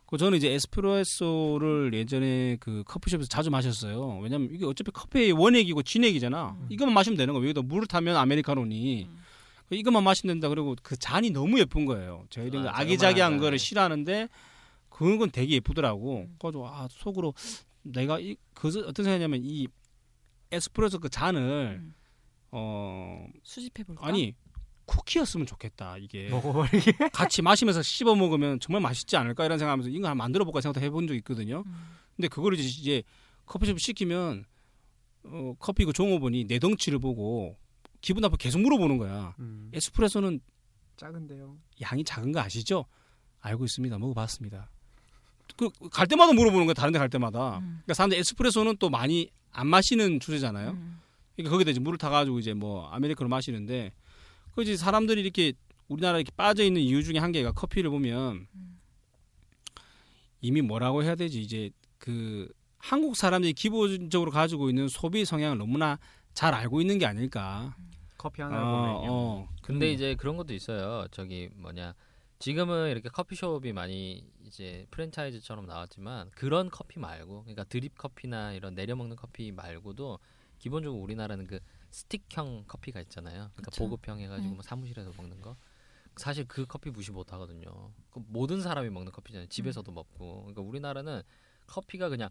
[0.07, 4.19] 그 저는 이제 에스프레소를 예전에 그 커피숍에서 자주 마셨어요.
[4.19, 6.57] 왜냐면 이게 어차피 커피의 원액이고 진액이잖아.
[6.59, 6.67] 음.
[6.69, 7.49] 이것만 마시면 되는 거예요.
[7.49, 9.17] 여기다 물을 타면 아메리카노니 음.
[9.69, 10.47] 이것만 마시면 된다.
[10.49, 12.25] 그리고 그 잔이 너무 예쁜 거예요.
[12.29, 13.63] 저희는 아, 아기자기한 거를 잔.
[13.65, 14.29] 싫어하는데
[14.89, 16.21] 그건 되게 예쁘더라고.
[16.21, 16.35] 음.
[16.39, 17.33] 그래서 아 속으로
[17.83, 19.67] 내가 이 그 어떤 생각이냐면 이
[20.51, 21.93] 에스프레소 그 잔을 음.
[22.51, 24.07] 어 수집해 볼까?
[24.07, 24.33] 아니
[24.87, 26.91] 쿠키였으면 좋겠다 이게 먹어버리게.
[27.13, 31.07] 같이 마시면서 씹어 먹으면 정말 맛있지 않을까 이런 생각하면서 이거 한번 만들어 볼까 생각도 해본
[31.07, 31.63] 적 있거든요.
[31.67, 31.87] 음.
[32.15, 33.03] 근데 그거를 이제, 이제
[33.45, 34.45] 커피숍 시키면
[35.25, 37.57] 어, 커피 그 종업원이 내 덩치를 보고
[38.01, 39.35] 기분 나빠 계속 물어보는 거야.
[39.39, 39.69] 음.
[39.73, 40.39] 에스프레소는
[40.95, 41.57] 작은데요.
[41.81, 42.85] 양이 작은 거 아시죠?
[43.41, 43.97] 알고 있습니다.
[43.99, 44.69] 먹어봤습니다.
[45.57, 46.73] 그 갈 때마다 물어보는 거야.
[46.73, 47.57] 다른 데 갈 때마다.
[47.59, 47.81] 음.
[47.83, 50.71] 그러니까 사람들 에스프레소는 또 많이 안 마시는 주제잖아요.
[50.71, 50.99] 음.
[51.35, 53.91] 그러니까 거기다 이제 물을 타가지고 이제 뭐 아메리카노 마시는데
[54.57, 55.53] 그 이제 사람들이 이렇게
[55.87, 58.79] 우리나라 이렇게 빠져 있는 이유 중에 한 개가 커피를 보면 음.
[60.41, 65.99] 이미 뭐라고 해야 되지 이제 그 한국 사람들이 기본적으로 가지고 있는 소비 성향을 너무나
[66.33, 67.75] 잘 알고 있는 게 아닐까.
[68.17, 69.07] 커피 어, 하나 보면요.
[69.11, 69.49] 어.
[69.61, 71.05] 근데 이제 그런 것도 있어요.
[71.11, 71.93] 저기 뭐냐
[72.39, 78.95] 지금은 이렇게 커피숍이 많이 이제 프랜차이즈처럼 나왔지만 그런 커피 말고 그러니까 드립 커피나 이런 내려
[78.95, 80.17] 먹는 커피 말고도
[80.57, 81.59] 기본적으로 우리나라는 그
[81.97, 83.49] 스틱형 커피가 있잖아요.
[83.53, 83.83] 그러니까 그쵸.
[83.83, 84.53] 보급형 해가지고 네.
[84.53, 85.57] 뭐 사무실에서 먹는 거.
[86.15, 87.91] 사실 그 커피 무시 못 하거든요.
[88.11, 89.47] 그 모든 사람이 먹는 커피잖아요.
[89.47, 90.41] 집에서도 먹고.
[90.41, 91.23] 그러니까 우리나라는
[91.65, 92.29] 커피가 그냥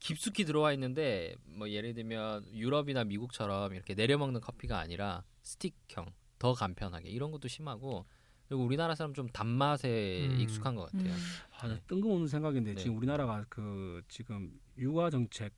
[0.00, 6.06] 깊숙이 들어와 있는데 뭐 예를 들면 유럽이나 미국처럼 이렇게 내려 먹는 커피가 아니라 스틱형
[6.38, 8.06] 더 간편하게 이런 것도 심하고
[8.48, 10.40] 그리고 우리나라 사람 좀 단맛에 음.
[10.40, 11.12] 익숙한 것 같아요.
[11.12, 11.18] 음.
[11.58, 12.80] 아, 나 뜬금없는 생각인데 네.
[12.80, 15.52] 지금 우리나라가 그 지금 육아 정책,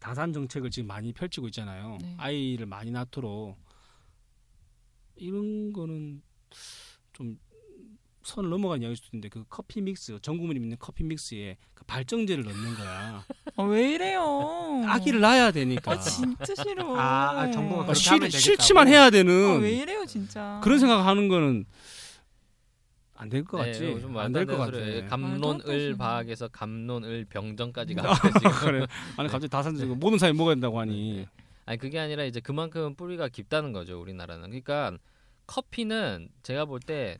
[0.00, 1.98] 다산 정책을 지금 많이 펼치고 있잖아요.
[2.00, 2.14] 네.
[2.18, 3.56] 아이를 많이 낳도록
[5.16, 6.22] 이런 거는
[7.12, 7.38] 좀
[8.22, 12.44] 선을 넘어간 이야기일 수도 있는데 그 커피 믹스 전 국민이 믿는 커피 믹스에 그 발정제를
[12.44, 13.24] 넣는 거야.
[13.56, 14.82] 아, 왜 이래요?
[14.86, 15.92] 아기를 낳아야 되니까.
[15.92, 16.96] 아, 진짜 싫어.
[16.96, 18.30] 아, 아, 정보가 아, 그렇게 싫.
[18.30, 20.60] 싫지만 해야 되는 아, 왜 이래요, 진짜?
[20.62, 21.64] 그런 생각하는 거는
[23.20, 23.80] 안 될 것 같지.
[23.80, 24.78] 네, 좀안될 것 같아.
[25.08, 28.50] 감론을 바학에서 감론을 병정까지 아, 가고 지금.
[28.60, 28.86] 그래.
[29.18, 31.26] 아니 갑자기 다 산지고 모든 사람이 먹어야 된다고 하니.
[31.66, 34.48] 아니 그게 아니라 이제 그만큼 뿌리가 깊다는 거죠 우리나라는.
[34.48, 34.96] 그러니까
[35.46, 37.16] 커피는 제가 볼 때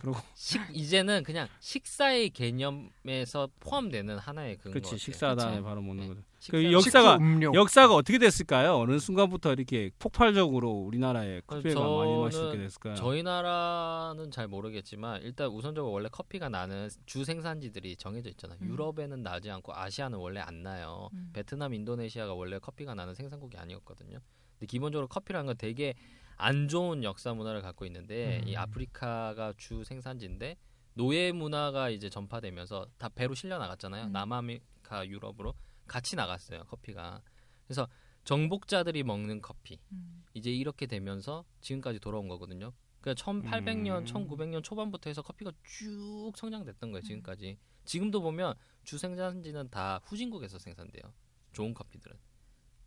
[0.00, 5.26] 그러고 식 이제는 그냥 식사의 개념에서 포함되는 하나의 그런 거 그렇지 그쵸.
[5.62, 6.08] 바로 먹는 네.
[6.08, 6.22] 거죠.
[6.50, 7.52] 그 역사가 음료.
[7.52, 8.76] 역사가 어떻게 됐을까요?
[8.76, 12.94] 어느 순간부터 이렇게 폭발적으로 우리나라에 커피가 많이 마시게 됐을까요?
[12.94, 18.58] 저희 나라는 잘 모르겠지만 일단 우선적으로 원래 커피가 나는 주 생산지들이 정해져 있잖아요.
[18.62, 18.68] 음.
[18.68, 21.08] 유럽에는 나지 않고 아시아는 원래 안 나요.
[21.12, 21.30] 음.
[21.32, 24.18] 베트남, 인도네시아가 원래 커피가 나는 생산국이 아니었거든요.
[24.52, 25.94] 근데 기본적으로 커피라는 건 되게
[26.36, 28.48] 안 좋은 역사 문화를 갖고 있는데 음.
[28.48, 30.56] 이 아프리카가 주 생산지인데
[30.94, 34.06] 노예 문화가 이제 전파되면서 다 배로 실려 나갔잖아요.
[34.06, 34.12] 음.
[34.12, 35.54] 남아메리카, 유럽으로
[35.88, 36.64] 같이 나갔어요.
[36.64, 37.20] 커피가.
[37.66, 37.88] 그래서
[38.24, 39.80] 정복자들이 먹는 커피.
[39.92, 40.24] 음.
[40.34, 42.72] 이제 이렇게 되면서 지금까지 돌아온 거거든요.
[43.00, 44.04] 그러니까 1800년, 음.
[44.04, 47.02] 1900년 초반부터 해서 커피가 쭉 성장됐던 거예요.
[47.02, 47.58] 지금까지.
[47.84, 51.12] 지금도 보면 주 생산지는 다 후진국에서 생산돼요.
[51.52, 52.16] 좋은 커피들은.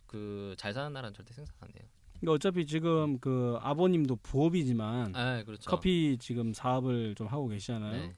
[0.06, 1.88] 그 잘 사는 나라는 절대 생산 안 해요.
[2.20, 5.68] 그러니까 어차피 지금 그 아버님도 부업이지만 아, 그렇죠.
[5.70, 7.92] 커피 지금 사업을 좀 하고 계시잖아요.
[8.08, 8.16] 네.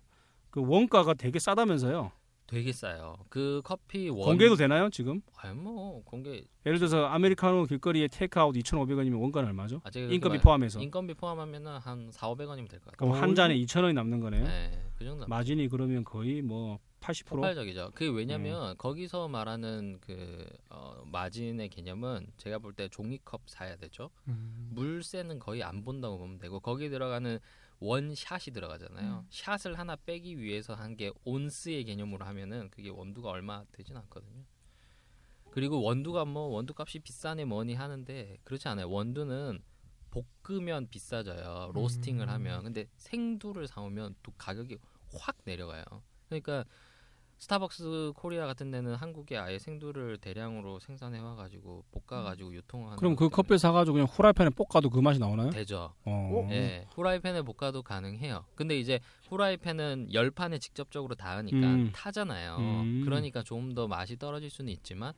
[0.51, 2.13] 그 원가가 되게 싸다면서요.
[2.47, 3.17] 되게 싸요.
[3.31, 5.23] 그 커피 원 공개도 되나요 지금?
[5.37, 9.81] 아니 뭐 공개 예를 들어서 아메리카노 길거리에 테이크아웃 2,500원이면 원가는 얼마죠?
[9.85, 10.81] 아직 인건비 포함해서.
[10.81, 12.97] 인건비 포함하면은 한 4, 500원이면 될 것 같아요.
[13.11, 14.45] 그럼 한 잔에 2,000원이 남는 거네요.
[14.45, 15.27] 네, 그 정도.
[15.27, 17.27] 마진이 그러면 거의 뭐 80%?
[17.29, 17.91] 폭발적이죠.
[17.95, 18.75] 그게 왜냐면 음.
[18.79, 24.11] 거기서 말하는 그 어, 마진의 개념은 제가 볼 때 종이컵 사야 되죠.
[24.29, 24.71] 음.
[24.75, 27.39] 물세는 거의 안 본다고 보면 되고 거기에 들어가는
[27.85, 29.19] 원샷이 들어가잖아요.
[29.21, 29.27] 음.
[29.31, 34.45] 샷을 하나 빼기 위해서 한 게 온스의 개념으로 하면은 그게 원두가 얼마 되진 않거든요.
[35.51, 38.89] 그리고 원두가 뭐 원두 값이 비싸네 뭐니 하는데 그렇지 않아요.
[38.91, 39.61] 원두는
[40.11, 41.73] 볶으면 비싸져요.
[41.75, 42.33] 로스팅을 음.
[42.33, 42.63] 하면.
[42.65, 44.79] 근데 생두를 사오면 또 가격이
[45.19, 45.85] 확 내려가요.
[46.29, 46.65] 그러니까
[47.39, 52.97] 스타벅스 코리아 같은 데는 한국에 아예 생두를 대량으로 생산해 와가지고 볶아가지고 유통하는.
[52.97, 55.51] 그럼 그것 커피 사가지고 그냥 후라이팬에 볶아도 그 맛이 나오나요?
[55.51, 55.93] 되죠.
[56.05, 56.49] 어.
[56.51, 58.45] 예, 후라이팬에 볶아도 가능해요.
[58.55, 61.91] 근데 이제 후라이팬은 열판에 직접적으로 닿으니까 음.
[61.95, 62.57] 타잖아요.
[62.59, 63.03] 음.
[63.05, 65.13] 그러니까 좀더 맛이 떨어질 수는 있지만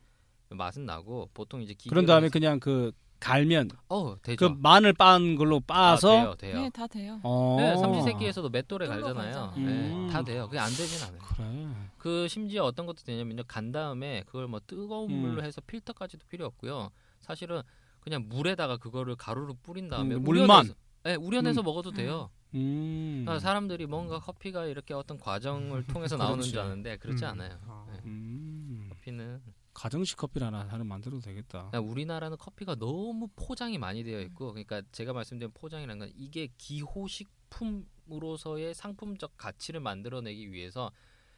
[0.49, 4.55] 맛은 나고 보통 이제 기계로 그런 다음에 그냥 그 갈면 어그 되죠.
[4.59, 6.61] 마늘 빻은 걸로 아, 빻아서 돼요, 돼요.
[6.61, 7.19] 네, 다 돼요.
[7.23, 7.55] 어.
[7.59, 9.53] 네, 삼시세끼에서도 맷돌에 갈잖아요.
[9.55, 10.09] 네, 음.
[10.11, 10.45] 다 돼요.
[10.47, 11.19] 그게 안 되진 않아요.
[11.19, 11.67] 그래.
[11.97, 13.43] 그 심지어 어떤 것도 되냐면요.
[13.47, 15.15] 간 다음에 그걸 뭐 뜨거운 음.
[15.21, 16.89] 물로 해서 필터까지도 필요 없고요.
[17.19, 17.61] 사실은
[17.99, 20.59] 그냥 물에다가 그거를 가루로 뿌린 다음에 음, 물만.
[20.65, 21.65] 우려내서, 네, 우려내서 음.
[21.65, 22.29] 먹어도 돼요.
[22.53, 23.23] 음.
[23.25, 26.41] 그러니까 사람들이 뭔가 커피가 이렇게 어떤 과정을 통해서 나오는.
[26.43, 27.29] 줄 아는데 그렇지 음.
[27.31, 27.57] 않아요.
[27.67, 27.85] 아.
[27.91, 27.99] 네.
[28.05, 28.87] 음.
[28.91, 29.41] 커피는
[29.77, 31.69] 가정식 커피를 하나 하나 만들어도 되겠다.
[31.71, 39.37] 우리나라는 커피가 너무 포장이 많이 되어 있고 그러니까 제가 말씀드린 포장이라는 건 이게 기호식품으로서의 상품적
[39.37, 40.91] 가치를 만들어내기 위해서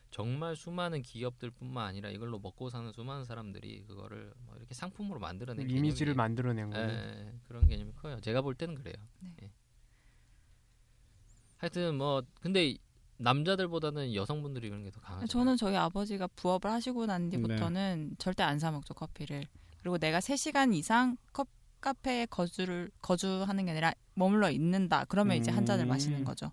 [0.10, 6.14] 정말 수많은 기업들뿐만 아니라 이걸로 먹고 사는 수많은 사람들이 그거를 뭐 이렇게 상품으로 만들어낸 이미지를
[6.14, 6.16] 개념이에요.
[6.16, 6.91] 만들어낸 거예요.
[6.91, 8.22] 예, 그런 개념이 커요.
[8.22, 8.95] 제가 볼 때는 그래요.
[9.20, 9.36] 네.
[9.44, 9.52] 예.
[11.57, 12.78] 하여튼 뭐 근데
[13.20, 15.28] 남자들보다는 여성분들이 그런 게 더 강하죠.
[15.28, 19.44] 저는 저희 아버지가 부업을 하시고 난 뒤부터는 절대 안 사 먹죠 커피를.
[19.82, 21.48] 그리고 내가 3시간 이상 컵
[21.82, 25.06] 카페에 거주를 거주하는 게 아니라 머물러 있는다.
[25.08, 25.90] 그러면 이제 한 잔을 음.
[25.90, 26.52] 마시는 거죠.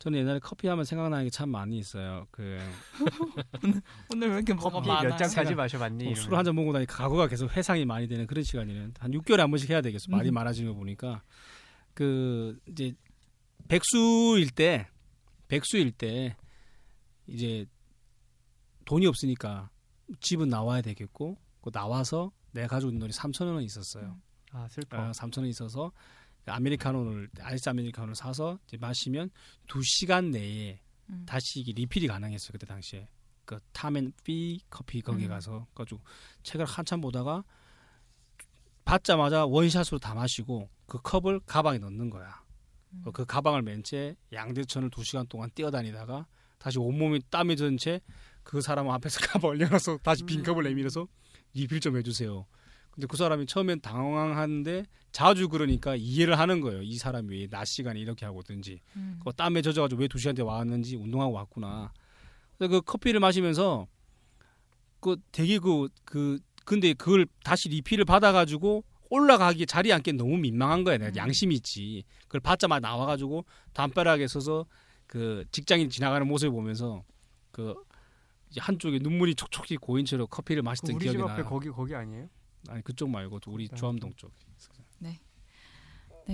[0.00, 2.26] 저는 옛날에 커피 하면 생각나는 게 참 많이 있어요.
[2.32, 2.58] 그
[4.12, 5.10] 오늘 왜 이렇게 뭐가 커피 많아요?
[5.10, 6.04] 몇 잔까지 마셔봤니?
[6.04, 6.24] 뭐 이러면.
[6.24, 9.80] 술한잔 먹고 나니까 가구가 계속 회상이 많이 되는 그런 시간이는 한 6개월에 한 번씩 해야
[9.80, 10.06] 되겠어.
[10.10, 10.34] 말이 음.
[10.34, 11.22] 많아지는 거 보니까
[11.94, 12.94] 그 이제
[13.68, 14.88] 백수일 때
[15.50, 16.36] 백수일 때
[17.26, 17.66] 이제
[18.84, 19.68] 돈이 없으니까
[20.20, 24.16] 집은 나와야 되겠고 그 나와서 내가 가지고 있는 돈이 3천 원 있었어요.
[24.52, 24.96] 아 슬퍼.
[24.96, 25.90] 아, 3천 원 있어서
[26.46, 29.30] 아메리카노를 아이스 아메리카노를 사서 이제 마시면
[29.68, 31.24] 2 시간 내에 음.
[31.26, 33.08] 다시 이게 리필이 가능했어요 그때 당시에
[33.44, 35.30] 그 타멘피 커피 거기 음.
[35.30, 36.00] 가서 가지고
[36.44, 37.44] 책을 한참 보다가
[38.84, 42.42] 받자마자 원샷으로 다 마시고 그 컵을 가방에 넣는 거야.
[42.92, 43.04] 음.
[43.12, 46.26] 그 가방을 맨 채 양재천을 두 시간 동안 뛰어다니다가
[46.58, 48.00] 다시 온몸이 땀이 든 채
[48.42, 51.06] 그 사람 앞에서 가방 올려놔서 다시 빈 컵을 내밀어서
[51.54, 52.46] 리필 좀 해주세요.
[52.90, 56.82] 근데 그 사람이 처음엔 당황하는데 자주 그러니까 이해를 하는 거예요.
[56.82, 59.20] 이 사람이 왜 낮 시간에 이렇게 하고든지 음.
[59.24, 61.92] 그 땀에 젖어가지고 왜 두 시간째 왔는지 운동하고 왔구나.
[62.58, 63.86] 그 커피를 마시면서
[65.00, 70.96] 그 되게 그 그 근데 그걸 다시 리필을 받아가지고 올라가기 자리에 앉기 너무 민망한 거야.
[70.96, 71.16] 내가 음.
[71.16, 72.04] 양심이 있지.
[72.22, 74.66] 그걸 받자마자 나와가지고 담벼락에 서서
[75.06, 77.04] 그 직장인 지나가는 모습을 보면서
[77.50, 77.74] 그
[78.50, 81.32] 이제 한쪽에 눈물이 촉촉히 고인 채로 커피를 그 마시던 우리 기억이 집 나.
[81.32, 82.28] 앞에 거기 거기 아니에요?
[82.68, 84.32] 아니 그쪽 말고 우리 아, 조암동 쪽.
[84.98, 85.20] 네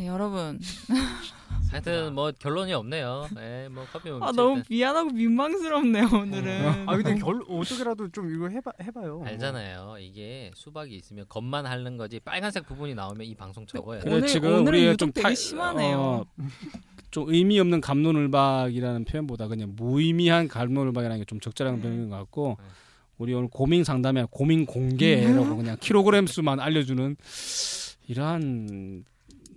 [0.04, 0.58] 여러분
[1.70, 3.28] 하여튼 뭐 결론이 없네요.
[3.38, 6.88] 예, 뭐 커피 아 너무 미안하고 민망스럽네요 오늘은.
[6.88, 9.22] 아 근데 결 어떻게라도 좀 이거 해봐 해봐요.
[9.24, 9.96] 알잖아요.
[10.00, 14.04] 이게 수박이 있으면 겉만 핥는 거지 빨간색 부분이 나오면 이 방송 접어야 돼.
[14.04, 15.98] 그래, 오늘 지금 유독 좀 되게 타- 심하네요.
[15.98, 16.24] 어,
[17.10, 21.82] 좀 의미 없는 감론을박이라는 표현보다 그냥 무의미한 감론을박이라는 게 좀 적절한 네.
[21.82, 22.64] 표현인 것 같고 네.
[23.18, 27.16] 우리 오늘 고민 상담에 고민 공개라고 그냥 킬로그램 수만 알려주는
[28.08, 29.04] 이러한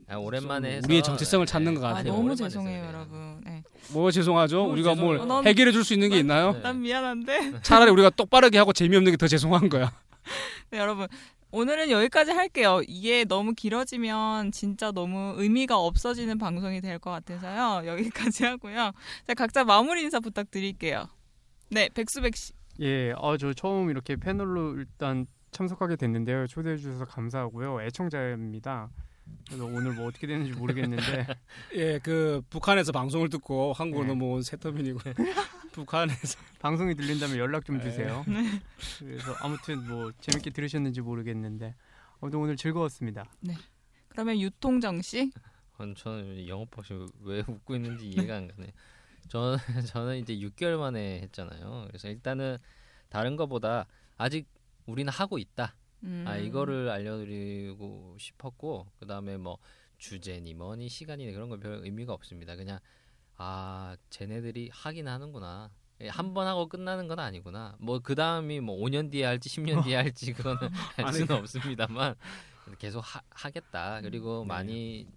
[0.09, 1.51] 아, 오랜만에 해서 우리의 정체성을 네.
[1.51, 2.13] 찾는 것 아, 같아요.
[2.13, 3.41] 너무 오랜만에 죄송해요 여러분.
[3.45, 3.63] 네.
[3.93, 4.63] 뭐 죄송하죠.
[4.63, 5.25] 뭐 우리가 뭘 죄송해요.
[5.41, 6.51] 난- 해결해 줄 수 있는 게 난- 있나요?
[6.53, 6.59] 네.
[6.61, 7.61] 난 미안한데.
[7.63, 9.91] 차라리 우리가 똑바르게 하고 재미없는 게 더 죄송한 거야.
[10.71, 11.07] 네, 여러분.
[11.51, 12.81] 오늘은 여기까지 할게요.
[12.87, 17.87] 이게 너무 길어지면 진짜 너무 의미가 없어지는 방송이 될 것 같아서요.
[17.89, 18.91] 여기까지 하고요.
[19.25, 21.07] 자, 각자 마무리 인사 부탁드릴게요.
[21.71, 22.53] 네, 백수백 씨.
[22.81, 26.45] 예, 어, 저 처음 이렇게 패널로 일단 참석하게 됐는데요.
[26.47, 27.81] 초대해 주셔서 감사하고요.
[27.81, 28.89] 애청자입니다.
[29.47, 31.27] 그래서 오늘 뭐 어떻게 되는지 모르겠는데
[31.75, 34.13] 예, 그 북한에서 방송을 듣고 한국으로 네.
[34.13, 34.99] 넘어온 세터민이고
[35.73, 38.23] 북한에서 방송이 들린다면 연락 좀 주세요.
[38.27, 38.61] 네.
[38.99, 41.75] 그래서 아무튼 뭐 재밌게 들으셨는지 모르겠는데
[42.21, 43.25] 아무튼 오늘 즐거웠습니다.
[44.09, 45.31] 그러면 유통정 씨.
[45.77, 48.73] 어, 저는 영업학시 왜 웃고 있는지 이해가 안 가네.
[49.29, 49.57] 저는
[49.87, 51.85] 저는 이제 6개월 만에 했잖아요.
[51.87, 52.57] 그래서 일단은
[53.09, 53.85] 다른 거보다
[54.17, 54.47] 아직
[54.85, 55.75] 우리는 하고 있다.
[56.03, 56.23] 음.
[56.27, 59.57] 아 이거를 알려드리고 싶었고 그 다음에 뭐
[59.97, 62.55] 주제니 뭐니 시간이니 그런 건 별 의미가 없습니다.
[62.55, 62.79] 그냥
[63.35, 65.71] 아 쟤네들이 하긴 하는구나.
[66.01, 67.75] 예, 한번 하고 끝나는 건 아니구나.
[67.79, 70.57] 뭐 그 다음이 뭐 5년 뒤에 할지 10년 뒤에 할지 그거는
[70.97, 72.15] 알 수는 없습니다만
[72.77, 73.99] 계속 하, 하겠다.
[74.01, 74.47] 그리고 네.
[74.47, 75.07] 많이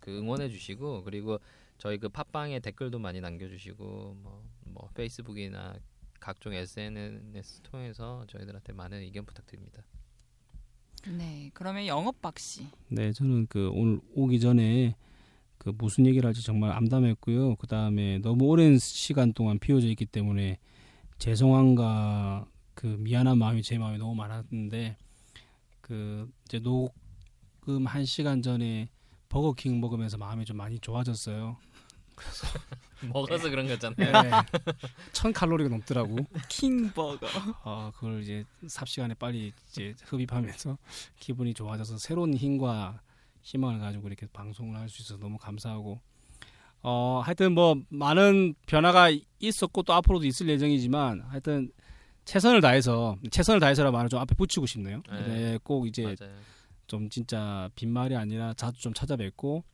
[0.00, 1.38] 그 응원해 주시고 그리고
[1.78, 3.84] 저희 그 팟빵에 댓글도 많이 남겨주시고
[4.22, 5.76] 뭐, 뭐 페이스북이나
[6.20, 9.82] 각종 SNS 통해서 저희들한테 많은 의견 부탁드립니다.
[11.08, 12.66] 네, 그러면 영업 박 씨.
[12.88, 14.96] 네, 저는 그 오늘 오기 전에
[15.58, 17.56] 그 무슨 얘기를 할지 정말 암담했고요.
[17.56, 20.58] 그 다음에 너무 오랜 시간 동안 비워져 있기 때문에
[21.18, 24.96] 죄송함과 그 미안한 마음이 제 마음에 너무 많았는데
[25.80, 28.90] 그 이제 녹음 한 시간 전에
[29.28, 31.56] 버거킹 먹으면서 마음이 좀 많이 좋아졌어요.
[33.12, 34.22] 먹어서 그런 거잖아요.
[34.22, 34.30] 네.
[35.12, 36.16] 천 칼로리가 넘더라고.
[36.48, 37.26] 킹버거.
[37.64, 40.78] 어, 그걸 이제 삽시간에 빨리 이제 흡입하면서
[41.20, 43.00] 기분이 좋아져서 새로운 힘과
[43.42, 46.00] 희망을 가지고 이렇게 방송을 할 수 있어서 너무 감사하고
[46.82, 49.10] 어, 하여튼 뭐 많은 변화가
[49.40, 51.70] 있었고 또 앞으로도 있을 예정이지만 하여튼
[52.24, 55.02] 최선을 다해서 최선을 다해서라 말을 좀 앞에 붙이고 싶네요.
[55.10, 55.26] 네.
[55.26, 56.34] 네, 꼭 이제 맞아요.
[56.86, 59.64] 좀 진짜 빈말이 아니라 자주 좀 찾아뵙고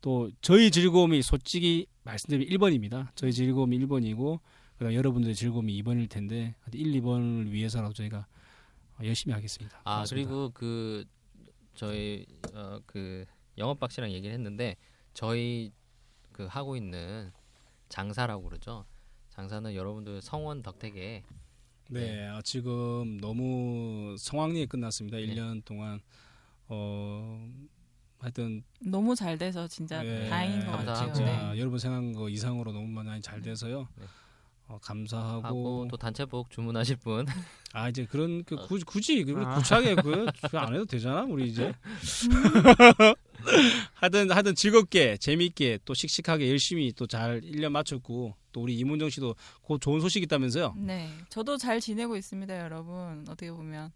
[0.00, 3.08] 또 저희 즐거움이 솔직히 말씀드리면 1번입니다.
[3.14, 4.40] 저희 즐거움이 1번이고
[4.78, 8.26] 그다음 여러분들의 즐거움이 2번일 텐데 1, 2번을 위해서라도 저희가
[9.02, 9.78] 열심히 하겠습니다.
[9.84, 10.28] 아 고맙습니다.
[10.28, 11.04] 그리고 그
[11.74, 13.24] 저희 어, 그
[13.58, 14.76] 영업박 씨랑 얘기를 했는데
[15.12, 15.70] 저희
[16.32, 17.30] 그 하고 있는
[17.88, 18.86] 장사라고 그러죠.
[19.30, 21.22] 장사는 여러분들 성원 덕택에
[21.90, 25.18] 네, 아, 지금 너무 성황리에 끝났습니다.
[25.18, 25.26] 네.
[25.26, 26.00] 1년 동안
[26.68, 27.50] 어
[28.20, 30.72] 하여튼 너무 잘 돼서 진짜 네, 다행인 것.
[30.72, 31.12] 같아요.
[31.12, 31.58] 진짜 네.
[31.58, 33.88] 여러분 생각한 거 이상으로 너무 많이 잘 돼서요.
[33.96, 34.04] 네.
[34.68, 37.26] 어, 감사하고 하고 또 단체복 주문하실 분
[37.72, 38.66] 아 이제 그런 그 어.
[38.68, 39.56] 굳이 굳이 그 아.
[39.56, 41.74] 구차하게 그안 해도 되잖아 우리 이제
[43.94, 49.34] 하여튼 하여튼 즐겁게 재밌게 또 씩씩하게 열심히 또 잘 1년 마쳤고 또 우리 이문정 씨도
[49.62, 53.24] 곧 좋은 소식 있다면서요 네, 저도 잘 지내고 있습니다, 여러분.
[53.28, 53.90] 어떻게 보면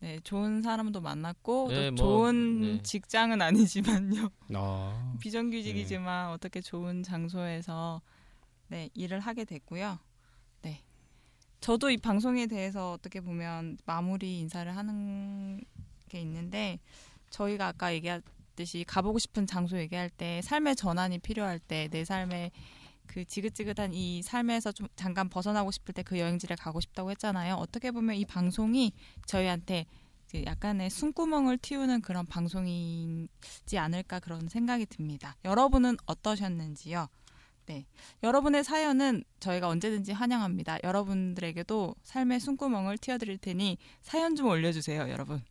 [0.00, 2.82] 네 좋은 사람도 만났고 네, 또 뭐, 좋은 네.
[2.82, 4.30] 직장은 아니지만요.
[4.54, 8.00] 아, 비정규직이지만 어떻게 좋은 장소에서
[8.68, 9.98] 네 일을 하게 됐고요.
[10.62, 10.80] 네,
[11.60, 15.60] 저도 이 방송에 대해서 어떻게 보면 마무리 인사를 하는
[16.08, 16.78] 게 있는데
[17.28, 22.50] 저희가 아까 얘기했듯이 가보고 싶은 장소 얘기할 때 삶의 전환이 필요할 때 내 삶의
[23.10, 27.54] 그 지긋지긋한 이 삶에서 좀 잠깐 벗어나고 싶을 때 그 여행지를 가고 싶다고 했잖아요.
[27.56, 28.92] 어떻게 보면 이 방송이
[29.26, 29.86] 저희한테
[30.30, 35.36] 그 약간의 숨구멍을 틔우는 그런 방송이지 않을까 그런 생각이 듭니다.
[35.44, 37.08] 여러분은 어떠셨는지요?
[37.66, 37.86] 네.
[38.22, 40.78] 여러분의 사연은 저희가 언제든지 환영합니다.
[40.82, 45.42] 여러분들에게도 삶의 숨구멍을 틔워드릴 테니 사연 좀 올려주세요, 여러분.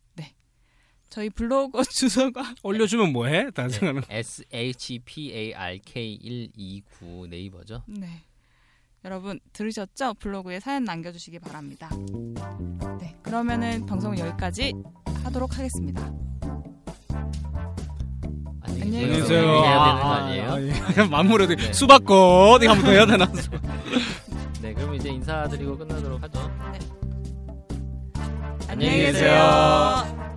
[1.10, 1.14] 네.
[1.14, 3.44] 저희 블로그 주소가 올려주면 뭐해?
[3.44, 3.50] 네.
[3.50, 6.18] 다른 생각은 S H P A R K
[6.54, 7.82] 129 네이버죠.
[7.86, 8.06] 네.
[9.04, 10.14] 여러분 들으셨죠?
[10.14, 11.88] 블로그에 사연 남겨주시기 바랍니다.
[13.00, 13.16] 네.
[13.22, 14.72] 그러면은 방송은 여기까지
[15.24, 16.12] 하도록 하겠습니다.
[18.62, 19.22] 안녕히 안녕히 계세요.
[19.22, 19.62] 계세요.
[19.64, 20.50] 해야 되는 거 아니에요?
[20.52, 21.02] 아, 예.
[21.10, 21.72] 마무리도 네.
[21.72, 23.26] 수박꽃 이거 한번 더 해야 되나?
[24.62, 26.38] 네, 그럼 이제 인사드리고 끝나도록 하죠.
[28.68, 29.12] 안녕히 계세요.
[29.12, 30.29] 계세요.